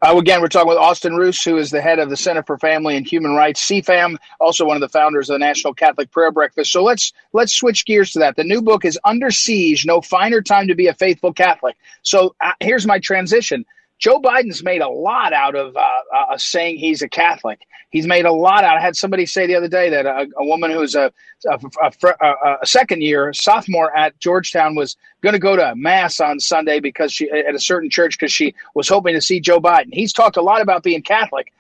Uh, 0.01 0.17
again, 0.17 0.41
we're 0.41 0.49
talking 0.49 0.69
with 0.69 0.79
Austin 0.79 1.15
Ruse, 1.15 1.43
who 1.43 1.57
is 1.57 1.71
the 1.71 1.81
head 1.81 1.99
of 1.99 2.11
the 2.11 2.17
Center 2.17 2.43
for 2.43 2.59
Family 2.59 2.97
and 2.97 3.07
Human 3.07 3.35
Rights, 3.35 3.65
CFAM, 3.69 4.17
also 4.41 4.65
one 4.65 4.77
of 4.77 4.81
the 4.81 4.89
founders 4.89 5.31
of 5.31 5.35
the 5.35 5.39
National 5.39 5.75
Catholic 5.75 6.11
Prayer 6.11 6.33
Breakfast. 6.33 6.73
So 6.73 6.83
let's 6.83 7.13
let's 7.33 7.53
switch 7.53 7.85
gears 7.85 8.13
to 8.13 8.19
that. 8.21 8.37
The 8.37 8.45
new 8.45 8.63
book 8.63 8.85
is 8.85 8.99
Under 9.05 9.31
Siege: 9.31 9.87
No 9.87 10.01
Finer 10.01 10.41
Time 10.41 10.69
to 10.69 10.75
Be 10.75 10.87
a 10.87 10.95
Faithful 10.95 11.33
Catholic. 11.33 11.77
So 12.03 12.35
uh, 12.41 12.53
here's 12.61 12.87
my 12.87 12.99
transition. 12.99 13.65
Joe 14.03 14.21
Biden's 14.21 14.65
made 14.65 14.83
a 14.83 14.89
lot 14.89 15.33
out 15.33 15.55
of 15.55 15.77
uh, 15.77 15.81
uh, 15.81 16.37
saying 16.37 16.79
he's 16.79 17.03
a 17.03 17.09
Catholic. 17.09 17.61
He's 17.91 18.05
made 18.05 18.25
a 18.25 18.33
lot 18.33 18.65
out. 18.65 18.77
I 18.77 18.81
had 18.81 18.97
somebody 18.97 19.27
say 19.27 19.47
the 19.47 19.55
other 19.55 19.69
day 19.69 19.91
that 19.91 20.07
a, 20.07 20.27
a 20.37 20.45
woman 20.45 20.73
who's 20.73 20.97
a, 20.97 21.13
a, 21.49 22.35
a, 22.63 22.67
second 22.67 23.03
year 23.03 23.33
sophomore 23.33 23.97
at 23.97 24.19
Georgetown 24.19 24.75
was 24.75 24.97
going 25.21 25.35
to 25.35 25.39
go 25.39 25.55
to 25.55 25.75
mass 25.77 26.19
on 26.19 26.41
Sunday 26.41 26.81
because 26.81 27.13
she 27.13 27.31
at 27.31 27.55
a 27.55 27.61
certain 27.61 27.91
church 27.91 28.19
because 28.19 28.33
she 28.33 28.57
was 28.75 28.89
hoping 28.89 29.15
to 29.15 29.21
see 29.21 29.39
Joe 29.39 29.61
Biden. 29.61 29.95
He's 29.95 30.13
talked 30.13 30.37
a 30.37 30.43
lot 30.43 30.61
about 30.61 30.83
being 30.83 31.03
Catholic. 31.03 31.53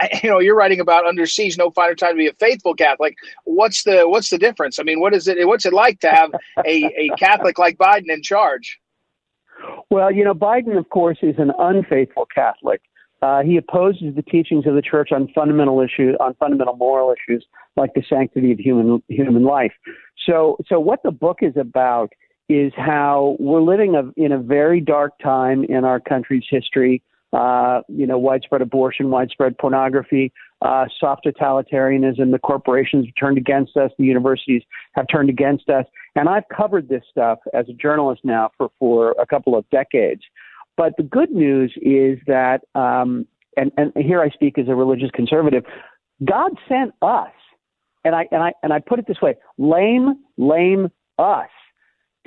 I, 0.00 0.20
you 0.22 0.30
know, 0.30 0.38
you're 0.38 0.56
writing 0.56 0.80
about 0.80 1.04
under 1.04 1.26
siege, 1.26 1.58
no 1.58 1.70
finer 1.70 1.94
time 1.94 2.12
to 2.12 2.16
be 2.16 2.28
a 2.28 2.32
faithful 2.32 2.74
Catholic. 2.74 3.18
What's 3.44 3.84
the 3.84 4.08
what's 4.08 4.30
the 4.30 4.38
difference? 4.38 4.78
I 4.78 4.84
mean, 4.84 5.00
what 5.00 5.12
is 5.12 5.28
it? 5.28 5.46
What's 5.46 5.66
it 5.66 5.74
like 5.74 6.00
to 6.00 6.08
have 6.08 6.32
a, 6.64 6.84
a 6.96 7.10
Catholic 7.18 7.58
like 7.58 7.76
Biden 7.76 8.08
in 8.08 8.22
charge? 8.22 8.79
Well, 9.90 10.12
you 10.12 10.24
know, 10.24 10.34
Biden, 10.34 10.78
of 10.78 10.88
course, 10.90 11.18
is 11.22 11.34
an 11.38 11.52
unfaithful 11.58 12.26
Catholic. 12.34 12.80
Uh, 13.22 13.42
he 13.42 13.56
opposes 13.56 14.14
the 14.14 14.22
teachings 14.22 14.66
of 14.66 14.74
the 14.74 14.82
church 14.82 15.10
on 15.12 15.28
fundamental 15.34 15.80
issues, 15.80 16.16
on 16.20 16.34
fundamental 16.34 16.76
moral 16.76 17.12
issues 17.12 17.44
like 17.76 17.92
the 17.94 18.02
sanctity 18.08 18.52
of 18.52 18.58
human 18.58 19.02
human 19.08 19.44
life. 19.44 19.72
So, 20.26 20.56
so 20.66 20.80
what 20.80 21.02
the 21.02 21.10
book 21.10 21.38
is 21.42 21.54
about 21.56 22.10
is 22.48 22.72
how 22.76 23.36
we're 23.38 23.62
living 23.62 23.94
a, 23.94 24.10
in 24.20 24.32
a 24.32 24.38
very 24.38 24.80
dark 24.80 25.12
time 25.22 25.64
in 25.64 25.84
our 25.84 26.00
country's 26.00 26.44
history. 26.50 27.02
Uh, 27.32 27.82
you 27.88 28.06
know, 28.06 28.18
widespread 28.18 28.60
abortion, 28.60 29.10
widespread 29.10 29.56
pornography, 29.58 30.32
uh, 30.62 30.86
soft 30.98 31.24
totalitarianism. 31.24 32.30
The 32.32 32.38
corporations 32.38 33.06
have 33.06 33.14
turned 33.18 33.38
against 33.38 33.76
us. 33.76 33.90
The 33.98 34.04
universities 34.04 34.62
have 34.92 35.06
turned 35.10 35.30
against 35.30 35.68
us. 35.68 35.84
And 36.14 36.28
I've 36.28 36.44
covered 36.54 36.88
this 36.88 37.02
stuff 37.10 37.38
as 37.54 37.68
a 37.68 37.72
journalist 37.72 38.22
now 38.24 38.50
for, 38.56 38.70
for 38.78 39.14
a 39.20 39.26
couple 39.26 39.56
of 39.56 39.68
decades. 39.70 40.22
But 40.76 40.96
the 40.96 41.02
good 41.02 41.30
news 41.30 41.72
is 41.76 42.18
that, 42.26 42.62
um, 42.74 43.26
and, 43.56 43.70
and 43.76 43.92
here 43.96 44.20
I 44.20 44.30
speak 44.30 44.58
as 44.58 44.68
a 44.68 44.74
religious 44.74 45.10
conservative, 45.12 45.64
God 46.24 46.52
sent 46.68 46.92
us, 47.02 47.32
and 48.04 48.14
I, 48.14 48.26
and 48.30 48.42
I, 48.42 48.52
and 48.62 48.72
I 48.72 48.78
put 48.80 48.98
it 48.98 49.06
this 49.06 49.20
way 49.22 49.34
lame, 49.58 50.14
lame 50.36 50.90
us 51.18 51.48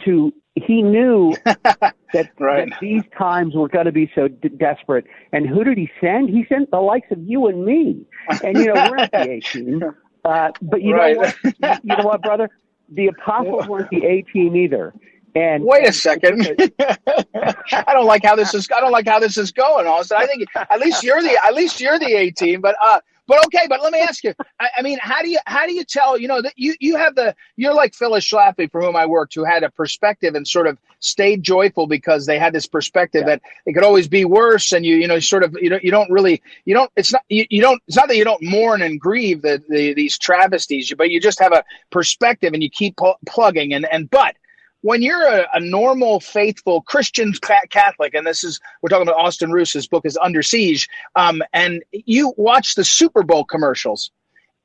to 0.06 0.32
he 0.56 0.82
knew 0.82 1.36
that, 1.46 1.96
right. 2.40 2.70
that, 2.70 2.80
these 2.80 3.04
times 3.18 3.56
were 3.56 3.68
going 3.68 3.86
to 3.86 3.92
be 3.92 4.12
so 4.14 4.28
d- 4.28 4.50
desperate. 4.50 5.06
And 5.32 5.48
who 5.48 5.64
did 5.64 5.78
he 5.78 5.90
send? 6.00 6.30
He 6.30 6.46
sent 6.48 6.70
the 6.72 6.80
likes 6.80 7.08
of 7.12 7.20
you 7.24 7.48
and 7.48 7.66
me. 7.66 8.06
And 8.44 8.58
you 8.58 8.68
know 8.68 8.90
we're 8.90 8.98
not 8.98 9.12
the 9.12 9.22
A 9.32 9.40
team, 9.40 9.84
uh, 10.24 10.52
but 10.62 10.82
you 10.82 10.96
right. 10.96 11.16
know 11.16 11.22
what? 11.22 11.84
You 11.84 11.96
know 11.98 12.04
what, 12.04 12.22
brother? 12.22 12.50
The 12.90 13.08
apostles 13.08 13.68
weren't 13.68 13.90
the 13.90 14.06
A 14.06 14.22
team 14.22 14.56
either. 14.56 14.94
And 15.36 15.64
wait 15.64 15.88
a 15.88 15.92
second, 15.92 16.48
I 16.80 17.94
don't 17.94 18.06
like 18.06 18.24
how 18.24 18.36
this 18.36 18.54
is. 18.54 18.68
I 18.76 18.80
don't 18.80 18.92
like 18.92 19.08
how 19.08 19.20
this 19.20 19.36
is 19.36 19.52
going, 19.52 19.88
Austin. 19.88 20.18
I 20.20 20.28
think 20.28 20.46
at 20.56 20.80
least 20.80 21.04
you're 21.04 21.24
the 21.24 21.36
at 21.44 21.56
least 21.56 21.82
you're 21.82 21.98
the 21.98 22.14
A 22.14 22.30
team, 22.30 22.62
but 22.62 22.76
uh, 22.84 23.00
but 23.28 23.46
okay, 23.46 23.68
but 23.70 23.82
let 23.82 23.94
me 23.94 24.00
ask 24.00 24.24
you. 24.24 24.34
I, 24.60 24.70
I, 24.78 24.82
mean, 24.82 25.00
how 25.02 25.22
do 25.22 25.30
you 25.30 25.40
how 25.46 25.66
do 25.66 25.74
you 25.74 25.84
tell? 25.84 26.18
You 26.18 26.28
know 26.28 26.42
that 26.42 26.54
you 26.56 26.76
you 26.80 26.98
have 26.98 27.16
the 27.16 27.36
you're 27.56 27.74
like 27.74 27.94
Phyllis 27.94 28.30
Schlafly, 28.30 28.70
for 28.72 28.82
whom 28.82 28.96
I 28.96 29.06
worked, 29.06 29.34
who 29.34 29.44
had 29.44 29.64
a 29.64 29.72
perspective 29.72 30.36
and 30.36 30.48
sort 30.48 30.68
of 30.68 30.78
stayed 31.00 31.44
joyful 31.44 31.88
because 31.88 32.26
they 32.26 32.38
had 32.38 32.54
this 32.54 32.68
perspective 32.68 33.22
yeah. 33.22 33.36
that 33.36 33.42
it 33.66 33.74
could 33.74 33.84
always 33.84 34.08
be 34.08 34.26
worse, 34.26 34.74
and 34.74 34.86
you 34.86 34.96
you 34.96 35.08
know 35.08 35.20
sort 35.20 35.44
of 35.44 35.56
you 35.62 35.70
don't 35.70 35.84
you 35.84 35.92
don't 35.92 36.12
really 36.12 36.42
you 36.66 36.74
don't 36.74 36.92
it's 36.96 37.14
not 37.14 37.24
you, 37.30 37.46
you 37.50 37.62
don't 37.62 37.82
it's 37.88 37.98
not 37.98 38.08
that 38.10 38.18
you 38.18 38.26
don't 38.26 38.44
mourn 38.44 38.82
and 38.82 39.00
grieve 39.00 39.42
the, 39.42 39.64
the 39.70 39.94
these 39.94 40.18
travesties, 40.18 40.94
but 40.98 41.10
you 41.10 41.22
just 41.22 41.40
have 41.40 41.54
a 41.54 41.64
perspective 41.92 42.54
and 42.54 42.62
you 42.62 42.70
keep 42.70 42.98
pl- 42.98 43.20
plugging 43.26 43.74
and 43.74 43.86
and 43.86 44.10
but 44.10 44.36
when 44.84 45.02
you're 45.02 45.26
a, 45.26 45.48
a, 45.54 45.60
normal, 45.62 46.20
faithful 46.20 46.82
Christian 46.82 47.34
Catholic, 47.70 48.14
and 48.14 48.28
this 48.28 48.44
is 48.44 48.60
we're 48.82 48.90
talking 48.90 49.08
about 49.08 49.20
Austin 49.20 49.52
Ruse's 49.52 49.88
book 49.88 50.06
is 50.06 50.18
Under 50.22 50.44
Siege, 50.44 50.90
um, 51.16 51.42
and 51.54 51.84
you 51.92 52.34
watch 52.38 52.76
the 52.76 52.84
Super 52.84 53.24
Bowl 53.24 53.46
commercials. 53.46 54.12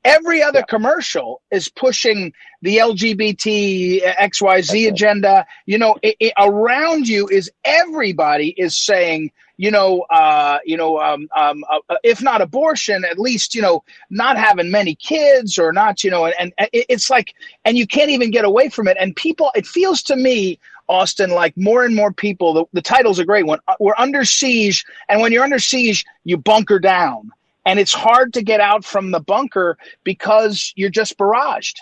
Every 0.05 0.43
other 0.43 0.61
yeah. 0.61 0.65
commercial 0.69 1.41
is 1.53 1.69
pushing 1.69 2.33
the 2.63 2.79
LGBT 2.79 4.03
XYZ 4.17 4.89
agenda. 4.89 5.47
You 5.67 5.79
know, 5.79 5.97
it, 6.03 6.17
it, 6.19 6.33
around 6.37 7.09
you 7.09 7.29
is 7.29 7.51
everybody 7.65 8.49
is 8.49 8.77
saying 8.77 9.31
you 9.59 9.71
know, 9.73 10.03
uh, 10.11 10.61
you 10.65 10.79
know, 10.79 11.01
um, 11.01 11.29
um, 11.37 11.65
uh, 11.71 11.97
if 12.05 12.23
not 12.23 12.41
abortion, 12.43 13.05
at 13.05 13.19
least 13.19 13.55
you 13.55 13.63
know, 13.63 13.85
not 14.11 14.39
having 14.39 14.71
many 14.71 14.95
kids 14.95 15.59
or 15.59 15.73
not, 15.73 16.05
you 16.05 16.11
know, 16.11 16.27
and, 16.27 16.35
and 16.39 16.55
it's 16.73 17.11
like, 17.11 17.35
and 17.67 17.77
you 17.77 17.87
can't 17.87 18.11
even 18.11 18.31
get 18.31 18.47
away 18.47 18.71
from 18.71 18.89
it. 18.89 18.97
And 19.01 19.17
people, 19.17 19.51
it 19.57 19.67
feels 19.67 20.03
to 20.05 20.17
me, 20.17 20.61
Austin, 20.89 21.31
like 21.31 21.57
more 21.59 21.85
and 21.85 21.95
more 21.97 22.13
people. 22.13 22.55
The, 22.55 22.65
the 22.75 22.83
title's 22.83 23.19
a 23.19 23.27
great 23.27 23.47
one. 23.47 23.59
Uh, 23.69 23.75
we're 23.81 23.97
under 23.99 24.25
siege, 24.25 24.87
and 25.09 25.21
when 25.21 25.33
you're 25.33 25.45
under 25.45 25.59
siege, 25.59 26.07
you 26.25 26.39
bunker 26.39 26.79
down, 26.79 27.31
and 27.67 27.79
it's 27.81 27.93
hard 27.93 28.35
to 28.35 28.43
get 28.43 28.61
out 28.61 28.85
from 28.85 29.11
the 29.11 29.21
bunker 29.21 29.77
because 30.05 30.73
you're 30.77 30.91
just 30.91 31.19
barraged. 31.19 31.77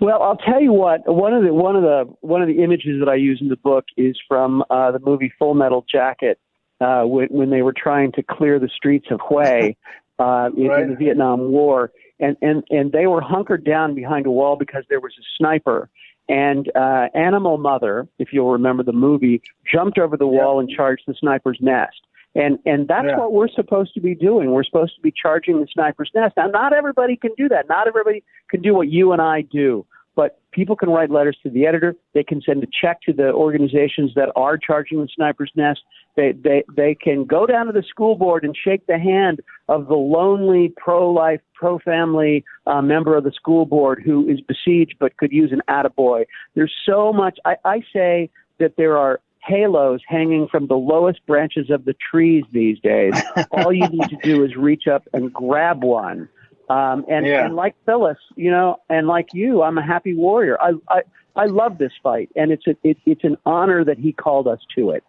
Well, 0.00 0.22
I'll 0.22 0.36
tell 0.36 0.60
you 0.60 0.72
what. 0.72 1.00
One 1.06 1.34
of 1.34 1.42
the 1.42 1.52
one 1.52 1.74
of 1.74 1.82
the 1.82 2.04
one 2.20 2.40
of 2.40 2.48
the 2.48 2.62
images 2.62 3.00
that 3.00 3.08
I 3.08 3.16
use 3.16 3.38
in 3.40 3.48
the 3.48 3.56
book 3.56 3.86
is 3.96 4.16
from 4.28 4.62
uh, 4.70 4.92
the 4.92 5.00
movie 5.00 5.32
Full 5.38 5.54
Metal 5.54 5.84
Jacket, 5.90 6.38
uh, 6.80 7.02
when, 7.02 7.28
when 7.28 7.50
they 7.50 7.62
were 7.62 7.74
trying 7.76 8.12
to 8.12 8.22
clear 8.22 8.58
the 8.58 8.68
streets 8.68 9.06
of 9.10 9.20
Hue 9.28 9.74
uh, 10.18 10.50
in, 10.56 10.68
right. 10.68 10.82
in 10.82 10.90
the 10.90 10.96
Vietnam 10.96 11.50
War, 11.50 11.90
and 12.20 12.36
and 12.42 12.62
and 12.70 12.92
they 12.92 13.06
were 13.06 13.20
hunkered 13.20 13.64
down 13.64 13.94
behind 13.94 14.26
a 14.26 14.30
wall 14.30 14.56
because 14.56 14.84
there 14.88 15.00
was 15.00 15.12
a 15.18 15.24
sniper. 15.36 15.88
And 16.28 16.70
uh, 16.76 17.08
Animal 17.14 17.56
Mother, 17.56 18.06
if 18.18 18.34
you'll 18.34 18.52
remember 18.52 18.82
the 18.82 18.92
movie, 18.92 19.40
jumped 19.70 19.98
over 19.98 20.14
the 20.16 20.26
wall 20.26 20.60
and 20.60 20.68
charged 20.68 21.04
the 21.06 21.14
sniper's 21.14 21.56
nest. 21.60 22.02
And 22.34 22.58
and 22.66 22.86
that's 22.86 23.06
yeah. 23.08 23.18
what 23.18 23.32
we're 23.32 23.48
supposed 23.48 23.94
to 23.94 24.00
be 24.00 24.14
doing. 24.14 24.52
We're 24.52 24.64
supposed 24.64 24.94
to 24.96 25.00
be 25.00 25.12
charging 25.12 25.60
the 25.60 25.66
sniper's 25.72 26.10
nest. 26.14 26.34
Now, 26.36 26.46
not 26.48 26.72
everybody 26.72 27.16
can 27.16 27.30
do 27.36 27.48
that. 27.48 27.68
Not 27.68 27.88
everybody 27.88 28.22
can 28.50 28.60
do 28.62 28.74
what 28.74 28.88
you 28.88 29.12
and 29.12 29.22
I 29.22 29.40
do. 29.42 29.86
But 30.14 30.40
people 30.50 30.74
can 30.74 30.90
write 30.90 31.10
letters 31.10 31.38
to 31.44 31.50
the 31.50 31.64
editor. 31.64 31.94
They 32.12 32.24
can 32.24 32.42
send 32.42 32.64
a 32.64 32.66
check 32.66 33.00
to 33.02 33.12
the 33.12 33.32
organizations 33.32 34.10
that 34.16 34.30
are 34.34 34.58
charging 34.58 35.00
the 35.00 35.08
sniper's 35.14 35.52
nest. 35.54 35.80
They 36.16 36.32
they 36.32 36.64
they 36.76 36.96
can 36.96 37.24
go 37.24 37.46
down 37.46 37.66
to 37.66 37.72
the 37.72 37.84
school 37.88 38.16
board 38.16 38.44
and 38.44 38.56
shake 38.56 38.86
the 38.88 38.98
hand 38.98 39.40
of 39.68 39.86
the 39.86 39.94
lonely 39.94 40.72
pro-life, 40.76 41.40
pro-family 41.54 42.44
uh, 42.66 42.82
member 42.82 43.16
of 43.16 43.22
the 43.24 43.32
school 43.32 43.64
board 43.64 44.02
who 44.04 44.28
is 44.28 44.40
besieged 44.40 44.96
but 44.98 45.16
could 45.16 45.30
use 45.30 45.52
an 45.52 45.62
attaboy. 45.68 46.24
There's 46.56 46.74
so 46.84 47.12
much. 47.12 47.38
I, 47.44 47.56
I 47.64 47.80
say 47.92 48.28
that 48.58 48.74
there 48.76 48.98
are 48.98 49.20
halos 49.42 50.00
hanging 50.06 50.48
from 50.48 50.66
the 50.66 50.76
lowest 50.76 51.24
branches 51.26 51.70
of 51.70 51.84
the 51.84 51.94
trees 52.10 52.44
these 52.52 52.78
days. 52.80 53.14
All 53.50 53.72
you 53.72 53.88
need 53.88 54.08
to 54.08 54.18
do 54.22 54.44
is 54.44 54.56
reach 54.56 54.86
up 54.86 55.08
and 55.12 55.32
grab 55.32 55.82
one. 55.82 56.28
Um, 56.68 57.06
and, 57.08 57.26
yeah. 57.26 57.46
and 57.46 57.56
like 57.56 57.74
Phyllis, 57.86 58.18
you 58.36 58.50
know, 58.50 58.76
and 58.90 59.06
like 59.06 59.28
you, 59.32 59.62
I'm 59.62 59.78
a 59.78 59.86
happy 59.86 60.14
warrior. 60.14 60.60
I, 60.60 60.72
I, 60.88 61.02
I 61.34 61.46
love 61.46 61.78
this 61.78 61.92
fight, 62.02 62.30
and 62.36 62.50
it's 62.50 62.66
a, 62.66 62.76
it, 62.82 62.98
it's 63.06 63.24
an 63.24 63.38
honor 63.46 63.84
that 63.84 63.98
he 63.98 64.12
called 64.12 64.46
us 64.46 64.60
to 64.76 64.90
it. 64.90 65.02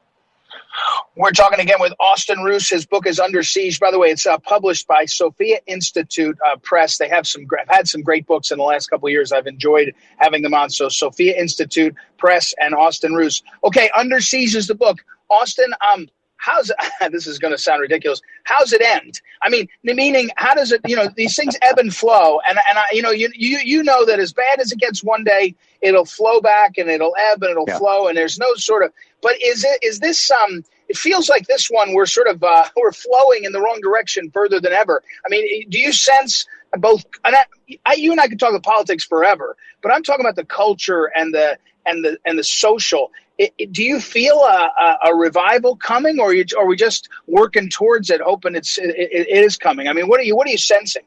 We're 1.16 1.32
talking 1.32 1.60
again 1.60 1.78
with 1.80 1.94
Austin 2.00 2.40
Ruse. 2.44 2.70
His 2.70 2.86
book 2.86 3.06
is 3.06 3.20
Under 3.20 3.44
Siege. 3.44 3.80
By 3.80 3.92
the 3.92 4.00
way, 4.00 4.10
it's 4.10 4.26
uh, 4.26 4.38
published 4.38 4.88
by 4.88 5.06
Sophia 5.06 5.60
Institute 5.68 6.38
uh, 6.46 6.58
Press. 6.58 6.98
They 6.98 7.10
have 7.10 7.28
some 7.28 7.46
have 7.58 7.68
had 7.68 7.88
some 7.88 8.02
great 8.02 8.26
books 8.26 8.52
in 8.52 8.58
the 8.58 8.64
last 8.64 8.88
couple 8.88 9.10
years. 9.10 9.32
I've 9.32 9.48
enjoyed 9.48 9.94
having 10.18 10.42
them 10.42 10.54
on. 10.54 10.70
So 10.70 10.88
Sophia 10.90 11.38
Institute 11.38 11.96
Press 12.18 12.54
and 12.62 12.74
Austin 12.74 13.14
Ruse. 13.14 13.44
Okay, 13.64 13.90
Under 13.98 14.22
Siege 14.22 14.56
is 14.56 14.68
the 14.68 14.76
book. 14.76 15.00
Austin, 15.30 15.72
um, 15.94 16.08
how's 16.40 16.72
this 17.12 17.28
is 17.28 17.38
going 17.38 17.54
to 17.54 17.58
sound 17.58 17.82
ridiculous 17.82 18.22
how's 18.46 18.74
it 18.74 18.82
end 18.82 19.22
i 19.42 19.50
mean 19.50 19.68
meaning 19.84 20.30
how 20.38 20.54
does 20.54 20.72
it 20.72 20.82
you 20.88 20.96
know 20.96 21.08
these 21.16 21.36
things 21.36 21.56
ebb 21.62 21.78
and 21.78 21.94
flow 21.94 22.40
and 22.48 22.58
and 22.70 22.78
i 22.78 22.86
you 22.92 23.02
know 23.02 23.12
you 23.12 23.30
you, 23.36 23.60
you 23.64 23.84
know 23.84 24.06
that 24.06 24.20
as 24.20 24.34
bad 24.34 24.60
as 24.60 24.72
it 24.72 24.80
gets 24.80 25.04
one 25.04 25.24
day 25.24 25.54
it'll 25.82 26.06
flow 26.06 26.42
back 26.42 26.78
and 26.78 26.90
it'll 26.90 27.16
ebb 27.32 27.42
and 27.42 27.52
it'll 27.52 27.66
yeah. 27.68 27.78
flow 27.78 28.08
and 28.08 28.18
there's 28.18 28.38
no 28.38 28.54
sort 28.56 28.84
of 28.84 28.92
but 29.22 29.34
is 29.42 29.64
it 29.64 29.80
is 29.84 30.00
this 30.00 30.32
um 30.32 30.64
it 30.88 30.98
feels 30.98 31.30
like 31.30 31.46
this 31.48 31.70
won 31.72 31.94
we're 31.94 32.06
sort 32.06 32.28
of 32.28 32.44
uh, 32.44 32.66
we're 32.76 32.92
flowing 32.92 33.44
in 33.44 33.52
the 33.52 33.62
wrong 33.62 33.80
direction 33.82 34.30
further 34.32 34.60
than 34.60 34.74
ever 34.74 35.04
i 35.26 35.30
mean 35.30 35.70
do 35.70 35.80
you 35.80 35.92
sense 35.92 36.46
both 36.78 37.06
and 37.26 37.36
I, 37.36 37.46
I, 37.86 37.94
you 37.96 38.12
and 38.12 38.22
i 38.22 38.28
could 38.28 38.40
talk 38.40 38.50
about 38.50 38.64
politics 38.64 39.04
forever 39.04 39.56
but 39.82 39.94
i'm 39.94 40.04
talking 40.04 40.26
about 40.26 40.36
the 40.36 40.46
culture 40.46 41.12
and 41.16 41.34
the 41.34 41.58
and 41.86 42.04
the 42.04 42.18
and 42.26 42.38
the 42.38 42.44
social 42.44 43.12
it, 43.40 43.54
it, 43.58 43.72
do 43.72 43.84
you 43.84 44.02
feel 44.02 44.40
a, 44.42 44.70
a, 44.78 45.12
a 45.12 45.16
revival 45.16 45.78
coming, 45.78 46.20
or 46.20 46.28
are, 46.28 46.34
you, 46.34 46.44
are, 46.60 46.66
we 46.66 46.76
just 46.76 47.08
working 47.26 47.70
towards 47.70 48.10
it, 48.10 48.20
hoping 48.20 48.54
it's 48.54 48.78
it, 48.78 48.94
it 48.98 49.30
is 49.30 49.58
coming? 49.58 49.88
I 49.88 49.94
mean, 49.94 50.10
what 50.10 50.20
are 50.20 50.24
you 50.24 50.36
what 50.36 50.46
are 50.46 50.52
you 50.52 50.58
sensing? 50.58 51.04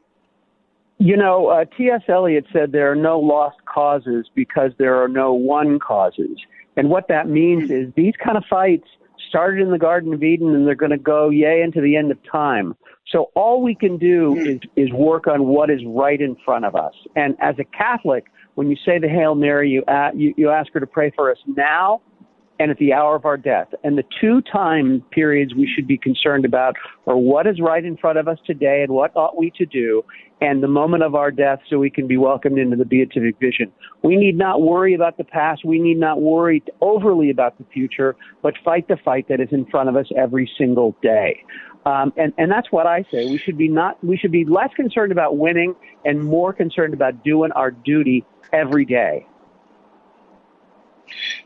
You 0.97 1.15
know, 1.15 1.47
uh, 1.47 1.65
T.S. 1.77 2.01
Eliot 2.07 2.45
said 2.51 2.71
there 2.71 2.91
are 2.91 2.95
no 2.95 3.19
lost 3.19 3.62
causes 3.73 4.29
because 4.35 4.71
there 4.77 5.01
are 5.01 5.07
no 5.07 5.33
one 5.33 5.79
causes, 5.79 6.37
and 6.75 6.89
what 6.89 7.07
that 7.07 7.27
means 7.27 7.71
is 7.71 7.93
these 7.95 8.13
kind 8.23 8.37
of 8.37 8.43
fights 8.49 8.87
started 9.29 9.61
in 9.61 9.71
the 9.71 9.79
Garden 9.79 10.13
of 10.13 10.23
Eden, 10.23 10.53
and 10.53 10.67
they're 10.67 10.75
going 10.75 10.91
to 10.91 10.97
go 10.97 11.29
yay 11.29 11.61
into 11.61 11.81
the 11.81 11.95
end 11.95 12.11
of 12.11 12.17
time. 12.29 12.75
So 13.11 13.31
all 13.35 13.61
we 13.61 13.75
can 13.75 13.97
do 13.97 14.35
is 14.35 14.59
is 14.75 14.91
work 14.91 15.27
on 15.27 15.45
what 15.45 15.69
is 15.69 15.81
right 15.85 16.19
in 16.19 16.35
front 16.45 16.65
of 16.65 16.75
us. 16.75 16.93
And 17.15 17.35
as 17.39 17.55
a 17.59 17.63
Catholic, 17.63 18.25
when 18.55 18.69
you 18.69 18.77
say 18.85 18.99
the 18.99 19.09
Hail 19.09 19.35
Mary, 19.35 19.69
you, 19.69 19.83
uh, 19.85 20.11
you, 20.15 20.33
you 20.37 20.49
ask 20.49 20.71
her 20.73 20.79
to 20.79 20.87
pray 20.87 21.11
for 21.15 21.31
us 21.31 21.37
now 21.47 22.01
and 22.59 22.71
at 22.71 22.77
the 22.77 22.93
hour 22.93 23.15
of 23.15 23.25
our 23.25 23.37
death. 23.37 23.67
And 23.83 23.97
the 23.97 24.03
two 24.21 24.41
time 24.41 25.03
periods 25.11 25.53
we 25.55 25.69
should 25.73 25.87
be 25.87 25.97
concerned 25.97 26.45
about 26.45 26.75
are 27.07 27.17
what 27.17 27.47
is 27.47 27.59
right 27.59 27.83
in 27.83 27.97
front 27.97 28.17
of 28.17 28.27
us 28.27 28.37
today 28.45 28.83
and 28.83 28.91
what 28.91 29.15
ought 29.15 29.37
we 29.37 29.51
to 29.57 29.65
do, 29.65 30.03
and 30.41 30.61
the 30.61 30.67
moment 30.67 31.03
of 31.03 31.15
our 31.15 31.31
death 31.31 31.59
so 31.69 31.79
we 31.79 31.89
can 31.89 32.07
be 32.07 32.17
welcomed 32.17 32.59
into 32.59 32.75
the 32.75 32.85
beatific 32.85 33.39
vision. 33.39 33.71
We 34.03 34.17
need 34.17 34.37
not 34.37 34.61
worry 34.61 34.93
about 34.93 35.17
the 35.17 35.23
past. 35.23 35.63
We 35.65 35.79
need 35.79 35.97
not 35.97 36.21
worry 36.21 36.61
overly 36.81 37.29
about 37.29 37.57
the 37.57 37.65
future, 37.73 38.15
but 38.41 38.53
fight 38.63 38.87
the 38.87 38.97
fight 39.03 39.27
that 39.29 39.39
is 39.39 39.49
in 39.51 39.65
front 39.67 39.89
of 39.89 39.95
us 39.95 40.07
every 40.17 40.49
single 40.57 40.95
day. 41.01 41.43
Um, 41.85 42.13
and, 42.17 42.33
and 42.37 42.49
that's 42.49 42.71
what 42.71 42.87
I 42.87 43.03
say. 43.11 43.25
We 43.25 43.37
should 43.37 43.57
be 43.57 43.67
not, 43.67 44.01
we 44.03 44.17
should 44.17 44.31
be 44.31 44.45
less 44.45 44.69
concerned 44.75 45.11
about 45.11 45.37
winning 45.37 45.75
and 46.05 46.23
more 46.23 46.53
concerned 46.53 46.93
about 46.93 47.23
doing 47.23 47.51
our 47.53 47.71
duty 47.71 48.25
every 48.53 48.85
day. 48.85 49.25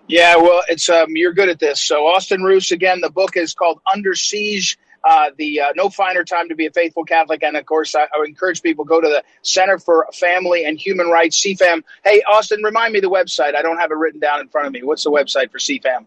Yeah, 0.08 0.38
well, 0.38 0.62
it's 0.70 0.90
um, 0.90 1.16
you're 1.16 1.34
good 1.34 1.50
at 1.50 1.60
this. 1.60 1.82
So 1.82 2.06
Austin 2.06 2.44
Ruse 2.44 2.72
again. 2.72 3.02
The 3.02 3.10
book 3.10 3.36
is 3.36 3.54
called 3.54 3.82
Under 3.92 4.16
Siege. 4.16 4.78
Uh, 5.04 5.30
the 5.38 5.62
uh, 5.62 5.72
No 5.76 5.90
Finer 5.90 6.24
Time 6.24 6.50
to 6.50 6.56
Be 6.56 6.66
a 6.66 6.72
Faithful 6.72 7.06
Catholic, 7.06 7.44
and 7.44 7.56
of 7.56 7.66
course, 7.66 7.96
I, 7.96 8.02
I 8.02 8.26
encourage 8.26 8.62
people 8.62 8.84
go 8.84 9.00
to 9.00 9.08
the 9.08 9.24
Center 9.42 9.78
for 9.78 10.08
Family 10.14 10.66
and 10.66 10.78
Human 10.78 11.08
Rights, 11.08 11.42
CFAM. 11.46 11.84
Hey, 12.04 12.22
Austin, 12.30 12.62
remind 12.64 12.94
me 12.94 13.00
the 13.00 13.10
website. 13.10 13.56
I 13.56 13.62
don't 13.62 13.78
have 13.78 13.92
it 13.92 13.96
written 13.96 14.20
down 14.20 14.42
in 14.42 14.50
front 14.50 14.68
of 14.68 14.74
me. 14.74 14.84
What's 14.84 15.04
the 15.04 15.12
website 15.12 15.52
for 15.52 15.60
CFAM? 15.60 16.06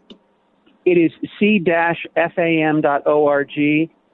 It 0.84 0.98
is 0.98 1.12
c-fam.org. 1.38 2.30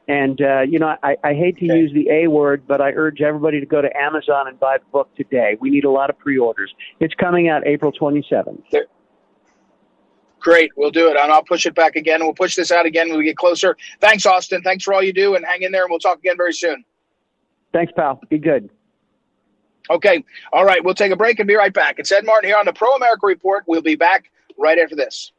And, 0.09 0.40
uh, 0.40 0.61
you 0.61 0.79
know, 0.79 0.96
I, 1.03 1.16
I 1.25 1.35
hate 1.35 1.59
to 1.59 1.64
okay. 1.64 1.79
use 1.79 1.92
the 1.92 2.09
A 2.11 2.29
word, 2.29 2.62
but 2.66 2.81
I 2.81 2.92
urge 2.92 3.20
everybody 3.20 3.59
to 3.59 3.66
go 3.66 3.83
to 3.83 3.96
Amazon 3.96 4.46
and 4.46 4.59
buy 4.59 4.79
the 4.79 4.85
book 4.92 5.12
today. 5.16 5.57
We 5.61 5.70
need 5.70 5.85
a 5.85 5.90
lot 5.90 6.11
of 6.11 6.18
pre 6.18 6.38
orders. 6.38 6.72
It's 7.01 7.14
coming 7.14 7.49
out 7.49 7.66
April 7.66 7.90
27th. 7.92 8.62
There, 8.70 8.87
Great, 10.40 10.70
we'll 10.77 10.90
do 10.90 11.09
it, 11.09 11.16
and 11.16 11.33
I'll 11.33 11.42
push 11.42 11.66
it 11.66 11.75
back 11.75 11.96
again. 11.96 12.22
We'll 12.22 12.35
push 12.35 12.55
this 12.55 12.70
out 12.70 12.87
again 12.87 13.09
when 13.09 13.18
we 13.18 13.25
get 13.25 13.37
closer. 13.37 13.77
Thanks, 14.01 14.27
Austin. 14.27 14.62
Thanks 14.62 14.85
for 14.85 14.94
all 14.94 15.03
you 15.03 15.12
do, 15.12 15.35
and 15.35 15.44
hang 15.44 15.62
in 15.62 15.72
there, 15.72 15.83
and 15.83 15.90
we'll 15.90 15.99
talk 15.99 16.18
again 16.18 16.37
very 16.37 16.53
soon. 16.53 16.85
Thanks, 17.72 17.92
pal. 17.96 18.20
Be 18.29 18.38
good. 18.38 18.70
Okay. 19.90 20.25
All 20.53 20.64
right. 20.64 20.85
We'll 20.85 20.94
take 20.94 21.12
a 21.12 21.16
break 21.16 21.38
and 21.38 21.46
be 21.46 21.55
right 21.55 21.72
back. 21.72 21.99
It's 21.99 22.11
Ed 22.11 22.25
Martin 22.25 22.49
here 22.49 22.59
on 22.59 22.64
the 22.64 22.72
Pro 22.72 22.92
America 22.94 23.27
Report. 23.27 23.64
We'll 23.66 23.83
be 23.83 23.96
back 23.96 24.31
right 24.57 24.79
after 24.79 24.96
this. 24.96 25.33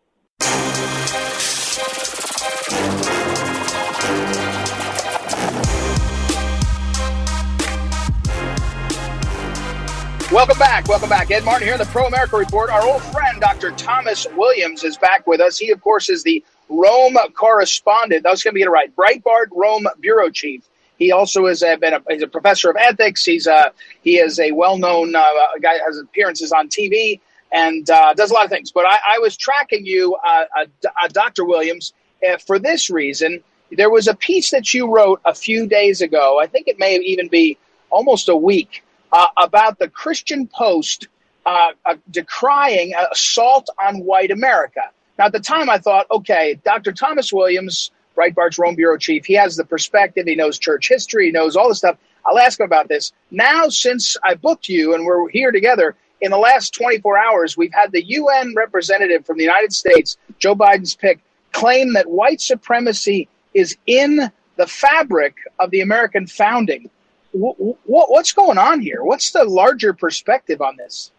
Welcome 10.30 10.60
back. 10.60 10.90
Welcome 10.90 11.08
back. 11.08 11.32
Ed 11.32 11.46
Martin 11.46 11.66
here 11.66 11.76
in 11.76 11.80
the 11.80 11.86
Pro 11.86 12.06
America 12.06 12.36
Report. 12.36 12.70
Our 12.70 12.86
old 12.86 13.02
friend, 13.02 13.40
Dr. 13.40 13.72
Thomas 13.72 14.28
Williams, 14.36 14.84
is 14.84 14.98
back 14.98 15.26
with 15.26 15.40
us. 15.40 15.58
He, 15.58 15.72
of 15.72 15.80
course, 15.80 16.10
is 16.10 16.22
the 16.24 16.44
Rome 16.68 17.16
correspondent. 17.34 18.26
I 18.26 18.32
was 18.32 18.44
going 18.44 18.52
to 18.52 18.56
be 18.56 18.64
it 18.64 18.70
right. 18.70 18.94
Breitbart 18.94 19.46
Rome 19.54 19.88
bureau 20.02 20.30
chief. 20.30 20.68
He 21.00 21.14
also 21.14 21.48
has 21.48 21.62
been 21.62 21.94
a, 21.94 22.02
he's 22.10 22.24
a 22.24 22.28
professor 22.28 22.70
of 22.70 22.76
ethics. 22.76 23.24
He's 23.24 23.48
a, 23.48 23.72
he 24.02 24.18
is 24.18 24.38
a 24.38 24.52
well-known 24.52 25.16
uh, 25.16 25.30
guy, 25.62 25.76
has 25.86 25.98
appearances 25.98 26.52
on 26.52 26.68
TV 26.68 27.22
and 27.54 27.90
uh, 27.90 28.14
does 28.14 28.30
a 28.30 28.34
lot 28.34 28.44
of 28.44 28.52
things. 28.52 28.70
But 28.70 28.86
I, 28.86 28.98
I 29.16 29.20
was 29.20 29.38
tracking 29.38 29.86
you, 29.86 30.18
uh, 30.28 30.44
uh 30.58 31.08
Dr. 31.08 31.46
Williams, 31.46 31.94
uh, 32.30 32.38
for 32.38 32.60
this 32.60 32.90
reason. 32.90 33.42
There 33.72 33.90
was 33.90 34.10
a 34.10 34.16
piece 34.16 34.52
that 34.52 34.74
you 34.74 34.94
wrote 34.94 35.22
a 35.24 35.34
few 35.34 35.68
days 35.68 36.02
ago. 36.02 36.38
I 36.42 36.48
think 36.48 36.68
it 36.68 36.78
may 36.80 36.98
even 36.98 37.30
be 37.30 37.58
almost 37.90 38.28
a 38.28 38.36
week 38.36 38.84
uh, 39.12 39.28
about 39.38 39.80
the 39.80 39.90
Christian 39.90 40.48
Post 40.48 41.08
uh, 41.46 41.72
uh, 41.86 41.96
decrying 42.12 42.94
assault 43.12 43.70
on 43.86 44.00
white 44.00 44.32
America. 44.32 44.82
Now, 45.18 45.26
at 45.26 45.32
the 45.32 45.40
time, 45.40 45.70
I 45.70 45.78
thought, 45.78 46.06
okay, 46.12 46.60
Dr. 46.64 46.92
Thomas 46.92 47.32
Williams, 47.32 47.92
Breitbart's 48.16 48.60
Rome 48.60 48.76
bureau 48.76 48.98
chief, 48.98 49.26
he 49.26 49.34
has 49.36 49.56
the 49.56 49.66
perspective, 49.66 50.26
he 50.28 50.36
knows 50.36 50.60
church 50.60 50.90
history, 50.90 51.28
he 51.28 51.32
knows 51.32 51.56
all 51.56 51.70
this 51.70 51.80
stuff. 51.80 51.98
I'll 52.26 52.38
ask 52.38 52.60
him 52.60 52.66
about 52.66 52.90
this. 52.90 53.14
Now, 53.32 53.70
since 53.70 54.18
I 54.24 54.36
booked 54.36 54.68
you 54.68 54.94
and 54.94 55.06
we're 55.06 55.30
here 55.30 55.52
together, 55.52 55.96
in 56.20 56.32
the 56.32 56.38
last 56.38 56.74
24 56.74 57.18
hours, 57.18 57.56
we've 57.56 57.74
had 57.74 57.92
the 57.92 58.04
UN 58.04 58.54
representative 58.56 59.26
from 59.26 59.38
the 59.38 59.44
United 59.44 59.74
States, 59.74 60.18
Joe 60.40 60.56
Biden's 60.56 60.96
pick, 60.96 61.20
claim 61.52 61.94
that 61.94 62.10
white 62.10 62.42
supremacy 62.42 63.30
is 63.54 63.78
in 63.86 64.32
the 64.58 64.68
fabric 64.68 65.36
of 65.60 65.72
the 65.72 65.82
American 65.82 66.28
founding 66.28 66.90
what, 67.38 68.10
what's 68.10 68.34
going 68.34 68.58
on 68.58 68.82
here? 68.82 69.04
What's 69.04 69.32
the 69.32 69.44
larger 69.44 69.94
perspective 69.94 70.62
on 70.62 70.78
this? 70.78 71.12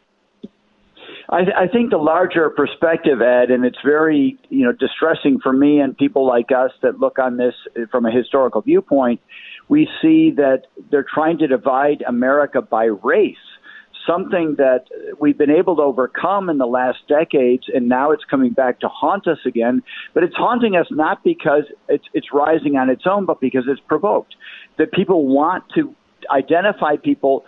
I, 1.31 1.45
th- 1.45 1.57
I 1.57 1.69
think 1.69 1.91
the 1.91 1.99
larger 1.99 2.49
perspective, 2.51 3.21
Ed, 3.21 3.51
and 3.51 3.65
it's 3.65 3.79
very 3.85 4.39
you 4.49 4.65
know 4.65 4.73
distressing 4.73 5.41
for 5.41 5.53
me 5.53 5.81
and 5.81 5.97
people 5.97 6.27
like 6.27 6.51
us 6.53 6.73
that 6.83 7.01
look 7.01 7.19
on 7.19 7.37
this 7.37 7.55
from 7.91 8.07
a 8.07 8.11
historical 8.11 8.63
viewpoint. 8.63 9.21
We 9.69 9.89
see 10.01 10.31
that 10.37 10.63
they're 10.91 11.07
trying 11.07 11.39
to 11.39 11.47
divide 11.47 12.03
America 12.07 12.63
by 12.63 12.85
race, 12.85 13.37
something 14.07 14.55
that 14.57 14.87
we've 15.21 15.37
been 15.37 15.51
able 15.51 15.77
to 15.77 15.83
overcome 15.83 16.49
in 16.49 16.57
the 16.57 16.67
last 16.67 16.99
decades, 17.09 17.65
and 17.75 17.91
now 17.91 18.11
it's 18.11 18.25
coming 18.25 18.53
back 18.53 18.81
to 18.81 18.89
haunt 18.89 19.27
us 19.29 19.39
again. 19.45 19.83
But 20.15 20.23
it's 20.23 20.35
haunting 20.35 20.77
us 20.77 20.87
not 20.91 21.23
because 21.25 21.65
it's 21.91 22.07
it's 22.15 22.33
rising 22.33 22.77
on 22.77 22.89
its 22.89 23.03
own, 23.07 23.27
but 23.27 23.39
because 23.39 23.65
it's 23.69 23.81
provoked. 23.87 24.35
That 24.79 24.93
people 24.93 25.27
want 25.27 25.65
to 25.75 25.95
identify 26.31 26.97
people 26.97 27.45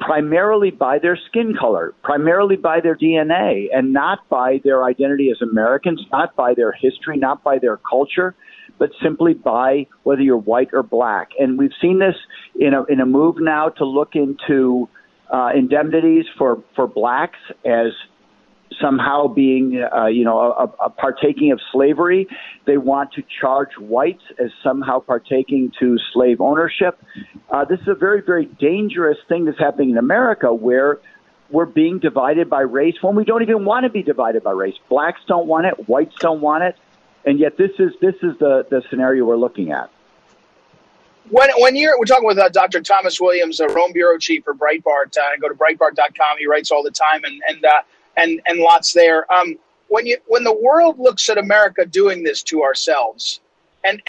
primarily 0.00 0.70
by 0.70 0.98
their 0.98 1.18
skin 1.28 1.54
color, 1.58 1.94
primarily 2.02 2.56
by 2.56 2.80
their 2.80 2.96
DNA, 2.96 3.66
and 3.72 3.92
not 3.92 4.28
by 4.28 4.60
their 4.64 4.84
identity 4.84 5.30
as 5.30 5.40
Americans, 5.40 6.00
not 6.12 6.34
by 6.36 6.52
their 6.54 6.72
history, 6.72 7.16
not 7.16 7.42
by 7.42 7.58
their 7.58 7.78
culture, 7.78 8.34
but 8.78 8.90
simply 9.02 9.34
by 9.34 9.86
whether 10.02 10.20
you're 10.20 10.36
white 10.36 10.68
or 10.72 10.82
black. 10.82 11.30
And 11.38 11.58
we've 11.58 11.72
seen 11.80 12.00
this 12.00 12.16
in 12.58 12.74
a, 12.74 12.84
in 12.84 13.00
a 13.00 13.06
move 13.06 13.36
now 13.38 13.68
to 13.70 13.84
look 13.84 14.14
into 14.14 14.88
uh, 15.32 15.50
indemnities 15.54 16.26
for, 16.36 16.62
for 16.74 16.86
blacks 16.86 17.38
as 17.64 17.92
somehow 18.80 19.28
being, 19.28 19.82
uh, 19.82 20.06
you 20.06 20.24
know, 20.24 20.38
a, 20.38 20.84
a 20.84 20.90
partaking 20.90 21.52
of 21.52 21.60
slavery. 21.72 22.26
They 22.66 22.76
want 22.76 23.12
to 23.12 23.22
charge 23.40 23.70
whites 23.78 24.22
as 24.38 24.50
somehow 24.62 25.00
partaking 25.00 25.72
to 25.80 25.98
slave 26.12 26.40
ownership. 26.40 27.02
Uh, 27.50 27.64
this 27.64 27.80
is 27.80 27.88
a 27.88 27.94
very, 27.94 28.22
very 28.22 28.46
dangerous 28.46 29.18
thing 29.28 29.44
that's 29.44 29.58
happening 29.58 29.90
in 29.90 29.98
America 29.98 30.52
where 30.52 30.98
we're 31.50 31.66
being 31.66 31.98
divided 31.98 32.48
by 32.50 32.62
race 32.62 32.96
when 33.00 33.14
we 33.14 33.24
don't 33.24 33.42
even 33.42 33.64
want 33.64 33.84
to 33.84 33.90
be 33.90 34.02
divided 34.02 34.42
by 34.42 34.50
race. 34.50 34.74
Blacks 34.88 35.20
don't 35.26 35.46
want 35.46 35.66
it, 35.66 35.88
whites 35.88 36.14
don't 36.18 36.40
want 36.40 36.64
it, 36.64 36.76
and 37.24 37.38
yet 37.38 37.56
this 37.56 37.70
is 37.78 37.92
this 38.00 38.14
is 38.22 38.36
the, 38.38 38.66
the 38.70 38.82
scenario 38.90 39.24
we're 39.24 39.36
looking 39.36 39.70
at. 39.70 39.90
When, 41.30 41.48
when 41.56 41.76
you're 41.76 41.98
we're 41.98 42.04
talking 42.04 42.26
with 42.26 42.38
uh, 42.38 42.48
Dr. 42.50 42.80
Thomas 42.80 43.18
Williams, 43.20 43.60
a 43.60 43.66
Rome 43.68 43.92
bureau 43.92 44.18
chief 44.18 44.44
for 44.44 44.54
Breitbart, 44.54 45.16
uh, 45.16 45.36
go 45.40 45.48
to 45.48 45.54
Breitbart.com. 45.54 46.38
He 46.38 46.46
writes 46.46 46.70
all 46.70 46.82
the 46.82 46.90
time, 46.90 47.24
and 47.24 47.40
and 47.48 47.64
uh, 47.64 47.70
and 48.16 48.40
and 48.46 48.60
lots 48.60 48.92
there. 48.92 49.30
Um, 49.32 49.56
when 49.88 50.06
you 50.06 50.18
when 50.26 50.44
the 50.44 50.54
world 50.54 50.98
looks 50.98 51.28
at 51.28 51.38
America 51.38 51.84
doing 51.86 52.22
this 52.22 52.42
to 52.44 52.62
ourselves, 52.62 53.40
and 53.84 54.02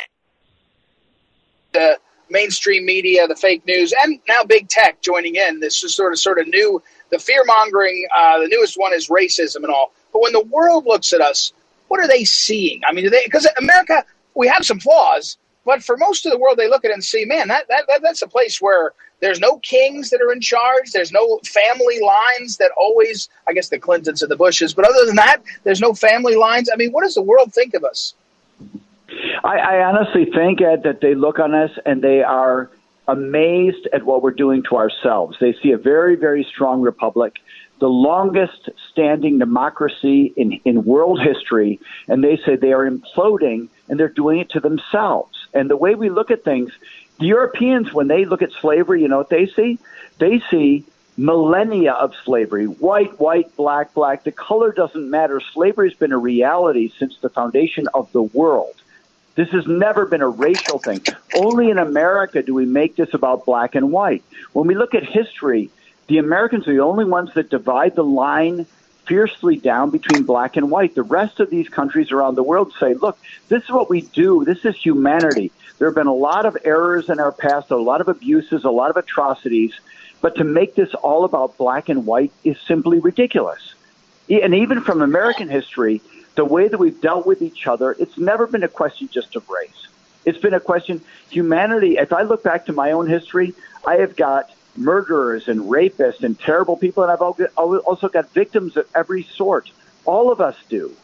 the 1.73 1.99
mainstream 2.29 2.85
media, 2.85 3.27
the 3.27 3.35
fake 3.35 3.65
news, 3.65 3.93
and 4.01 4.19
now 4.27 4.43
big 4.43 4.67
tech 4.67 5.01
joining 5.01 5.35
in, 5.35 5.59
this 5.59 5.83
is 5.83 5.95
sort 5.95 6.13
of 6.13 6.19
sort 6.19 6.39
of 6.39 6.47
new. 6.47 6.81
The 7.11 7.19
fear 7.19 7.43
mongering, 7.45 8.07
uh, 8.17 8.39
the 8.39 8.47
newest 8.47 8.75
one 8.77 8.93
is 8.93 9.09
racism 9.09 9.57
and 9.57 9.67
all. 9.67 9.91
But 10.11 10.23
when 10.23 10.33
the 10.33 10.43
world 10.45 10.85
looks 10.85 11.13
at 11.13 11.21
us, 11.21 11.53
what 11.87 11.99
are 11.99 12.07
they 12.07 12.23
seeing? 12.23 12.81
I 12.87 12.93
mean, 12.93 13.09
because 13.25 13.47
America, 13.57 14.03
we 14.33 14.47
have 14.47 14.65
some 14.65 14.79
flaws, 14.79 15.37
but 15.65 15.83
for 15.83 15.97
most 15.97 16.25
of 16.25 16.31
the 16.31 16.39
world, 16.39 16.57
they 16.57 16.67
look 16.67 16.83
at 16.83 16.91
it 16.91 16.95
and 16.95 17.03
see, 17.03 17.25
man, 17.25 17.47
that, 17.49 17.67
that, 17.69 17.85
that 17.87 18.01
that's 18.01 18.21
a 18.21 18.27
place 18.27 18.59
where 18.59 18.93
there's 19.21 19.39
no 19.39 19.57
kings 19.59 20.09
that 20.09 20.21
are 20.21 20.31
in 20.31 20.41
charge. 20.41 20.91
There's 20.91 21.11
no 21.11 21.39
family 21.45 21.99
lines 21.99 22.57
that 22.57 22.71
always, 22.77 23.29
I 23.47 23.53
guess 23.53 23.69
the 23.69 23.79
Clintons 23.79 24.21
and 24.21 24.29
the 24.29 24.35
Bushes, 24.35 24.73
but 24.73 24.85
other 24.85 25.05
than 25.05 25.15
that, 25.15 25.41
there's 25.63 25.81
no 25.81 25.93
family 25.93 26.35
lines. 26.35 26.69
I 26.71 26.75
mean, 26.75 26.91
what 26.91 27.03
does 27.03 27.15
the 27.15 27.21
world 27.21 27.53
think 27.53 27.73
of 27.73 27.83
us? 27.83 28.13
I, 29.43 29.57
I 29.57 29.83
honestly 29.83 30.25
think, 30.25 30.61
Ed, 30.61 30.83
that 30.83 31.01
they 31.01 31.15
look 31.15 31.39
on 31.39 31.53
us 31.53 31.71
and 31.85 32.01
they 32.01 32.21
are 32.21 32.69
amazed 33.07 33.87
at 33.93 34.03
what 34.03 34.21
we're 34.21 34.31
doing 34.31 34.63
to 34.63 34.77
ourselves. 34.77 35.37
They 35.39 35.53
see 35.61 35.71
a 35.71 35.77
very, 35.77 36.15
very 36.15 36.43
strong 36.43 36.81
republic, 36.81 37.35
the 37.79 37.87
longest 37.87 38.69
standing 38.91 39.37
democracy 39.37 40.33
in, 40.35 40.59
in 40.65 40.83
world 40.83 41.21
history, 41.21 41.79
and 42.07 42.23
they 42.23 42.37
say 42.37 42.55
they 42.55 42.73
are 42.73 42.89
imploding 42.89 43.69
and 43.87 43.99
they're 43.99 44.09
doing 44.09 44.39
it 44.39 44.49
to 44.51 44.59
themselves. 44.59 45.47
And 45.53 45.69
the 45.69 45.77
way 45.77 45.95
we 45.95 46.09
look 46.09 46.31
at 46.31 46.43
things, 46.43 46.71
the 47.19 47.27
Europeans, 47.27 47.93
when 47.93 48.07
they 48.07 48.25
look 48.25 48.41
at 48.41 48.51
slavery, 48.61 49.01
you 49.01 49.07
know 49.07 49.17
what 49.17 49.29
they 49.29 49.47
see? 49.47 49.79
They 50.19 50.41
see 50.51 50.85
millennia 51.17 51.93
of 51.93 52.13
slavery 52.25 52.65
white, 52.65 53.19
white, 53.19 53.55
black, 53.55 53.93
black. 53.93 54.23
The 54.25 54.31
color 54.31 54.71
doesn't 54.71 55.09
matter. 55.09 55.41
Slavery 55.53 55.89
has 55.89 55.97
been 55.97 56.11
a 56.11 56.17
reality 56.17 56.91
since 56.99 57.17
the 57.21 57.29
foundation 57.29 57.87
of 57.93 58.11
the 58.11 58.21
world. 58.21 58.75
This 59.35 59.49
has 59.49 59.65
never 59.67 60.05
been 60.05 60.21
a 60.21 60.29
racial 60.29 60.79
thing. 60.79 61.01
Only 61.33 61.69
in 61.69 61.77
America 61.77 62.41
do 62.41 62.53
we 62.53 62.65
make 62.65 62.95
this 62.95 63.13
about 63.13 63.45
black 63.45 63.75
and 63.75 63.91
white. 63.91 64.23
When 64.53 64.67
we 64.67 64.75
look 64.75 64.93
at 64.93 65.03
history, 65.03 65.69
the 66.07 66.17
Americans 66.17 66.67
are 66.67 66.73
the 66.73 66.79
only 66.79 67.05
ones 67.05 67.29
that 67.35 67.49
divide 67.49 67.95
the 67.95 68.03
line 68.03 68.65
fiercely 69.07 69.57
down 69.57 69.89
between 69.89 70.23
black 70.23 70.55
and 70.55 70.71
white. 70.71 70.95
The 70.95 71.03
rest 71.03 71.39
of 71.39 71.49
these 71.49 71.69
countries 71.69 72.11
around 72.11 72.35
the 72.35 72.43
world 72.43 72.73
say, 72.79 72.93
look, 72.93 73.19
this 73.49 73.63
is 73.63 73.69
what 73.69 73.89
we 73.89 74.01
do. 74.01 74.43
This 74.45 74.63
is 74.63 74.75
humanity. 74.75 75.51
There 75.77 75.87
have 75.87 75.95
been 75.95 76.07
a 76.07 76.13
lot 76.13 76.45
of 76.45 76.57
errors 76.63 77.09
in 77.09 77.19
our 77.19 77.31
past, 77.31 77.71
a 77.71 77.75
lot 77.75 78.01
of 78.01 78.07
abuses, 78.07 78.63
a 78.63 78.69
lot 78.69 78.89
of 78.89 78.97
atrocities, 78.97 79.73
but 80.21 80.35
to 80.37 80.43
make 80.43 80.75
this 80.75 80.93
all 80.95 81.25
about 81.25 81.57
black 81.57 81.89
and 81.89 82.05
white 82.05 82.31
is 82.43 82.57
simply 82.67 82.99
ridiculous. 82.99 83.73
And 84.29 84.55
even 84.55 84.81
from 84.81 85.01
American 85.01 85.49
history, 85.49 86.01
the 86.35 86.45
way 86.45 86.67
that 86.67 86.77
we've 86.77 86.99
dealt 86.99 87.27
with 87.27 87.41
each 87.41 87.67
other, 87.67 87.95
it's 87.99 88.17
never 88.17 88.47
been 88.47 88.63
a 88.63 88.67
question 88.67 89.09
just 89.11 89.35
of 89.35 89.47
race. 89.49 89.87
It's 90.23 90.39
been 90.39 90.53
a 90.53 90.59
question, 90.59 91.01
humanity. 91.29 91.97
If 91.97 92.11
I 92.11 92.23
look 92.23 92.41
back 92.41 92.65
to 92.65 92.73
my 92.73 92.91
own 92.91 93.07
history, 93.07 93.53
I 93.85 93.97
have 93.97 94.15
got 94.15 94.49
murderers 94.75 95.47
and 95.47 95.61
rapists 95.61 96.23
and 96.23 96.39
terrible 96.39 96.75
people, 96.77 97.03
and 97.03 97.11
I've 97.11 97.21
also 97.21 98.09
got 98.09 98.31
victims 98.31 98.75
of 98.75 98.87
every 98.95 99.23
sort. 99.23 99.69
All 100.05 100.31
of 100.31 100.41
us 100.41 100.55
do. 100.67 100.95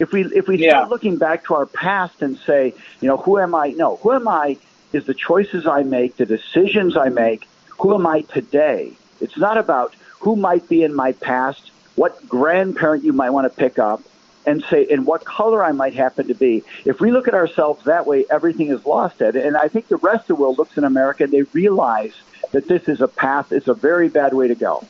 If 0.00 0.12
we 0.12 0.24
if 0.24 0.48
we 0.48 0.58
yeah. 0.58 0.70
start 0.70 0.88
looking 0.88 1.18
back 1.18 1.44
to 1.44 1.54
our 1.54 1.66
past 1.66 2.22
and 2.22 2.36
say, 2.38 2.74
you 3.00 3.08
know, 3.08 3.18
who 3.18 3.38
am 3.38 3.54
I? 3.54 3.68
No, 3.68 3.96
who 3.96 4.12
am 4.12 4.26
I 4.26 4.56
is 4.92 5.04
the 5.04 5.14
choices 5.14 5.66
I 5.66 5.82
make, 5.82 6.16
the 6.16 6.26
decisions 6.26 6.96
I 6.96 7.10
make. 7.10 7.46
Who 7.78 7.94
am 7.94 8.06
I 8.06 8.22
today? 8.22 8.92
It's 9.20 9.36
not 9.36 9.58
about 9.58 9.94
who 10.20 10.36
might 10.36 10.68
be 10.68 10.82
in 10.82 10.94
my 10.94 11.12
past, 11.12 11.70
what 11.94 12.28
grandparent 12.28 13.04
you 13.04 13.12
might 13.12 13.30
want 13.30 13.50
to 13.50 13.56
pick 13.56 13.78
up, 13.78 14.02
and 14.46 14.64
say, 14.64 14.86
and 14.90 15.06
what 15.06 15.24
color 15.24 15.62
I 15.62 15.72
might 15.72 15.94
happen 15.94 16.28
to 16.28 16.34
be. 16.34 16.64
If 16.84 17.00
we 17.00 17.10
look 17.12 17.28
at 17.28 17.34
ourselves 17.34 17.84
that 17.84 18.06
way, 18.06 18.24
everything 18.30 18.68
is 18.68 18.84
lost. 18.84 19.20
Ed. 19.22 19.36
And 19.36 19.56
I 19.56 19.68
think 19.68 19.88
the 19.88 19.96
rest 19.98 20.22
of 20.22 20.36
the 20.36 20.42
world 20.42 20.58
looks 20.58 20.76
in 20.76 20.84
America 20.84 21.24
and 21.24 21.32
they 21.32 21.42
realize 21.42 22.14
that 22.52 22.68
this 22.68 22.88
is 22.88 23.00
a 23.00 23.08
path, 23.08 23.52
it's 23.52 23.68
a 23.68 23.74
very 23.74 24.08
bad 24.08 24.34
way 24.34 24.48
to 24.48 24.54
go. 24.54 24.84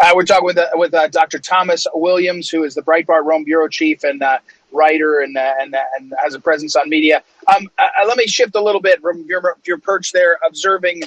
Uh, 0.00 0.12
we're 0.14 0.24
talking 0.24 0.46
with 0.46 0.56
uh, 0.56 0.66
with 0.74 0.94
uh, 0.94 1.08
Dr. 1.08 1.38
Thomas 1.38 1.86
Williams, 1.92 2.48
who 2.48 2.64
is 2.64 2.74
the 2.74 2.80
Breitbart 2.80 3.26
Rome 3.26 3.44
bureau 3.44 3.68
chief 3.68 4.02
and 4.02 4.22
uh, 4.22 4.38
writer, 4.72 5.20
and, 5.20 5.36
uh, 5.36 5.52
and 5.60 5.74
uh, 5.74 5.82
and 5.98 6.14
has 6.22 6.34
a 6.34 6.40
presence 6.40 6.74
on 6.74 6.88
media. 6.88 7.22
Um, 7.54 7.68
let 8.06 8.16
me 8.16 8.26
shift 8.26 8.54
a 8.54 8.62
little 8.62 8.80
bit 8.80 9.02
from 9.02 9.26
your 9.26 9.58
your 9.66 9.76
perch 9.76 10.12
there, 10.12 10.38
observing 10.46 11.02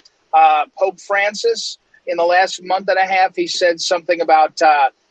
Pope 0.78 1.00
Francis 1.02 1.80
in 2.06 2.18
the 2.18 2.24
last 2.24 2.62
month 2.62 2.88
and 2.88 3.00
a 3.00 3.06
half. 3.06 3.36
He 3.36 3.48
said 3.48 3.82
something 3.82 4.22
about 4.22 4.62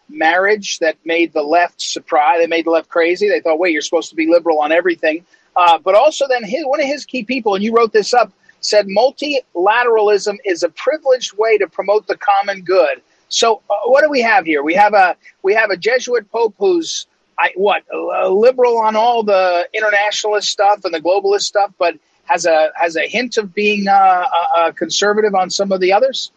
marriage 0.08 0.78
that 0.78 0.96
made 1.04 1.32
the 1.32 1.42
left 1.42 1.82
surprise. 1.82 2.38
They 2.38 2.46
made 2.46 2.66
the 2.66 2.70
left 2.70 2.88
crazy. 2.88 3.28
They 3.28 3.40
thought, 3.40 3.58
wait, 3.58 3.72
you're 3.72 3.82
supposed 3.82 4.10
to 4.10 4.16
be 4.16 4.28
liberal 4.28 4.60
on 4.60 4.70
everything. 4.70 5.24
but 5.56 5.96
also, 5.96 6.28
then 6.28 6.44
his, 6.44 6.64
one 6.66 6.80
of 6.80 6.86
his 6.86 7.04
key 7.04 7.24
people, 7.24 7.56
and 7.56 7.64
you 7.64 7.74
wrote 7.74 7.92
this 7.92 8.14
up, 8.14 8.32
said 8.60 8.86
multilateralism 8.86 10.36
is 10.44 10.62
a 10.62 10.68
privileged 10.68 11.36
way 11.36 11.58
to 11.58 11.66
promote 11.66 12.06
the 12.06 12.16
common 12.16 12.62
good. 12.62 13.02
So 13.32 13.62
uh, 13.68 13.74
what 13.86 14.02
do 14.02 14.10
we 14.10 14.20
have 14.20 14.44
here? 14.44 14.62
We 14.62 14.74
have 14.74 14.94
a 14.94 15.16
we 15.42 15.54
have 15.54 15.70
a 15.70 15.76
Jesuit 15.76 16.30
pope 16.30 16.54
who's 16.58 17.06
I, 17.38 17.52
what 17.56 17.82
liberal 18.30 18.78
on 18.78 18.94
all 18.94 19.22
the 19.22 19.68
internationalist 19.72 20.48
stuff 20.48 20.84
and 20.84 20.92
the 20.92 21.00
globalist 21.00 21.42
stuff, 21.42 21.72
but 21.78 21.96
has 22.24 22.46
a 22.46 22.70
has 22.76 22.96
a 22.96 23.06
hint 23.08 23.38
of 23.38 23.54
being 23.54 23.88
uh, 23.88 24.72
conservative 24.76 25.34
on 25.34 25.50
some 25.50 25.72
of 25.72 25.80
the 25.80 25.92
others. 25.92 26.30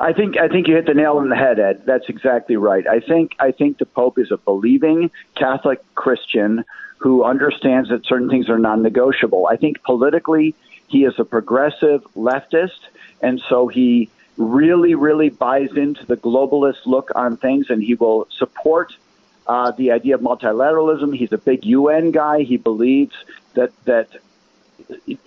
I 0.00 0.14
think 0.14 0.38
I 0.38 0.48
think 0.48 0.66
you 0.66 0.74
hit 0.74 0.86
the 0.86 0.94
nail 0.94 1.18
on 1.18 1.28
the 1.28 1.36
head, 1.36 1.60
Ed. 1.60 1.82
That's 1.84 2.08
exactly 2.08 2.56
right. 2.56 2.86
I 2.86 3.00
think 3.00 3.36
I 3.38 3.52
think 3.52 3.78
the 3.78 3.86
Pope 3.86 4.18
is 4.18 4.30
a 4.30 4.38
believing 4.38 5.10
Catholic 5.36 5.80
Christian 5.94 6.64
who 6.98 7.22
understands 7.22 7.90
that 7.90 8.04
certain 8.06 8.28
things 8.28 8.48
are 8.48 8.58
non-negotiable. 8.58 9.46
I 9.46 9.56
think 9.56 9.82
politically 9.82 10.54
he 10.88 11.04
is 11.04 11.14
a 11.18 11.24
progressive 11.24 12.02
leftist, 12.14 12.80
and 13.22 13.42
so 13.48 13.68
he 13.68 14.10
really, 14.40 14.94
really 14.94 15.28
buys 15.28 15.70
into 15.76 16.04
the 16.06 16.16
globalist 16.16 16.86
look 16.86 17.10
on 17.14 17.36
things, 17.36 17.68
and 17.68 17.82
he 17.82 17.94
will 17.94 18.26
support 18.30 18.96
uh, 19.46 19.70
the 19.72 19.92
idea 19.92 20.14
of 20.14 20.22
multilateralism. 20.22 21.14
He's 21.14 21.32
a 21.32 21.38
big 21.38 21.64
UN 21.66 22.10
guy. 22.10 22.42
He 22.42 22.56
believes 22.56 23.14
that 23.54 23.70
that 23.84 24.08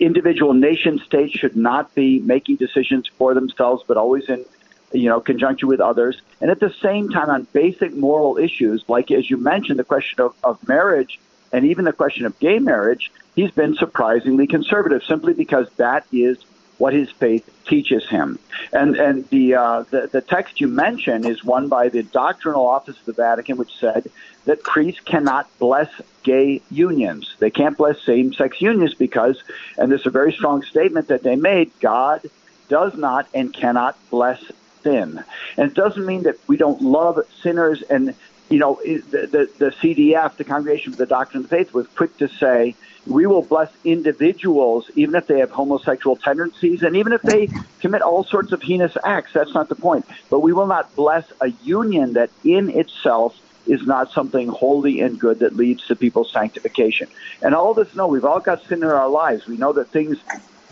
individual 0.00 0.52
nation 0.52 0.98
states 0.98 1.32
should 1.32 1.56
not 1.56 1.94
be 1.94 2.18
making 2.18 2.56
decisions 2.56 3.06
for 3.06 3.34
themselves, 3.34 3.84
but 3.86 3.96
always 3.96 4.28
in 4.28 4.44
you 4.92 5.08
know 5.08 5.20
conjunction 5.20 5.68
with 5.68 5.80
others. 5.80 6.20
And 6.40 6.50
at 6.50 6.58
the 6.58 6.74
same 6.82 7.08
time, 7.08 7.30
on 7.30 7.46
basic 7.52 7.94
moral 7.94 8.36
issues, 8.36 8.84
like 8.88 9.12
as 9.12 9.30
you 9.30 9.36
mentioned, 9.36 9.78
the 9.78 9.84
question 9.84 10.20
of, 10.20 10.34
of 10.42 10.66
marriage 10.66 11.20
and 11.52 11.64
even 11.64 11.84
the 11.84 11.92
question 11.92 12.26
of 12.26 12.36
gay 12.40 12.58
marriage, 12.58 13.12
he's 13.36 13.52
been 13.52 13.76
surprisingly 13.76 14.48
conservative 14.48 15.04
simply 15.04 15.34
because 15.34 15.70
that 15.76 16.04
is 16.12 16.38
what 16.78 16.92
his 16.92 17.10
faith 17.10 17.48
teaches 17.66 18.08
him. 18.08 18.38
And 18.72 18.96
and 18.96 19.28
the, 19.30 19.54
uh, 19.54 19.84
the 19.90 20.08
the 20.10 20.20
text 20.20 20.60
you 20.60 20.68
mention 20.68 21.26
is 21.26 21.44
one 21.44 21.68
by 21.68 21.88
the 21.88 22.02
doctrinal 22.02 22.66
office 22.66 22.98
of 22.98 23.06
the 23.06 23.12
Vatican, 23.12 23.56
which 23.56 23.74
said 23.78 24.10
that 24.44 24.62
priests 24.62 25.00
cannot 25.00 25.48
bless 25.58 25.90
gay 26.22 26.60
unions. 26.70 27.34
They 27.38 27.50
can't 27.50 27.76
bless 27.76 28.00
same-sex 28.02 28.60
unions 28.60 28.94
because, 28.94 29.42
and 29.78 29.90
this 29.90 30.00
is 30.00 30.06
a 30.06 30.10
very 30.10 30.32
strong 30.32 30.62
statement 30.62 31.08
that 31.08 31.22
they 31.22 31.36
made. 31.36 31.70
God 31.80 32.22
does 32.68 32.94
not 32.96 33.28
and 33.34 33.52
cannot 33.52 33.96
bless 34.10 34.42
sin, 34.82 35.22
and 35.56 35.70
it 35.70 35.74
doesn't 35.74 36.04
mean 36.04 36.24
that 36.24 36.36
we 36.46 36.56
don't 36.56 36.82
love 36.82 37.20
sinners 37.42 37.82
and 37.82 38.14
you 38.48 38.58
know, 38.58 38.80
the, 38.84 39.00
the, 39.00 39.50
the 39.58 39.70
CDF, 39.70 40.36
the 40.36 40.44
Congregation 40.44 40.92
for 40.92 40.98
the 40.98 41.06
Doctrine 41.06 41.44
of 41.44 41.50
the 41.50 41.56
Faith, 41.56 41.72
was 41.72 41.86
quick 41.88 42.16
to 42.18 42.28
say, 42.28 42.74
we 43.06 43.26
will 43.26 43.42
bless 43.42 43.70
individuals 43.84 44.90
even 44.94 45.14
if 45.14 45.26
they 45.26 45.40
have 45.40 45.50
homosexual 45.50 46.16
tendencies 46.16 46.82
and 46.82 46.96
even 46.96 47.12
if 47.12 47.22
they 47.22 47.48
commit 47.80 48.02
all 48.02 48.24
sorts 48.24 48.52
of 48.52 48.62
heinous 48.62 48.96
acts. 49.04 49.32
That's 49.32 49.54
not 49.54 49.68
the 49.68 49.74
point. 49.74 50.06
But 50.30 50.40
we 50.40 50.52
will 50.52 50.66
not 50.66 50.94
bless 50.94 51.30
a 51.40 51.48
union 51.62 52.14
that 52.14 52.30
in 52.44 52.70
itself 52.70 53.38
is 53.66 53.86
not 53.86 54.10
something 54.10 54.48
holy 54.48 55.00
and 55.00 55.18
good 55.18 55.38
that 55.40 55.56
leads 55.56 55.86
to 55.86 55.96
people's 55.96 56.30
sanctification. 56.30 57.08
And 57.42 57.54
all 57.54 57.70
of 57.70 57.78
us 57.78 57.94
know 57.94 58.06
we've 58.06 58.24
all 58.24 58.40
got 58.40 58.62
sin 58.64 58.82
in 58.82 58.88
our 58.88 59.08
lives. 59.08 59.46
We 59.46 59.56
know 59.56 59.72
that 59.74 59.88
things 59.88 60.18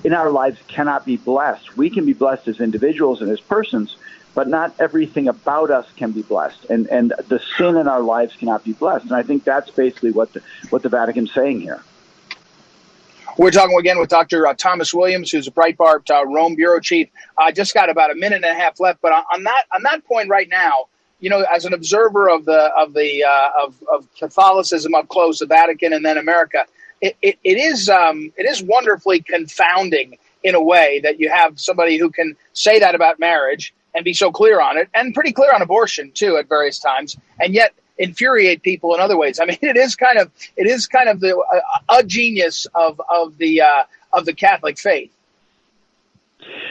in 0.04 0.12
our 0.12 0.30
lives 0.30 0.58
cannot 0.68 1.04
be 1.04 1.16
blessed. 1.16 1.76
We 1.76 1.90
can 1.90 2.04
be 2.04 2.12
blessed 2.12 2.48
as 2.48 2.60
individuals 2.60 3.22
and 3.22 3.30
as 3.30 3.40
persons, 3.40 3.96
but 4.34 4.48
not 4.48 4.74
everything 4.78 5.28
about 5.28 5.70
us 5.70 5.86
can 5.96 6.12
be 6.12 6.22
blessed, 6.22 6.64
and 6.70 6.86
and 6.88 7.12
the 7.28 7.40
sin 7.56 7.76
in 7.76 7.88
our 7.88 8.02
lives 8.02 8.34
cannot 8.36 8.64
be 8.64 8.72
blessed. 8.72 9.04
And 9.04 9.14
I 9.14 9.22
think 9.22 9.44
that's 9.44 9.70
basically 9.70 10.12
what 10.12 10.32
the 10.32 10.42
what 10.70 10.82
the 10.82 10.88
Vatican's 10.88 11.32
saying 11.32 11.60
here. 11.60 11.82
We're 13.38 13.50
talking 13.50 13.78
again 13.78 13.98
with 13.98 14.10
Dr. 14.10 14.46
Uh, 14.46 14.52
Thomas 14.52 14.92
Williams, 14.92 15.30
who's 15.30 15.46
a 15.46 15.50
Breitbart 15.50 16.10
uh, 16.10 16.26
Rome 16.26 16.54
bureau 16.54 16.80
chief. 16.80 17.08
I 17.38 17.50
just 17.50 17.72
got 17.72 17.88
about 17.88 18.10
a 18.10 18.14
minute 18.14 18.36
and 18.36 18.44
a 18.44 18.54
half 18.54 18.78
left, 18.78 19.00
but 19.00 19.10
on, 19.12 19.24
on, 19.32 19.42
that 19.44 19.64
on 19.74 19.82
that 19.84 20.04
point 20.04 20.28
right 20.28 20.48
now, 20.50 20.86
you 21.18 21.30
know, 21.30 21.42
as 21.50 21.64
an 21.64 21.72
observer 21.72 22.28
of 22.28 22.44
the 22.44 22.70
of 22.76 22.92
the 22.92 23.24
uh, 23.24 23.64
of, 23.64 23.82
of 23.92 24.06
Catholicism 24.18 24.94
up 24.94 25.08
close, 25.08 25.38
the 25.38 25.46
Vatican, 25.46 25.92
and 25.94 26.04
then 26.04 26.18
America, 26.18 26.66
it, 27.00 27.16
it, 27.22 27.38
it 27.42 27.56
is 27.56 27.88
um, 27.88 28.32
it 28.36 28.44
is 28.44 28.62
wonderfully 28.62 29.20
confounding 29.20 30.18
in 30.42 30.54
a 30.54 30.62
way 30.62 31.00
that 31.00 31.20
you 31.20 31.30
have 31.30 31.58
somebody 31.58 31.96
who 31.96 32.10
can 32.10 32.36
say 32.52 32.80
that 32.80 32.94
about 32.94 33.18
marriage 33.18 33.72
and 33.94 34.04
be 34.04 34.14
so 34.14 34.30
clear 34.30 34.60
on 34.60 34.76
it, 34.78 34.88
and 34.94 35.14
pretty 35.14 35.32
clear 35.32 35.52
on 35.52 35.62
abortion 35.62 36.12
too 36.12 36.36
at 36.36 36.48
various 36.48 36.78
times, 36.78 37.16
and 37.40 37.54
yet 37.54 37.74
infuriate 37.98 38.62
people 38.62 38.94
in 38.94 39.00
other 39.00 39.16
ways. 39.16 39.40
I 39.40 39.46
mean, 39.46 39.58
it 39.62 39.76
is 39.76 39.96
kind 39.96 40.18
of 40.18 40.30
it 40.56 40.66
is 40.66 40.86
kind 40.86 41.08
of 41.08 41.20
the 41.20 41.36
uh, 41.36 41.98
a 41.98 42.04
genius 42.04 42.66
of 42.74 43.00
of 43.08 43.38
the 43.38 43.62
uh, 43.62 43.84
of 44.12 44.24
the 44.24 44.34
Catholic 44.34 44.78
faith. 44.78 45.12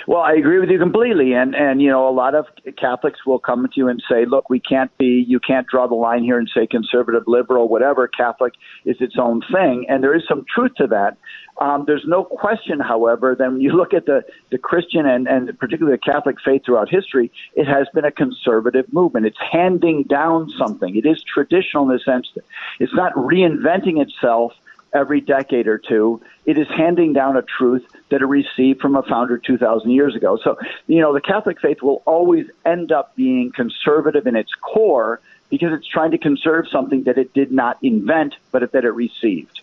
Well, 0.08 0.22
I 0.22 0.34
agree 0.34 0.60
with 0.60 0.70
you 0.70 0.80
completely, 0.80 1.34
and 1.34 1.56
and 1.56 1.82
you 1.82 1.90
know 1.90 2.08
a 2.10 2.12
lot 2.12 2.36
of 2.36 2.46
Catholics 2.78 3.20
will 3.26 3.40
come 3.40 3.66
to 3.66 3.74
you 3.76 3.88
and 3.88 4.02
say, 4.10 4.26
look, 4.26 4.50
we 4.50 4.60
can't 4.60 4.96
be, 4.98 5.24
you 5.28 5.40
can't 5.40 5.68
draw 5.68 5.88
the 5.88 5.96
line 5.96 6.24
here 6.24 6.40
and 6.40 6.50
say 6.54 6.68
conservative, 6.68 7.24
liberal, 7.28 7.68
whatever. 7.70 8.08
Catholic 8.08 8.54
is 8.86 8.98
its 9.00 9.16
own 9.20 9.42
thing, 9.52 9.86
and 9.88 10.04
there 10.04 10.16
is 10.16 10.24
some 10.28 10.46
truth 10.54 10.74
to 10.78 10.88
that. 10.88 11.18
Um, 11.60 11.84
there's 11.86 12.06
no 12.08 12.24
question, 12.24 12.80
however, 12.80 13.36
that 13.38 13.52
when 13.52 13.62
you 13.62 13.72
look 13.78 13.94
at 13.94 14.06
the 14.06 14.24
the 14.52 14.58
Christian 14.58 15.06
and 15.06 15.28
and 15.28 15.58
particularly 15.60 15.98
the 15.98 16.12
Catholic 16.12 16.38
faith 16.44 16.64
throughout 16.66 16.90
history, 16.90 17.32
it 17.56 17.66
has 17.66 17.88
been 17.94 18.06
a 18.06 18.12
conservative 18.12 18.92
movement. 18.92 19.26
It's 19.26 19.40
handing 19.52 20.04
down 20.04 20.50
something. 20.58 20.96
It 20.96 21.06
is 21.06 21.24
traditional 21.24 21.90
in 21.90 21.96
the 21.96 22.00
sense 22.00 22.30
that 22.36 22.44
it's 22.80 22.96
not 22.96 23.14
reinventing 23.14 24.02
itself 24.02 24.54
every 24.94 25.22
decade 25.22 25.68
or 25.68 25.78
two. 25.78 26.22
It 26.46 26.58
is 26.58 26.68
handing 26.68 27.14
down 27.14 27.38
a 27.38 27.42
truth 27.42 27.86
that 28.10 28.22
it 28.22 28.26
received 28.26 28.82
from 28.82 28.96
a 28.96 29.04
founder 29.04 29.38
2,000 29.38 29.90
years 29.92 30.16
ago. 30.16 30.38
So, 30.44 30.58
you 30.88 31.02
know, 31.02 31.14
the 31.14 31.22
Catholic 31.22 31.60
faith 31.62 31.82
will 31.82 32.04
always 32.06 32.48
end 32.66 32.92
up 32.92 33.16
being 33.16 33.52
conservative 33.52 34.28
in 34.28 34.36
its 34.36 34.52
core 34.54 35.22
because 35.50 35.74
it's 35.74 35.88
trying 35.88 36.12
to 36.12 36.18
conserve 36.18 36.68
something 36.70 37.04
that 37.04 37.18
it 37.18 37.34
did 37.34 37.52
not 37.52 37.78
invent, 37.82 38.36
but 38.52 38.72
that 38.72 38.86
it 38.86 38.92
received. 38.92 39.62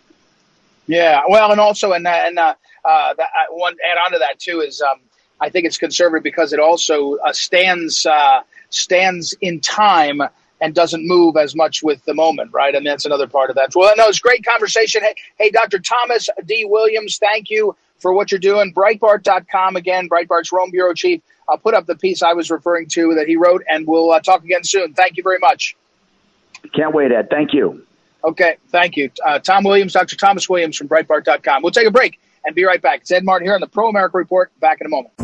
Yeah, 0.86 1.22
well, 1.28 1.50
and 1.50 1.60
also, 1.60 1.92
and 1.92 2.06
and 2.06 2.38
uh, 2.38 2.54
uh, 2.84 3.14
that, 3.14 3.22
uh, 3.22 3.54
one 3.54 3.76
add 3.90 3.98
on 3.98 4.12
to 4.12 4.18
that 4.20 4.38
too 4.38 4.60
is 4.60 4.80
um, 4.80 5.00
I 5.38 5.50
think 5.50 5.66
it's 5.66 5.76
conservative 5.76 6.24
because 6.24 6.54
it 6.54 6.60
also 6.60 7.16
uh, 7.16 7.32
stands 7.34 8.06
uh, 8.06 8.40
stands 8.70 9.34
in 9.42 9.60
time 9.60 10.22
and 10.60 10.74
doesn't 10.74 11.06
move 11.06 11.36
as 11.36 11.54
much 11.54 11.82
with 11.82 12.04
the 12.04 12.14
moment, 12.14 12.52
right? 12.52 12.74
And 12.74 12.86
that's 12.86 13.04
another 13.04 13.26
part 13.26 13.50
of 13.50 13.56
that. 13.56 13.74
Well, 13.74 13.94
no, 13.96 14.08
it's 14.08 14.20
great 14.20 14.44
conversation. 14.44 15.02
Hey, 15.02 15.14
hey, 15.38 15.50
Dr. 15.50 15.78
Thomas 15.78 16.28
D. 16.44 16.64
Williams, 16.64 17.18
thank 17.18 17.50
you 17.50 17.76
for 17.98 18.12
what 18.12 18.30
you're 18.30 18.40
doing. 18.40 18.72
Breitbart.com 18.72 19.76
again, 19.76 20.08
Breitbart's 20.08 20.52
Rome 20.52 20.70
Bureau 20.70 20.94
Chief. 20.94 21.22
I'll 21.48 21.58
put 21.58 21.74
up 21.74 21.86
the 21.86 21.96
piece 21.96 22.22
I 22.22 22.34
was 22.34 22.50
referring 22.50 22.88
to 22.88 23.14
that 23.14 23.26
he 23.26 23.36
wrote, 23.36 23.64
and 23.68 23.86
we'll 23.86 24.10
uh, 24.10 24.20
talk 24.20 24.44
again 24.44 24.64
soon. 24.64 24.94
Thank 24.94 25.16
you 25.16 25.22
very 25.22 25.38
much. 25.38 25.76
Can't 26.74 26.94
wait, 26.94 27.10
Ed. 27.12 27.28
Thank 27.30 27.54
you. 27.54 27.84
Okay, 28.22 28.56
thank 28.68 28.96
you. 28.96 29.10
Uh, 29.24 29.38
Tom 29.38 29.64
Williams, 29.64 29.92
Dr. 29.92 30.16
Thomas 30.16 30.48
Williams 30.48 30.76
from 30.76 30.88
Breitbart.com. 30.88 31.62
We'll 31.62 31.72
take 31.72 31.86
a 31.86 31.90
break 31.90 32.18
and 32.44 32.54
be 32.54 32.64
right 32.64 32.82
back. 32.82 33.02
It's 33.02 33.12
Ed 33.12 33.24
Martin 33.24 33.46
here 33.46 33.54
on 33.54 33.60
the 33.60 33.68
Pro 33.68 33.88
America 33.88 34.18
Report. 34.18 34.50
Back 34.60 34.80
in 34.80 34.86
a 34.86 34.90
moment. 34.90 35.14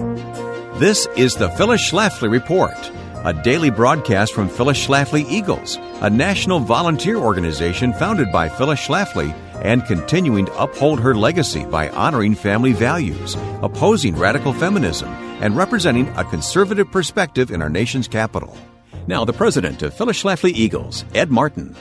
This 0.79 1.07
is 1.17 1.35
the 1.35 1.51
Phyllis 1.51 1.91
Schlafly 1.91 2.31
Report 2.31 2.75
a 3.25 3.33
daily 3.33 3.71
broadcast 3.71 4.35
from 4.35 4.51
Phyllis 4.51 4.87
Schlafly 4.87 5.25
Eagles, 5.31 5.79
a 6.03 6.11
national 6.11 6.61
volunteer 6.61 7.17
organization 7.17 7.95
founded 7.95 8.31
by 8.31 8.51
Phyllis 8.51 8.81
Schlafly 8.81 9.35
and 9.63 9.87
continuing 9.87 10.45
to 10.45 10.63
uphold 10.63 11.01
her 11.01 11.15
legacy 11.15 11.65
by 11.65 11.89
honoring 11.89 12.35
family 12.35 12.75
values, 12.75 13.35
opposing 13.63 14.15
radical 14.15 14.53
feminism, 14.53 15.09
and 15.41 15.57
representing 15.57 16.07
a 16.19 16.25
conservative 16.25 16.91
perspective 16.93 17.51
in 17.51 17.63
our 17.63 17.71
nation's 17.71 18.07
capital. 18.07 18.55
Now, 19.07 19.25
the 19.25 19.33
president 19.33 19.83
of 19.83 19.95
Phyllis 19.95 20.23
Schlafly 20.23 20.53
Eagles, 20.53 21.07
Ed 21.15 21.31
Martin. 21.31 21.75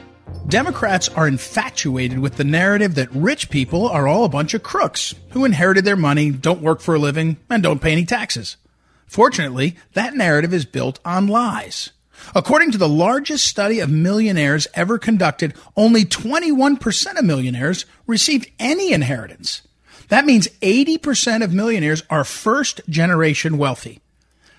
Democrats 0.47 1.09
are 1.09 1.27
infatuated 1.27 2.19
with 2.19 2.37
the 2.37 2.45
narrative 2.45 2.95
that 2.95 3.11
rich 3.11 3.49
people 3.49 3.89
are 3.89 4.07
all 4.07 4.23
a 4.23 4.29
bunch 4.29 4.53
of 4.53 4.63
crooks 4.63 5.13
who 5.31 5.43
inherited 5.43 5.83
their 5.83 5.97
money, 5.97 6.31
don't 6.31 6.61
work 6.61 6.79
for 6.79 6.95
a 6.95 6.99
living, 6.99 7.35
and 7.49 7.61
don't 7.61 7.81
pay 7.81 7.91
any 7.91 8.05
taxes. 8.05 8.55
Fortunately, 9.13 9.75
that 9.93 10.15
narrative 10.15 10.55
is 10.55 10.65
built 10.65 10.99
on 11.05 11.27
lies. 11.27 11.91
According 12.33 12.71
to 12.71 12.79
the 12.79 12.89
largest 12.89 13.45
study 13.45 13.79
of 13.79 13.91
millionaires 13.91 14.65
ever 14.73 14.97
conducted, 14.97 15.53
only 15.77 16.03
21% 16.03 17.19
of 17.19 17.23
millionaires 17.23 17.85
received 18.07 18.49
any 18.57 18.91
inheritance. 18.91 19.61
That 20.07 20.25
means 20.25 20.47
80% 20.63 21.43
of 21.43 21.53
millionaires 21.53 22.01
are 22.09 22.23
first 22.23 22.81
generation 22.89 23.59
wealthy. 23.59 23.99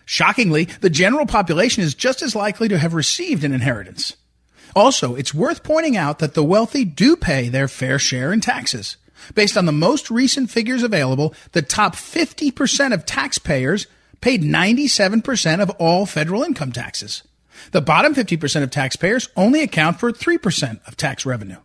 Shockingly, 0.05 0.67
the 0.81 0.89
general 0.89 1.27
population 1.27 1.83
is 1.83 1.93
just 1.93 2.23
as 2.23 2.37
likely 2.37 2.69
to 2.69 2.79
have 2.79 2.95
received 2.95 3.43
an 3.43 3.53
inheritance. 3.53 4.15
Also, 4.77 5.17
it's 5.17 5.35
worth 5.35 5.65
pointing 5.65 5.97
out 5.97 6.21
that 6.21 6.35
the 6.35 6.45
wealthy 6.45 6.85
do 6.85 7.17
pay 7.17 7.49
their 7.49 7.67
fair 7.67 7.99
share 7.99 8.33
in 8.33 8.41
taxes. 8.41 8.99
Based 9.35 9.57
on 9.57 9.67
the 9.67 9.73
most 9.73 10.13
recent 10.13 10.49
figures 10.49 10.85
available, 10.85 11.35
the 11.51 11.63
top 11.63 11.97
50% 11.97 12.95
of 12.95 13.05
taxpayers 13.05 13.89
paid 14.21 14.43
97% 14.43 15.61
of 15.61 15.71
all 15.71 16.07
federal 16.07 16.43
income 16.43 16.73
taxes. 16.73 17.23
The 17.73 17.81
bottom 17.81 18.15
50% 18.15 18.63
of 18.63 18.71
taxpayers 18.71 19.29
only 19.37 19.63
account 19.63 20.01
for 20.01 20.13
3% 20.13 20.87
of 20.87 20.97
tax 20.97 21.25
revenue. 21.25 21.59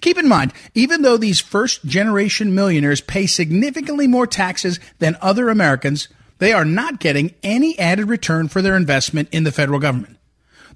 Keep 0.00 0.18
in 0.18 0.28
mind, 0.28 0.52
even 0.74 1.02
though 1.02 1.16
these 1.16 1.40
first 1.40 1.84
generation 1.84 2.54
millionaires 2.54 3.00
pay 3.00 3.26
significantly 3.26 4.06
more 4.06 4.26
taxes 4.26 4.80
than 4.98 5.16
other 5.20 5.48
Americans, 5.48 6.08
they 6.38 6.52
are 6.52 6.64
not 6.64 7.00
getting 7.00 7.34
any 7.42 7.78
added 7.78 8.08
return 8.08 8.48
for 8.48 8.62
their 8.62 8.76
investment 8.76 9.28
in 9.32 9.44
the 9.44 9.52
federal 9.52 9.78
government. 9.78 10.16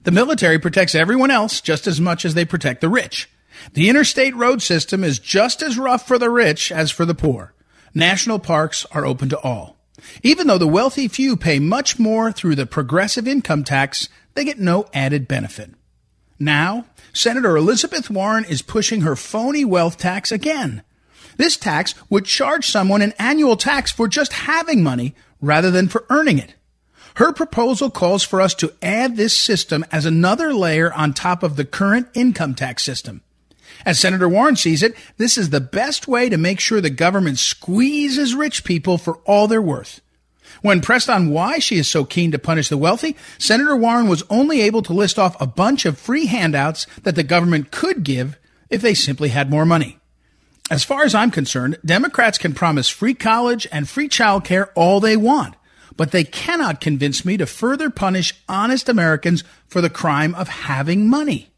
The 0.05 0.11
military 0.11 0.59
protects 0.59 0.95
everyone 0.95 1.31
else 1.31 1.61
just 1.61 1.87
as 1.87 2.01
much 2.01 2.25
as 2.25 2.35
they 2.35 2.45
protect 2.45 2.81
the 2.81 2.89
rich. 2.89 3.29
The 3.75 3.89
interstate 3.89 4.35
road 4.35 4.63
system 4.63 5.05
is 5.05 5.19
just 5.19 5.63
as 5.63 5.79
rough 5.79 6.07
for 6.07 6.19
the 6.19 6.31
rich 6.31 6.73
as 6.73 6.91
for 6.91 7.05
the 7.05 7.15
poor. 7.15 7.55
National 7.95 8.39
parks 8.39 8.87
are 8.93 9.07
open 9.07 9.29
to 9.29 9.39
all. 9.41 9.77
Even 10.23 10.47
though 10.47 10.59
the 10.59 10.67
wealthy 10.67 11.09
few 11.09 11.37
pay 11.37 11.59
much 11.59 11.99
more 11.99 12.33
through 12.33 12.55
the 12.55 12.67
progressive 12.67 13.27
income 13.27 13.65
tax, 13.65 14.09
they 14.35 14.45
get 14.45 14.59
no 14.59 14.87
added 14.93 15.29
benefit. 15.29 15.71
Now, 16.39 16.87
Senator 17.13 17.57
Elizabeth 17.57 18.11
Warren 18.11 18.45
is 18.45 18.63
pushing 18.63 19.03
her 19.03 19.17
phony 19.17 19.65
wealth 19.65 19.99
tax 19.99 20.33
again. 20.33 20.83
This 21.37 21.57
tax 21.57 21.95
would 22.11 22.25
charge 22.25 22.67
someone 22.67 23.03
an 23.03 23.15
annual 23.19 23.57
tax 23.57 23.91
for 23.91 24.09
just 24.09 24.33
having 24.33 24.83
money 24.83 25.15
rather 25.41 25.71
than 25.71 25.89
for 25.89 26.05
earning 26.11 26.39
it. 26.39 26.55
Her 27.17 27.33
proposal 27.33 27.91
calls 27.91 28.23
for 28.23 28.41
us 28.41 28.55
to 28.57 28.73
add 28.81 29.17
this 29.17 29.37
system 29.37 29.85
as 29.93 30.07
another 30.07 30.55
layer 30.55 30.93
on 30.93 31.13
top 31.13 31.43
of 31.43 31.57
the 31.57 31.65
current 31.65 32.09
income 32.15 32.55
tax 32.55 32.83
system. 32.83 33.23
As 33.85 33.99
Senator 33.99 34.29
Warren 34.29 34.57
sees 34.57 34.83
it, 34.83 34.95
this 35.17 35.37
is 35.37 35.51
the 35.51 35.61
best 35.61 36.07
way 36.07 36.29
to 36.29 36.37
make 36.37 36.61
sure 36.61 36.81
the 36.81 36.91
government 36.91 37.39
squeezes 37.39 38.35
rich 38.35 38.65
people 38.65 38.99
for 38.99 39.17
all 39.25 39.49
they're 39.49 39.63
worth. 39.63 40.01
When 40.61 40.81
pressed 40.81 41.11
on 41.11 41.31
why 41.31 41.59
she 41.59 41.79
is 41.79 41.89
so 41.89 42.05
keen 42.05 42.31
to 42.33 42.39
punish 42.39 42.69
the 42.69 42.77
wealthy, 42.77 43.17
Senator 43.39 43.77
Warren 43.77 44.09
was 44.09 44.23
only 44.31 44.61
able 44.61 44.83
to 44.83 44.93
list 44.93 45.19
off 45.19 45.41
a 45.41 45.47
bunch 45.47 45.85
of 45.85 45.99
free 45.99 46.27
handouts 46.27 46.87
that 47.03 47.17
the 47.17 47.25
government 47.25 47.71
could 47.71 48.05
give 48.05 48.39
if 48.71 48.81
they 48.81 48.95
simply 48.95 49.31
had 49.31 49.51
more 49.51 49.67
money. 49.67 49.99
As 50.71 50.85
far 50.85 51.03
as 51.03 51.15
I'm 51.15 51.31
concerned, 51.31 51.79
Democrats 51.85 52.39
can 52.39 52.55
promise 52.55 52.89
free 52.89 53.15
college 53.15 53.67
and 53.73 53.89
free 53.89 54.09
childcare 54.09 54.69
all 54.75 55.01
they 55.01 55.17
want, 55.17 55.55
but 55.97 56.13
they 56.13 56.25
cannot 56.25 56.81
convince 56.81 57.25
me 57.25 57.37
to 57.37 57.47
further 57.47 57.91
punish 57.91 58.33
honest 58.49 58.89
Americans 58.89 59.43
for 59.67 59.81
the 59.81 59.91
crime 59.91 60.35
of 60.35 60.49
having 60.49 61.09
money. 61.09 61.52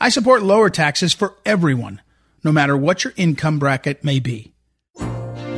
I 0.00 0.08
support 0.08 0.42
lower 0.42 0.70
taxes 0.70 1.12
for 1.12 1.34
everyone, 1.44 2.00
no 2.44 2.52
matter 2.52 2.76
what 2.76 3.04
your 3.04 3.12
income 3.16 3.58
bracket 3.58 4.04
may 4.04 4.20
be. 4.20 4.52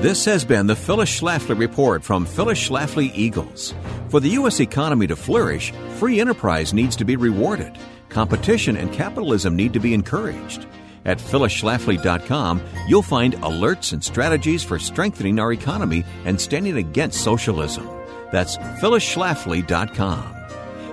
This 0.00 0.24
has 0.26 0.44
been 0.44 0.68
the 0.68 0.76
Phyllis 0.76 1.20
Schlafly 1.20 1.58
Report 1.58 2.04
from 2.04 2.24
Phyllis 2.24 2.68
Schlafly 2.68 3.10
Eagles. 3.14 3.74
For 4.10 4.20
the 4.20 4.28
U.S. 4.30 4.60
economy 4.60 5.08
to 5.08 5.16
flourish, 5.16 5.72
free 5.96 6.20
enterprise 6.20 6.72
needs 6.72 6.94
to 6.96 7.04
be 7.04 7.16
rewarded. 7.16 7.76
Competition 8.08 8.76
and 8.76 8.92
capitalism 8.92 9.56
need 9.56 9.72
to 9.72 9.80
be 9.80 9.94
encouraged. 9.94 10.66
At 11.04 11.18
phyllisschlafly.com, 11.18 12.62
you'll 12.86 13.02
find 13.02 13.34
alerts 13.34 13.92
and 13.92 14.02
strategies 14.04 14.62
for 14.62 14.78
strengthening 14.78 15.40
our 15.40 15.52
economy 15.52 16.04
and 16.24 16.40
standing 16.40 16.76
against 16.76 17.22
socialism. 17.22 17.88
That's 18.30 18.56
phyllisschlafly.com. 18.56 20.37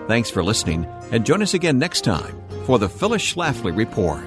Thanks 0.08 0.30
for 0.30 0.44
listening, 0.44 0.86
and 1.12 1.26
join 1.26 1.42
us 1.42 1.56
again 1.56 1.80
next 1.80 2.02
time 2.02 2.40
for 2.68 2.78
the 2.78 2.88
Phyllis 2.88 3.24
Schlafly 3.34 3.76
Report. 3.76 4.22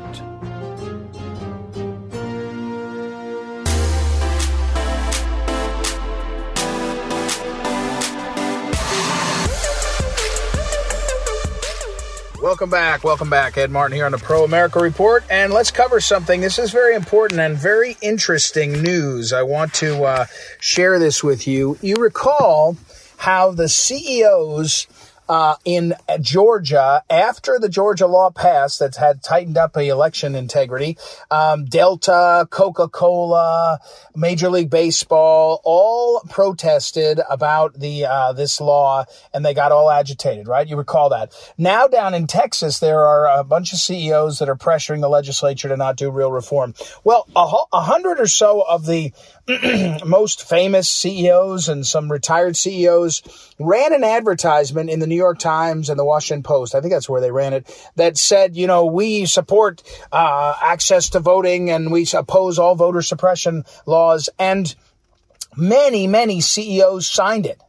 Welcome 12.42 12.70
back. 12.70 13.04
Welcome 13.04 13.30
back. 13.30 13.56
Ed 13.56 13.70
Martin 13.70 13.94
here 13.94 14.06
on 14.06 14.10
the 14.10 14.18
Pro 14.18 14.42
America 14.42 14.80
Report. 14.80 15.22
And 15.30 15.52
let's 15.52 15.70
cover 15.70 16.00
something. 16.00 16.40
This 16.40 16.58
is 16.58 16.72
very 16.72 16.96
important 16.96 17.38
and 17.38 17.56
very 17.56 17.96
interesting 18.02 18.82
news. 18.82 19.32
I 19.32 19.42
want 19.42 19.74
to 19.74 20.02
uh, 20.02 20.26
share 20.58 20.98
this 20.98 21.22
with 21.22 21.46
you. 21.46 21.78
You 21.82 21.94
recall 21.96 22.76
how 23.18 23.52
the 23.52 23.68
CEOs 23.68 24.88
uh, 25.28 25.56
in 25.64 25.94
Georgia 26.20 27.02
after 27.10 27.58
the 27.58 27.68
Georgia 27.68 28.06
law 28.06 28.30
passed 28.30 28.78
that 28.78 28.96
had 28.96 29.22
tightened 29.22 29.58
up 29.58 29.74
the 29.74 29.88
election 29.88 30.34
integrity. 30.34 30.96
Um, 31.30 31.66
Delta, 31.66 32.46
Coca 32.50 32.88
Cola, 32.88 33.80
Major 34.16 34.50
League 34.50 34.70
Baseball, 34.70 35.60
all 35.64 36.20
protested 36.28 37.20
about 37.28 37.78
the 37.78 38.06
uh, 38.06 38.32
this 38.32 38.60
law 38.60 39.04
and 39.32 39.44
they 39.44 39.54
got 39.54 39.72
all 39.72 39.90
agitated, 39.90 40.48
right? 40.48 40.66
You 40.66 40.76
recall 40.76 41.10
that. 41.10 41.32
Now 41.56 41.86
down 41.86 42.14
in 42.14 42.26
Texas, 42.26 42.78
there 42.78 43.00
are 43.00 43.38
a 43.38 43.44
bunch 43.44 43.72
of 43.72 43.78
CEOs 43.78 44.38
that 44.38 44.48
are 44.48 44.56
pressuring 44.56 45.00
the 45.00 45.08
legislature 45.08 45.68
to 45.68 45.76
not 45.76 45.96
do 45.96 46.10
real 46.10 46.32
reform. 46.32 46.74
Well, 47.04 47.26
a, 47.36 47.46
a 47.72 47.80
hundred 47.80 48.20
or 48.20 48.26
so 48.26 48.62
of 48.62 48.86
the 48.86 49.12
most 50.06 50.48
famous 50.48 50.88
CEOs 50.90 51.68
and 51.68 51.86
some 51.86 52.10
retired 52.10 52.56
CEOs 52.56 53.54
ran 53.58 53.92
an 53.94 54.04
advertisement 54.04 54.90
in 54.90 55.00
the 55.00 55.06
New 55.06 55.16
York 55.18 55.38
Times 55.38 55.90
and 55.90 55.98
the 55.98 56.04
Washington 56.04 56.42
Post. 56.42 56.74
I 56.74 56.80
think 56.80 56.92
that's 56.92 57.08
where 57.08 57.20
they 57.20 57.30
ran 57.30 57.52
it. 57.52 57.90
That 57.96 58.16
said, 58.16 58.56
you 58.56 58.66
know, 58.66 58.86
we 58.86 59.26
support 59.26 59.82
uh, 60.10 60.54
access 60.62 61.10
to 61.10 61.20
voting 61.20 61.70
and 61.70 61.92
we 61.92 62.06
oppose 62.14 62.58
all 62.58 62.74
voter 62.74 63.02
suppression 63.02 63.64
laws. 63.86 64.28
And 64.38 64.74
many, 65.56 66.06
many 66.06 66.40
CEOs 66.40 67.08
signed 67.08 67.46
it, 67.46 67.60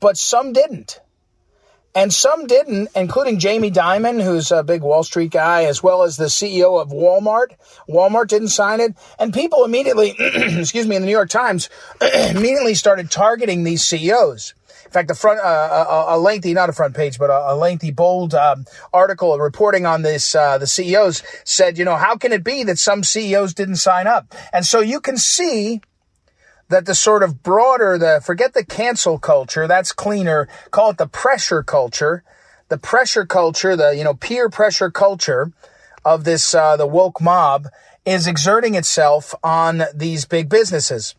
but 0.00 0.16
some 0.16 0.52
didn't. 0.52 1.00
And 1.96 2.12
some 2.12 2.46
didn't, 2.46 2.90
including 2.94 3.38
Jamie 3.38 3.70
Dimon, 3.70 4.22
who's 4.22 4.52
a 4.52 4.62
big 4.62 4.82
Wall 4.82 5.02
Street 5.02 5.30
guy, 5.30 5.64
as 5.64 5.82
well 5.82 6.02
as 6.02 6.18
the 6.18 6.26
CEO 6.26 6.78
of 6.78 6.90
Walmart. 6.90 7.56
Walmart 7.88 8.28
didn't 8.28 8.48
sign 8.48 8.80
it. 8.80 8.94
And 9.18 9.32
people 9.32 9.64
immediately, 9.64 10.10
excuse 10.18 10.86
me, 10.86 10.96
in 10.96 11.00
the 11.00 11.06
New 11.06 11.12
York 11.12 11.30
Times, 11.30 11.70
immediately 12.02 12.74
started 12.74 13.10
targeting 13.10 13.64
these 13.64 13.82
CEOs. 13.82 14.52
In 14.86 14.90
fact, 14.92 15.08
the 15.08 15.14
front, 15.14 15.40
uh, 15.40 16.06
a, 16.08 16.16
a, 16.16 16.18
lengthy, 16.18 16.54
not 16.54 16.68
a 16.68 16.72
front 16.72 16.94
page, 16.94 17.18
but 17.18 17.28
a, 17.28 17.52
a 17.52 17.54
lengthy, 17.54 17.90
bold 17.90 18.34
um, 18.34 18.64
article 18.92 19.36
reporting 19.38 19.84
on 19.84 20.02
this, 20.02 20.34
uh, 20.34 20.58
the 20.58 20.66
CEOs 20.66 21.22
said, 21.44 21.76
you 21.76 21.84
know, 21.84 21.96
how 21.96 22.16
can 22.16 22.32
it 22.32 22.44
be 22.44 22.62
that 22.62 22.78
some 22.78 23.02
CEOs 23.02 23.52
didn't 23.52 23.76
sign 23.76 24.06
up? 24.06 24.34
And 24.52 24.64
so 24.64 24.80
you 24.80 25.00
can 25.00 25.16
see 25.16 25.80
that 26.68 26.86
the 26.86 26.94
sort 26.94 27.22
of 27.22 27.42
broader, 27.42 27.98
the 27.98 28.20
forget 28.24 28.54
the 28.54 28.64
cancel 28.64 29.18
culture, 29.18 29.66
that's 29.66 29.92
cleaner. 29.92 30.48
Call 30.70 30.90
it 30.90 30.98
the 30.98 31.06
pressure 31.06 31.62
culture, 31.62 32.24
the 32.68 32.78
pressure 32.78 33.26
culture, 33.26 33.76
the 33.76 33.94
you 33.96 34.04
know 34.04 34.14
peer 34.14 34.48
pressure 34.48 34.90
culture 34.90 35.52
of 36.04 36.24
this 36.24 36.54
uh, 36.54 36.76
the 36.76 36.86
woke 36.86 37.20
mob 37.20 37.68
is 38.04 38.26
exerting 38.26 38.74
itself 38.74 39.34
on 39.42 39.82
these 39.94 40.24
big 40.24 40.48
businesses. 40.48 41.14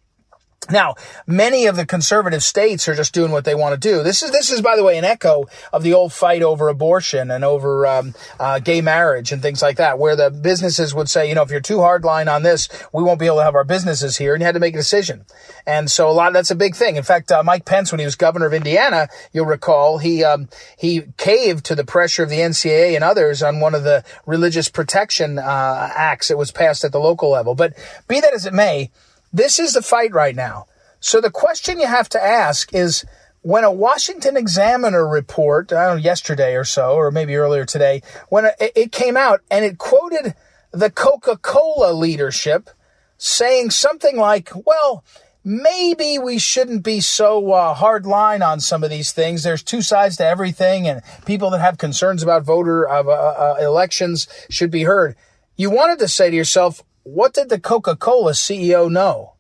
Now, 0.70 0.95
many 1.26 1.66
of 1.66 1.78
the 1.78 1.86
conservative 1.86 2.43
states 2.43 2.89
are 2.89 2.95
just 2.95 3.14
doing 3.14 3.32
what 3.32 3.45
they 3.45 3.55
want 3.55 3.74
to 3.74 3.80
do. 3.80 4.03
This 4.03 4.22
is 4.22 4.32
this 4.32 4.51
is, 4.51 4.62
by 4.62 4.76
the 4.76 4.84
way, 4.84 4.97
an 4.97 5.05
echo 5.05 5.45
of 5.72 5.82
the 5.82 5.93
old 5.93 6.12
fight 6.12 6.41
over 6.41 6.68
abortion 6.68 7.32
and 7.32 7.45
over 7.45 7.88
um, 7.88 8.16
uh, 8.38 8.60
gay 8.60 8.82
marriage 8.82 9.32
and 9.32 9.41
things 9.41 9.62
like 9.62 9.78
that, 9.78 9.97
where 9.97 10.18
the 10.18 10.30
businesses 10.30 10.93
would 10.93 11.10
say, 11.10 11.30
you 11.30 11.36
know, 11.36 11.43
if 11.43 11.51
you're 11.51 11.62
too 11.62 11.78
hardline 11.78 12.30
on 12.30 12.43
this, 12.43 12.68
we 12.91 13.01
won't 13.01 13.20
be 13.20 13.28
able 13.28 13.38
to 13.38 13.43
have 13.43 13.55
our 13.55 13.64
businesses 13.64 14.18
here, 14.18 14.34
and 14.34 14.41
you 14.41 14.45
had 14.45 14.55
to 14.55 14.60
make 14.60 14.74
a 14.74 14.78
decision. 14.78 15.26
And 15.66 15.89
so, 15.89 16.10
a 16.10 16.12
lot 16.12 16.34
that's 16.34 16.51
a 16.51 16.55
big 16.55 16.76
thing. 16.76 16.97
In 16.97 17.03
fact, 17.03 17.32
uh, 17.32 17.43
Mike 17.43 17.64
Pence, 17.64 17.93
when 17.93 17.99
he 17.99 18.05
was 18.05 18.16
governor 18.16 18.47
of 18.47 18.53
Indiana, 18.53 19.08
you'll 19.32 19.45
recall, 19.45 19.99
he 19.99 20.24
um, 20.26 20.49
he 20.78 21.03
caved 21.16 21.64
to 21.66 21.76
the 21.76 21.86
pressure 21.86 22.24
of 22.24 22.30
the 22.30 22.39
NCAA 22.39 22.95
and 22.95 23.05
others 23.05 23.41
on 23.41 23.62
one 23.62 23.74
of 23.74 23.84
the 23.84 24.03
religious 24.26 24.68
protection 24.68 25.39
uh, 25.39 25.91
acts 25.95 26.28
that 26.28 26.38
was 26.38 26.51
passed 26.51 26.84
at 26.84 26.91
the 26.91 26.99
local 26.99 27.30
level. 27.30 27.55
But 27.55 27.74
be 28.10 28.20
that 28.20 28.34
as 28.34 28.45
it 28.45 28.53
may 28.53 28.91
this 29.34 29.60
is 29.60 29.74
the 29.74 29.82
fight 29.82 30.14
right 30.14 30.36
now. 30.36 30.66
So 31.00 31.22
the 31.22 31.32
question 31.32 31.80
you 31.80 31.88
have 31.88 32.10
to 32.10 32.24
ask 32.24 32.74
is 32.74 33.06
when 33.42 33.64
a 33.64 33.72
Washington 33.72 34.36
Examiner 34.36 35.08
report, 35.08 35.72
I 35.72 35.86
don't 35.86 35.98
know, 35.98 36.04
yesterday 36.04 36.56
or 36.56 36.64
so, 36.64 36.96
or 36.96 37.12
maybe 37.12 37.36
earlier 37.36 37.66
today, 37.66 38.02
when 38.30 38.50
it 38.60 38.92
came 38.92 39.16
out 39.16 39.42
and 39.50 39.64
it 39.64 39.78
quoted 39.78 40.36
the 40.72 40.90
Coca 40.90 41.38
Cola 41.38 41.94
leadership 41.94 42.70
saying 43.18 43.72
something 43.72 44.18
like, 44.18 44.52
well, 44.66 45.04
maybe 45.44 46.20
we 46.20 46.38
shouldn't 46.38 46.84
be 46.84 47.00
so 47.00 47.54
uh, 47.54 47.74
hard 47.74 48.06
line 48.06 48.42
on 48.42 48.60
some 48.60 48.84
of 48.84 48.90
these 48.90 49.14
things. 49.14 49.44
There's 49.44 49.64
two 49.64 49.82
sides 49.82 50.18
to 50.18 50.26
everything, 50.26 50.88
and 50.88 51.02
people 51.26 51.50
that 51.52 51.62
have 51.62 51.78
concerns 51.78 52.22
about 52.22 52.44
voter 52.44 52.88
uh, 52.90 53.04
uh, 53.04 53.56
elections 53.62 54.28
should 54.50 54.72
be 54.72 54.84
heard. 54.84 55.16
You 55.56 55.70
wanted 55.70 56.00
to 56.00 56.08
say 56.08 56.30
to 56.30 56.36
yourself, 56.36 56.84
what 57.14 57.34
did 57.34 57.49
the 57.49 57.60
Coca 57.60 57.95
Cola 57.95 58.34
CEO 58.34 58.91
know? 58.91 59.36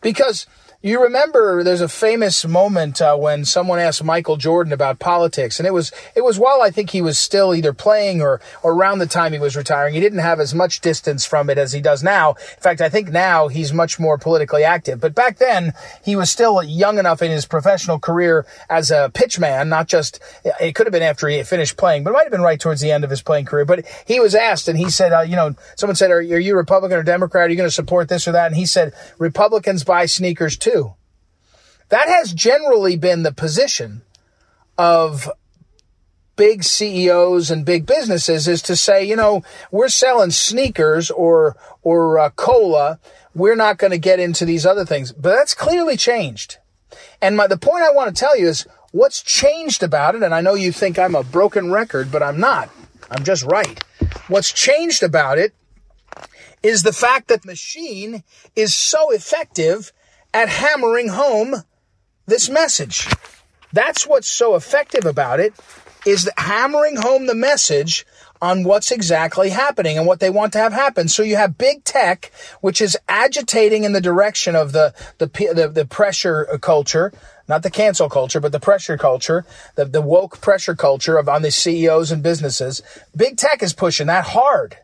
Because 0.00 0.46
you 0.82 1.02
remember 1.02 1.64
there's 1.64 1.80
a 1.80 1.88
famous 1.88 2.44
moment 2.46 3.00
uh, 3.00 3.16
when 3.16 3.44
someone 3.44 3.78
asked 3.78 4.04
Michael 4.04 4.36
Jordan 4.36 4.72
about 4.72 4.98
politics, 4.98 5.58
and 5.58 5.66
it 5.66 5.72
was 5.72 5.90
it 6.14 6.22
was 6.22 6.38
while 6.38 6.60
I 6.62 6.70
think 6.70 6.90
he 6.90 7.00
was 7.00 7.18
still 7.18 7.54
either 7.54 7.72
playing 7.72 8.20
or, 8.20 8.40
or 8.62 8.72
around 8.72 8.98
the 8.98 9.06
time 9.06 9.32
he 9.32 9.38
was 9.38 9.56
retiring. 9.56 9.94
He 9.94 10.00
didn't 10.00 10.18
have 10.18 10.38
as 10.38 10.54
much 10.54 10.80
distance 10.80 11.24
from 11.24 11.48
it 11.48 11.58
as 11.58 11.72
he 11.72 11.80
does 11.80 12.02
now. 12.02 12.30
In 12.30 12.60
fact, 12.60 12.80
I 12.80 12.88
think 12.88 13.08
now 13.10 13.48
he's 13.48 13.72
much 13.72 13.98
more 13.98 14.18
politically 14.18 14.64
active. 14.64 15.00
But 15.00 15.14
back 15.14 15.38
then, 15.38 15.72
he 16.04 16.14
was 16.14 16.30
still 16.30 16.62
young 16.62 16.98
enough 16.98 17.22
in 17.22 17.30
his 17.30 17.46
professional 17.46 17.98
career 17.98 18.46
as 18.68 18.90
a 18.90 19.10
pitchman, 19.14 19.68
not 19.68 19.88
just 19.88 20.20
it 20.60 20.74
could 20.74 20.86
have 20.86 20.92
been 20.92 21.02
after 21.02 21.26
he 21.28 21.42
finished 21.42 21.76
playing, 21.76 22.04
but 22.04 22.10
it 22.10 22.14
might 22.14 22.24
have 22.24 22.32
been 22.32 22.42
right 22.42 22.60
towards 22.60 22.80
the 22.80 22.92
end 22.92 23.02
of 23.02 23.10
his 23.10 23.22
playing 23.22 23.46
career. 23.46 23.64
But 23.64 23.86
he 24.06 24.20
was 24.20 24.34
asked, 24.34 24.68
and 24.68 24.78
he 24.78 24.90
said, 24.90 25.12
uh, 25.12 25.22
you 25.22 25.36
know, 25.36 25.54
someone 25.76 25.96
said, 25.96 26.10
are, 26.10 26.18
are 26.18 26.20
you 26.20 26.54
Republican 26.54 26.98
or 26.98 27.02
Democrat? 27.02 27.46
Are 27.46 27.50
you 27.50 27.56
going 27.56 27.66
to 27.66 27.74
support 27.74 28.08
this 28.08 28.28
or 28.28 28.32
that? 28.32 28.48
And 28.48 28.56
he 28.56 28.66
said, 28.66 28.92
Republicans 29.18 29.82
buy 29.82 30.06
sneakers 30.06 30.56
too. 30.56 30.75
That 31.88 32.08
has 32.08 32.32
generally 32.32 32.96
been 32.96 33.22
the 33.22 33.32
position 33.32 34.02
of 34.76 35.30
big 36.36 36.62
CEOs 36.62 37.50
and 37.50 37.64
big 37.64 37.86
businesses 37.86 38.46
is 38.46 38.62
to 38.62 38.76
say, 38.76 39.04
you 39.04 39.16
know, 39.16 39.42
we're 39.70 39.88
selling 39.88 40.30
sneakers 40.30 41.10
or 41.10 41.56
or 41.82 42.18
uh, 42.18 42.30
cola. 42.30 42.98
We're 43.34 43.56
not 43.56 43.78
going 43.78 43.90
to 43.90 43.98
get 43.98 44.20
into 44.20 44.44
these 44.44 44.64
other 44.64 44.84
things. 44.84 45.12
But 45.12 45.36
that's 45.36 45.54
clearly 45.54 45.96
changed. 45.96 46.58
And 47.20 47.36
my, 47.36 47.46
the 47.46 47.58
point 47.58 47.84
I 47.84 47.92
want 47.92 48.14
to 48.14 48.18
tell 48.18 48.36
you 48.36 48.48
is 48.48 48.66
what's 48.92 49.22
changed 49.22 49.82
about 49.82 50.14
it. 50.14 50.22
And 50.22 50.34
I 50.34 50.40
know 50.40 50.54
you 50.54 50.72
think 50.72 50.98
I'm 50.98 51.14
a 51.14 51.22
broken 51.22 51.70
record, 51.70 52.10
but 52.10 52.22
I'm 52.22 52.40
not. 52.40 52.70
I'm 53.10 53.24
just 53.24 53.44
right. 53.44 53.82
What's 54.28 54.52
changed 54.52 55.02
about 55.02 55.38
it 55.38 55.54
is 56.62 56.82
the 56.82 56.92
fact 56.92 57.28
that 57.28 57.44
machine 57.44 58.24
is 58.54 58.74
so 58.74 59.10
effective 59.10 59.92
at 60.36 60.50
hammering 60.50 61.08
home 61.08 61.62
this 62.26 62.50
message. 62.50 63.08
That's 63.72 64.06
what's 64.06 64.28
so 64.28 64.54
effective 64.54 65.06
about 65.06 65.40
it 65.40 65.54
is 66.04 66.30
hammering 66.36 66.96
home 66.96 67.24
the 67.26 67.34
message 67.34 68.04
on 68.42 68.62
what's 68.62 68.90
exactly 68.90 69.48
happening 69.48 69.96
and 69.96 70.06
what 70.06 70.20
they 70.20 70.28
want 70.28 70.52
to 70.52 70.58
have 70.58 70.74
happen. 70.74 71.08
So 71.08 71.22
you 71.22 71.36
have 71.36 71.56
big 71.56 71.84
tech, 71.84 72.30
which 72.60 72.82
is 72.82 72.98
agitating 73.08 73.84
in 73.84 73.92
the 73.92 74.00
direction 74.00 74.54
of 74.54 74.72
the, 74.72 74.92
the, 75.16 75.26
the, 75.26 75.70
the 75.72 75.86
pressure 75.86 76.44
culture, 76.60 77.14
not 77.48 77.62
the 77.62 77.70
cancel 77.70 78.10
culture, 78.10 78.38
but 78.38 78.52
the 78.52 78.60
pressure 78.60 78.98
culture, 78.98 79.46
the, 79.74 79.86
the 79.86 80.02
woke 80.02 80.42
pressure 80.42 80.76
culture 80.76 81.16
of 81.16 81.30
on 81.30 81.40
the 81.40 81.50
CEOs 81.50 82.12
and 82.12 82.22
businesses. 82.22 82.82
Big 83.16 83.38
tech 83.38 83.62
is 83.62 83.72
pushing 83.72 84.08
that 84.08 84.26
hard. 84.26 84.76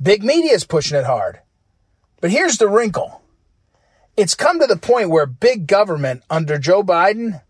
Big 0.00 0.22
media 0.22 0.52
is 0.52 0.64
pushing 0.64 0.96
it 0.96 1.04
hard. 1.04 1.40
But 2.20 2.30
here's 2.30 2.58
the 2.58 2.68
wrinkle 2.68 3.17
it's 4.18 4.34
come 4.34 4.58
to 4.58 4.66
the 4.66 4.76
point 4.76 5.10
where 5.10 5.26
big 5.26 5.68
government 5.68 6.24
under 6.28 6.58
Joe 6.58 6.82
Biden, 6.82 7.40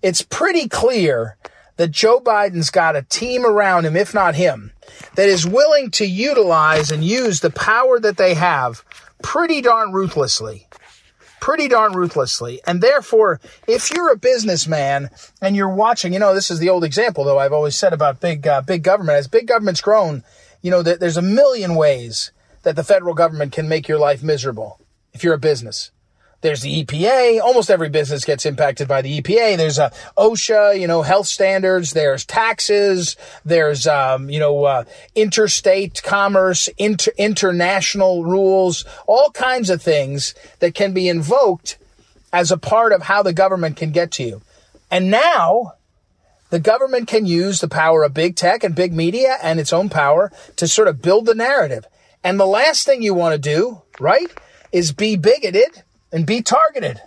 it's 0.00 0.22
pretty 0.22 0.66
clear 0.66 1.36
that 1.76 1.90
Joe 1.90 2.20
Biden's 2.20 2.70
got 2.70 2.96
a 2.96 3.02
team 3.02 3.44
around 3.44 3.84
him, 3.84 3.96
if 3.96 4.14
not 4.14 4.34
him, 4.34 4.72
that 5.16 5.28
is 5.28 5.46
willing 5.46 5.90
to 5.90 6.06
utilize 6.06 6.90
and 6.90 7.04
use 7.04 7.40
the 7.40 7.50
power 7.50 8.00
that 8.00 8.16
they 8.16 8.32
have 8.32 8.82
pretty 9.22 9.60
darn 9.60 9.92
ruthlessly. 9.92 10.66
Pretty 11.38 11.68
darn 11.68 11.92
ruthlessly. 11.92 12.62
And 12.66 12.80
therefore, 12.80 13.38
if 13.68 13.92
you're 13.92 14.10
a 14.10 14.16
businessman 14.16 15.10
and 15.42 15.54
you're 15.54 15.68
watching, 15.68 16.14
you 16.14 16.18
know, 16.18 16.32
this 16.32 16.50
is 16.50 16.60
the 16.60 16.70
old 16.70 16.82
example 16.82 17.24
though 17.24 17.38
I've 17.38 17.52
always 17.52 17.76
said 17.76 17.92
about 17.92 18.22
big, 18.22 18.46
uh, 18.46 18.62
big 18.62 18.82
government. 18.82 19.18
As 19.18 19.28
big 19.28 19.46
government's 19.48 19.82
grown, 19.82 20.24
you 20.62 20.70
know, 20.70 20.82
that 20.82 20.98
there's 20.98 21.18
a 21.18 21.22
million 21.22 21.74
ways 21.74 22.32
that 22.62 22.74
the 22.74 22.82
federal 22.82 23.12
government 23.12 23.52
can 23.52 23.68
make 23.68 23.86
your 23.86 23.98
life 23.98 24.22
miserable 24.22 24.80
if 25.12 25.22
you're 25.22 25.34
a 25.34 25.38
business. 25.38 25.90
There's 26.46 26.62
the 26.62 26.84
EPA. 26.84 27.40
Almost 27.40 27.72
every 27.72 27.88
business 27.88 28.24
gets 28.24 28.46
impacted 28.46 28.86
by 28.86 29.02
the 29.02 29.20
EPA. 29.20 29.56
There's 29.56 29.80
uh, 29.80 29.90
OSHA, 30.16 30.78
you 30.80 30.86
know, 30.86 31.02
health 31.02 31.26
standards. 31.26 31.90
There's 31.90 32.24
taxes. 32.24 33.16
There's, 33.44 33.88
um, 33.88 34.30
you 34.30 34.38
know, 34.38 34.62
uh, 34.62 34.84
interstate 35.16 36.04
commerce, 36.04 36.68
inter- 36.78 37.10
international 37.18 38.24
rules, 38.24 38.84
all 39.08 39.32
kinds 39.32 39.70
of 39.70 39.82
things 39.82 40.36
that 40.60 40.72
can 40.72 40.94
be 40.94 41.08
invoked 41.08 41.78
as 42.32 42.52
a 42.52 42.56
part 42.56 42.92
of 42.92 43.02
how 43.02 43.24
the 43.24 43.32
government 43.32 43.76
can 43.76 43.90
get 43.90 44.12
to 44.12 44.22
you. 44.22 44.40
And 44.88 45.10
now 45.10 45.72
the 46.50 46.60
government 46.60 47.08
can 47.08 47.26
use 47.26 47.60
the 47.60 47.66
power 47.66 48.04
of 48.04 48.14
big 48.14 48.36
tech 48.36 48.62
and 48.62 48.72
big 48.72 48.92
media 48.92 49.36
and 49.42 49.58
its 49.58 49.72
own 49.72 49.88
power 49.88 50.30
to 50.54 50.68
sort 50.68 50.86
of 50.86 51.02
build 51.02 51.26
the 51.26 51.34
narrative. 51.34 51.86
And 52.22 52.38
the 52.38 52.46
last 52.46 52.86
thing 52.86 53.02
you 53.02 53.14
want 53.14 53.32
to 53.32 53.38
do, 53.40 53.82
right, 53.98 54.30
is 54.70 54.92
be 54.92 55.16
bigoted 55.16 55.82
and 56.12 56.26
be 56.26 56.42
targeted. 56.42 57.00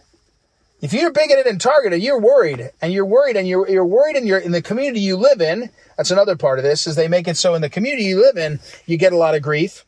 If 0.82 0.94
you're 0.94 1.12
bigoted 1.12 1.46
and 1.46 1.60
targeted, 1.60 2.02
you're 2.02 2.20
worried, 2.20 2.70
and 2.82 2.94
you're 2.94 3.06
worried, 3.06 3.36
and 3.36 3.48
you're 3.48 3.68
you're 3.70 3.86
worried 3.86 4.16
in 4.16 4.26
your 4.26 4.40
in 4.40 4.52
the 4.54 4.62
community 4.62 5.02
you 5.02 5.18
live 5.18 5.42
in. 5.42 5.70
That's 5.98 6.12
another 6.12 6.38
part 6.38 6.58
of 6.60 6.64
this 6.64 6.88
is 6.88 6.96
they 6.96 7.10
make 7.10 7.28
it 7.28 7.36
so 7.36 7.54
in 7.54 7.62
the 7.62 7.70
community 7.70 8.04
you 8.06 8.22
live 8.22 8.38
in, 8.38 8.60
you 8.86 8.98
get 8.98 9.12
a 9.12 9.18
lot 9.18 9.36
of 9.36 9.42
grief. 9.42 9.86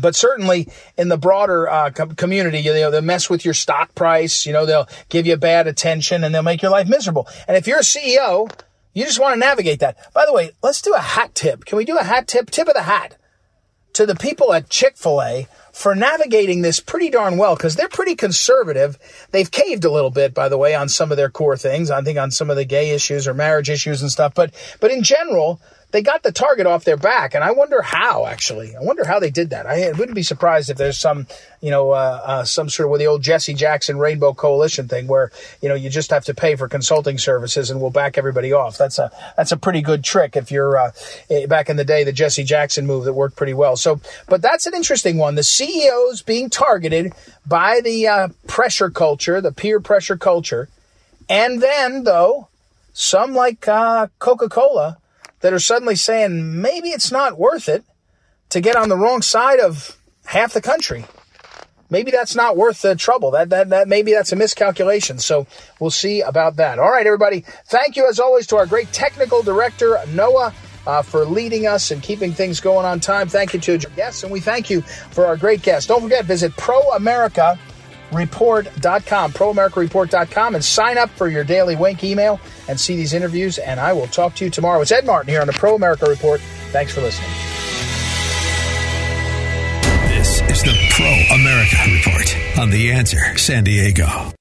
but 0.00 0.16
certainly 0.16 0.68
in 0.96 1.08
the 1.08 1.16
broader 1.16 1.68
uh, 1.68 1.90
com- 1.90 2.14
community, 2.16 2.58
you 2.58 2.72
know, 2.74 2.90
they'll 2.90 3.00
mess 3.02 3.30
with 3.30 3.44
your 3.44 3.54
stock 3.54 3.94
price. 3.94 4.46
You 4.46 4.52
know, 4.52 4.66
they'll 4.66 4.88
give 5.08 5.26
you 5.26 5.36
bad 5.36 5.66
attention 5.66 6.24
and 6.24 6.34
they'll 6.34 6.42
make 6.42 6.62
your 6.62 6.70
life 6.70 6.88
miserable. 6.88 7.28
And 7.46 7.56
if 7.56 7.66
you're 7.66 7.78
a 7.78 7.82
CEO, 7.82 8.50
you 8.92 9.04
just 9.04 9.20
want 9.20 9.34
to 9.34 9.38
navigate 9.40 9.80
that. 9.80 9.96
By 10.12 10.24
the 10.26 10.32
way, 10.32 10.50
let's 10.62 10.82
do 10.82 10.94
a 10.94 10.98
hat 10.98 11.34
tip. 11.34 11.64
Can 11.64 11.78
we 11.78 11.84
do 11.84 11.96
a 11.98 12.04
hat 12.04 12.26
tip? 12.26 12.50
Tip 12.50 12.68
of 12.68 12.74
the 12.74 12.82
hat 12.82 13.16
to 13.94 14.06
the 14.06 14.16
people 14.16 14.52
at 14.52 14.68
Chick 14.68 14.96
fil 14.96 15.22
A 15.22 15.48
for 15.74 15.94
navigating 15.96 16.62
this 16.62 16.78
pretty 16.78 17.10
darn 17.10 17.36
well 17.36 17.56
because 17.56 17.74
they're 17.74 17.88
pretty 17.88 18.14
conservative. 18.14 18.96
They've 19.32 19.50
caved 19.50 19.84
a 19.84 19.90
little 19.90 20.10
bit, 20.10 20.32
by 20.32 20.48
the 20.48 20.56
way, 20.56 20.74
on 20.74 20.88
some 20.88 21.10
of 21.10 21.16
their 21.16 21.30
core 21.30 21.56
things. 21.56 21.90
I 21.90 22.00
think 22.02 22.16
on 22.16 22.30
some 22.30 22.48
of 22.48 22.56
the 22.56 22.64
gay 22.64 22.90
issues 22.90 23.26
or 23.26 23.34
marriage 23.34 23.68
issues 23.68 24.00
and 24.00 24.10
stuff. 24.10 24.34
But, 24.34 24.54
but 24.80 24.92
in 24.92 25.02
general, 25.02 25.60
they 25.94 26.02
got 26.02 26.24
the 26.24 26.32
target 26.32 26.66
off 26.66 26.82
their 26.82 26.96
back, 26.96 27.36
and 27.36 27.44
I 27.44 27.52
wonder 27.52 27.80
how. 27.80 28.26
Actually, 28.26 28.74
I 28.74 28.80
wonder 28.80 29.04
how 29.04 29.20
they 29.20 29.30
did 29.30 29.50
that. 29.50 29.64
I 29.64 29.92
wouldn't 29.92 30.16
be 30.16 30.24
surprised 30.24 30.68
if 30.68 30.76
there's 30.76 30.98
some, 30.98 31.28
you 31.60 31.70
know, 31.70 31.92
uh, 31.92 32.20
uh, 32.24 32.44
some 32.44 32.68
sort 32.68 32.90
of 32.92 32.98
the 32.98 33.06
old 33.06 33.22
Jesse 33.22 33.54
Jackson 33.54 33.96
Rainbow 33.96 34.34
Coalition 34.34 34.88
thing, 34.88 35.06
where 35.06 35.30
you 35.62 35.68
know 35.68 35.76
you 35.76 35.88
just 35.88 36.10
have 36.10 36.24
to 36.24 36.34
pay 36.34 36.56
for 36.56 36.66
consulting 36.66 37.16
services, 37.16 37.70
and 37.70 37.80
we'll 37.80 37.90
back 37.90 38.18
everybody 38.18 38.52
off. 38.52 38.76
That's 38.76 38.98
a 38.98 39.12
that's 39.36 39.52
a 39.52 39.56
pretty 39.56 39.82
good 39.82 40.02
trick 40.02 40.34
if 40.34 40.50
you're 40.50 40.76
uh, 40.76 40.90
eh, 41.30 41.46
back 41.46 41.70
in 41.70 41.76
the 41.76 41.84
day 41.84 42.02
the 42.02 42.10
Jesse 42.10 42.42
Jackson 42.42 42.88
move 42.88 43.04
that 43.04 43.12
worked 43.12 43.36
pretty 43.36 43.54
well. 43.54 43.76
So, 43.76 44.00
but 44.28 44.42
that's 44.42 44.66
an 44.66 44.74
interesting 44.74 45.16
one. 45.16 45.36
The 45.36 45.44
CEOs 45.44 46.22
being 46.22 46.50
targeted 46.50 47.12
by 47.46 47.80
the 47.80 48.08
uh, 48.08 48.28
pressure 48.48 48.90
culture, 48.90 49.40
the 49.40 49.52
peer 49.52 49.78
pressure 49.78 50.16
culture, 50.16 50.68
and 51.28 51.62
then 51.62 52.02
though 52.02 52.48
some 52.92 53.32
like 53.32 53.68
uh, 53.68 54.08
Coca 54.18 54.48
Cola 54.48 54.98
that 55.44 55.52
are 55.52 55.58
suddenly 55.58 55.94
saying 55.94 56.62
maybe 56.62 56.88
it's 56.88 57.12
not 57.12 57.38
worth 57.38 57.68
it 57.68 57.84
to 58.48 58.62
get 58.62 58.76
on 58.76 58.88
the 58.88 58.96
wrong 58.96 59.20
side 59.20 59.60
of 59.60 59.94
half 60.24 60.54
the 60.54 60.62
country. 60.62 61.04
Maybe 61.90 62.10
that's 62.10 62.34
not 62.34 62.56
worth 62.56 62.80
the 62.80 62.96
trouble. 62.96 63.30
That, 63.32 63.50
that, 63.50 63.68
that 63.68 63.86
maybe 63.86 64.14
that's 64.14 64.32
a 64.32 64.36
miscalculation. 64.36 65.18
So 65.18 65.46
we'll 65.78 65.90
see 65.90 66.22
about 66.22 66.56
that. 66.56 66.78
All 66.78 66.90
right, 66.90 67.06
everybody. 67.06 67.44
Thank 67.66 67.94
you 67.94 68.08
as 68.08 68.18
always 68.18 68.46
to 68.46 68.56
our 68.56 68.64
great 68.64 68.90
technical 68.90 69.42
director, 69.42 69.98
Noah. 70.14 70.54
Uh, 70.86 71.00
for 71.00 71.24
leading 71.24 71.66
us 71.66 71.90
and 71.90 72.02
keeping 72.02 72.30
things 72.30 72.60
going 72.60 72.84
on 72.84 73.00
time. 73.00 73.26
Thank 73.26 73.54
you 73.54 73.60
to 73.60 73.72
our 73.72 73.96
guests, 73.96 74.22
and 74.22 74.30
we 74.30 74.40
thank 74.40 74.68
you 74.68 74.82
for 74.82 75.24
our 75.24 75.34
great 75.34 75.62
guests. 75.62 75.88
Don't 75.88 76.02
forget, 76.02 76.26
visit 76.26 76.54
Pro 76.58 76.78
America 78.10 78.24
report.com, 78.24 79.32
proamericareport.com, 79.32 80.54
and 80.54 80.64
sign 80.64 80.98
up 80.98 81.10
for 81.10 81.28
your 81.28 81.44
daily 81.44 81.76
wink 81.76 82.04
email 82.04 82.40
and 82.68 82.78
see 82.78 82.96
these 82.96 83.12
interviews. 83.12 83.58
And 83.58 83.80
I 83.80 83.92
will 83.92 84.06
talk 84.06 84.34
to 84.36 84.44
you 84.44 84.50
tomorrow. 84.50 84.80
It's 84.80 84.92
Ed 84.92 85.06
Martin 85.06 85.30
here 85.30 85.40
on 85.40 85.46
the 85.46 85.52
Pro 85.52 85.74
America 85.74 86.06
Report. 86.06 86.40
Thanks 86.70 86.92
for 86.92 87.00
listening. 87.00 87.30
This 90.08 90.40
is 90.42 90.62
the 90.62 90.74
Pro 90.90 91.36
America 91.36 91.76
Report 91.92 92.58
on 92.58 92.70
The 92.70 92.92
Answer 92.92 93.36
San 93.36 93.64
Diego. 93.64 94.32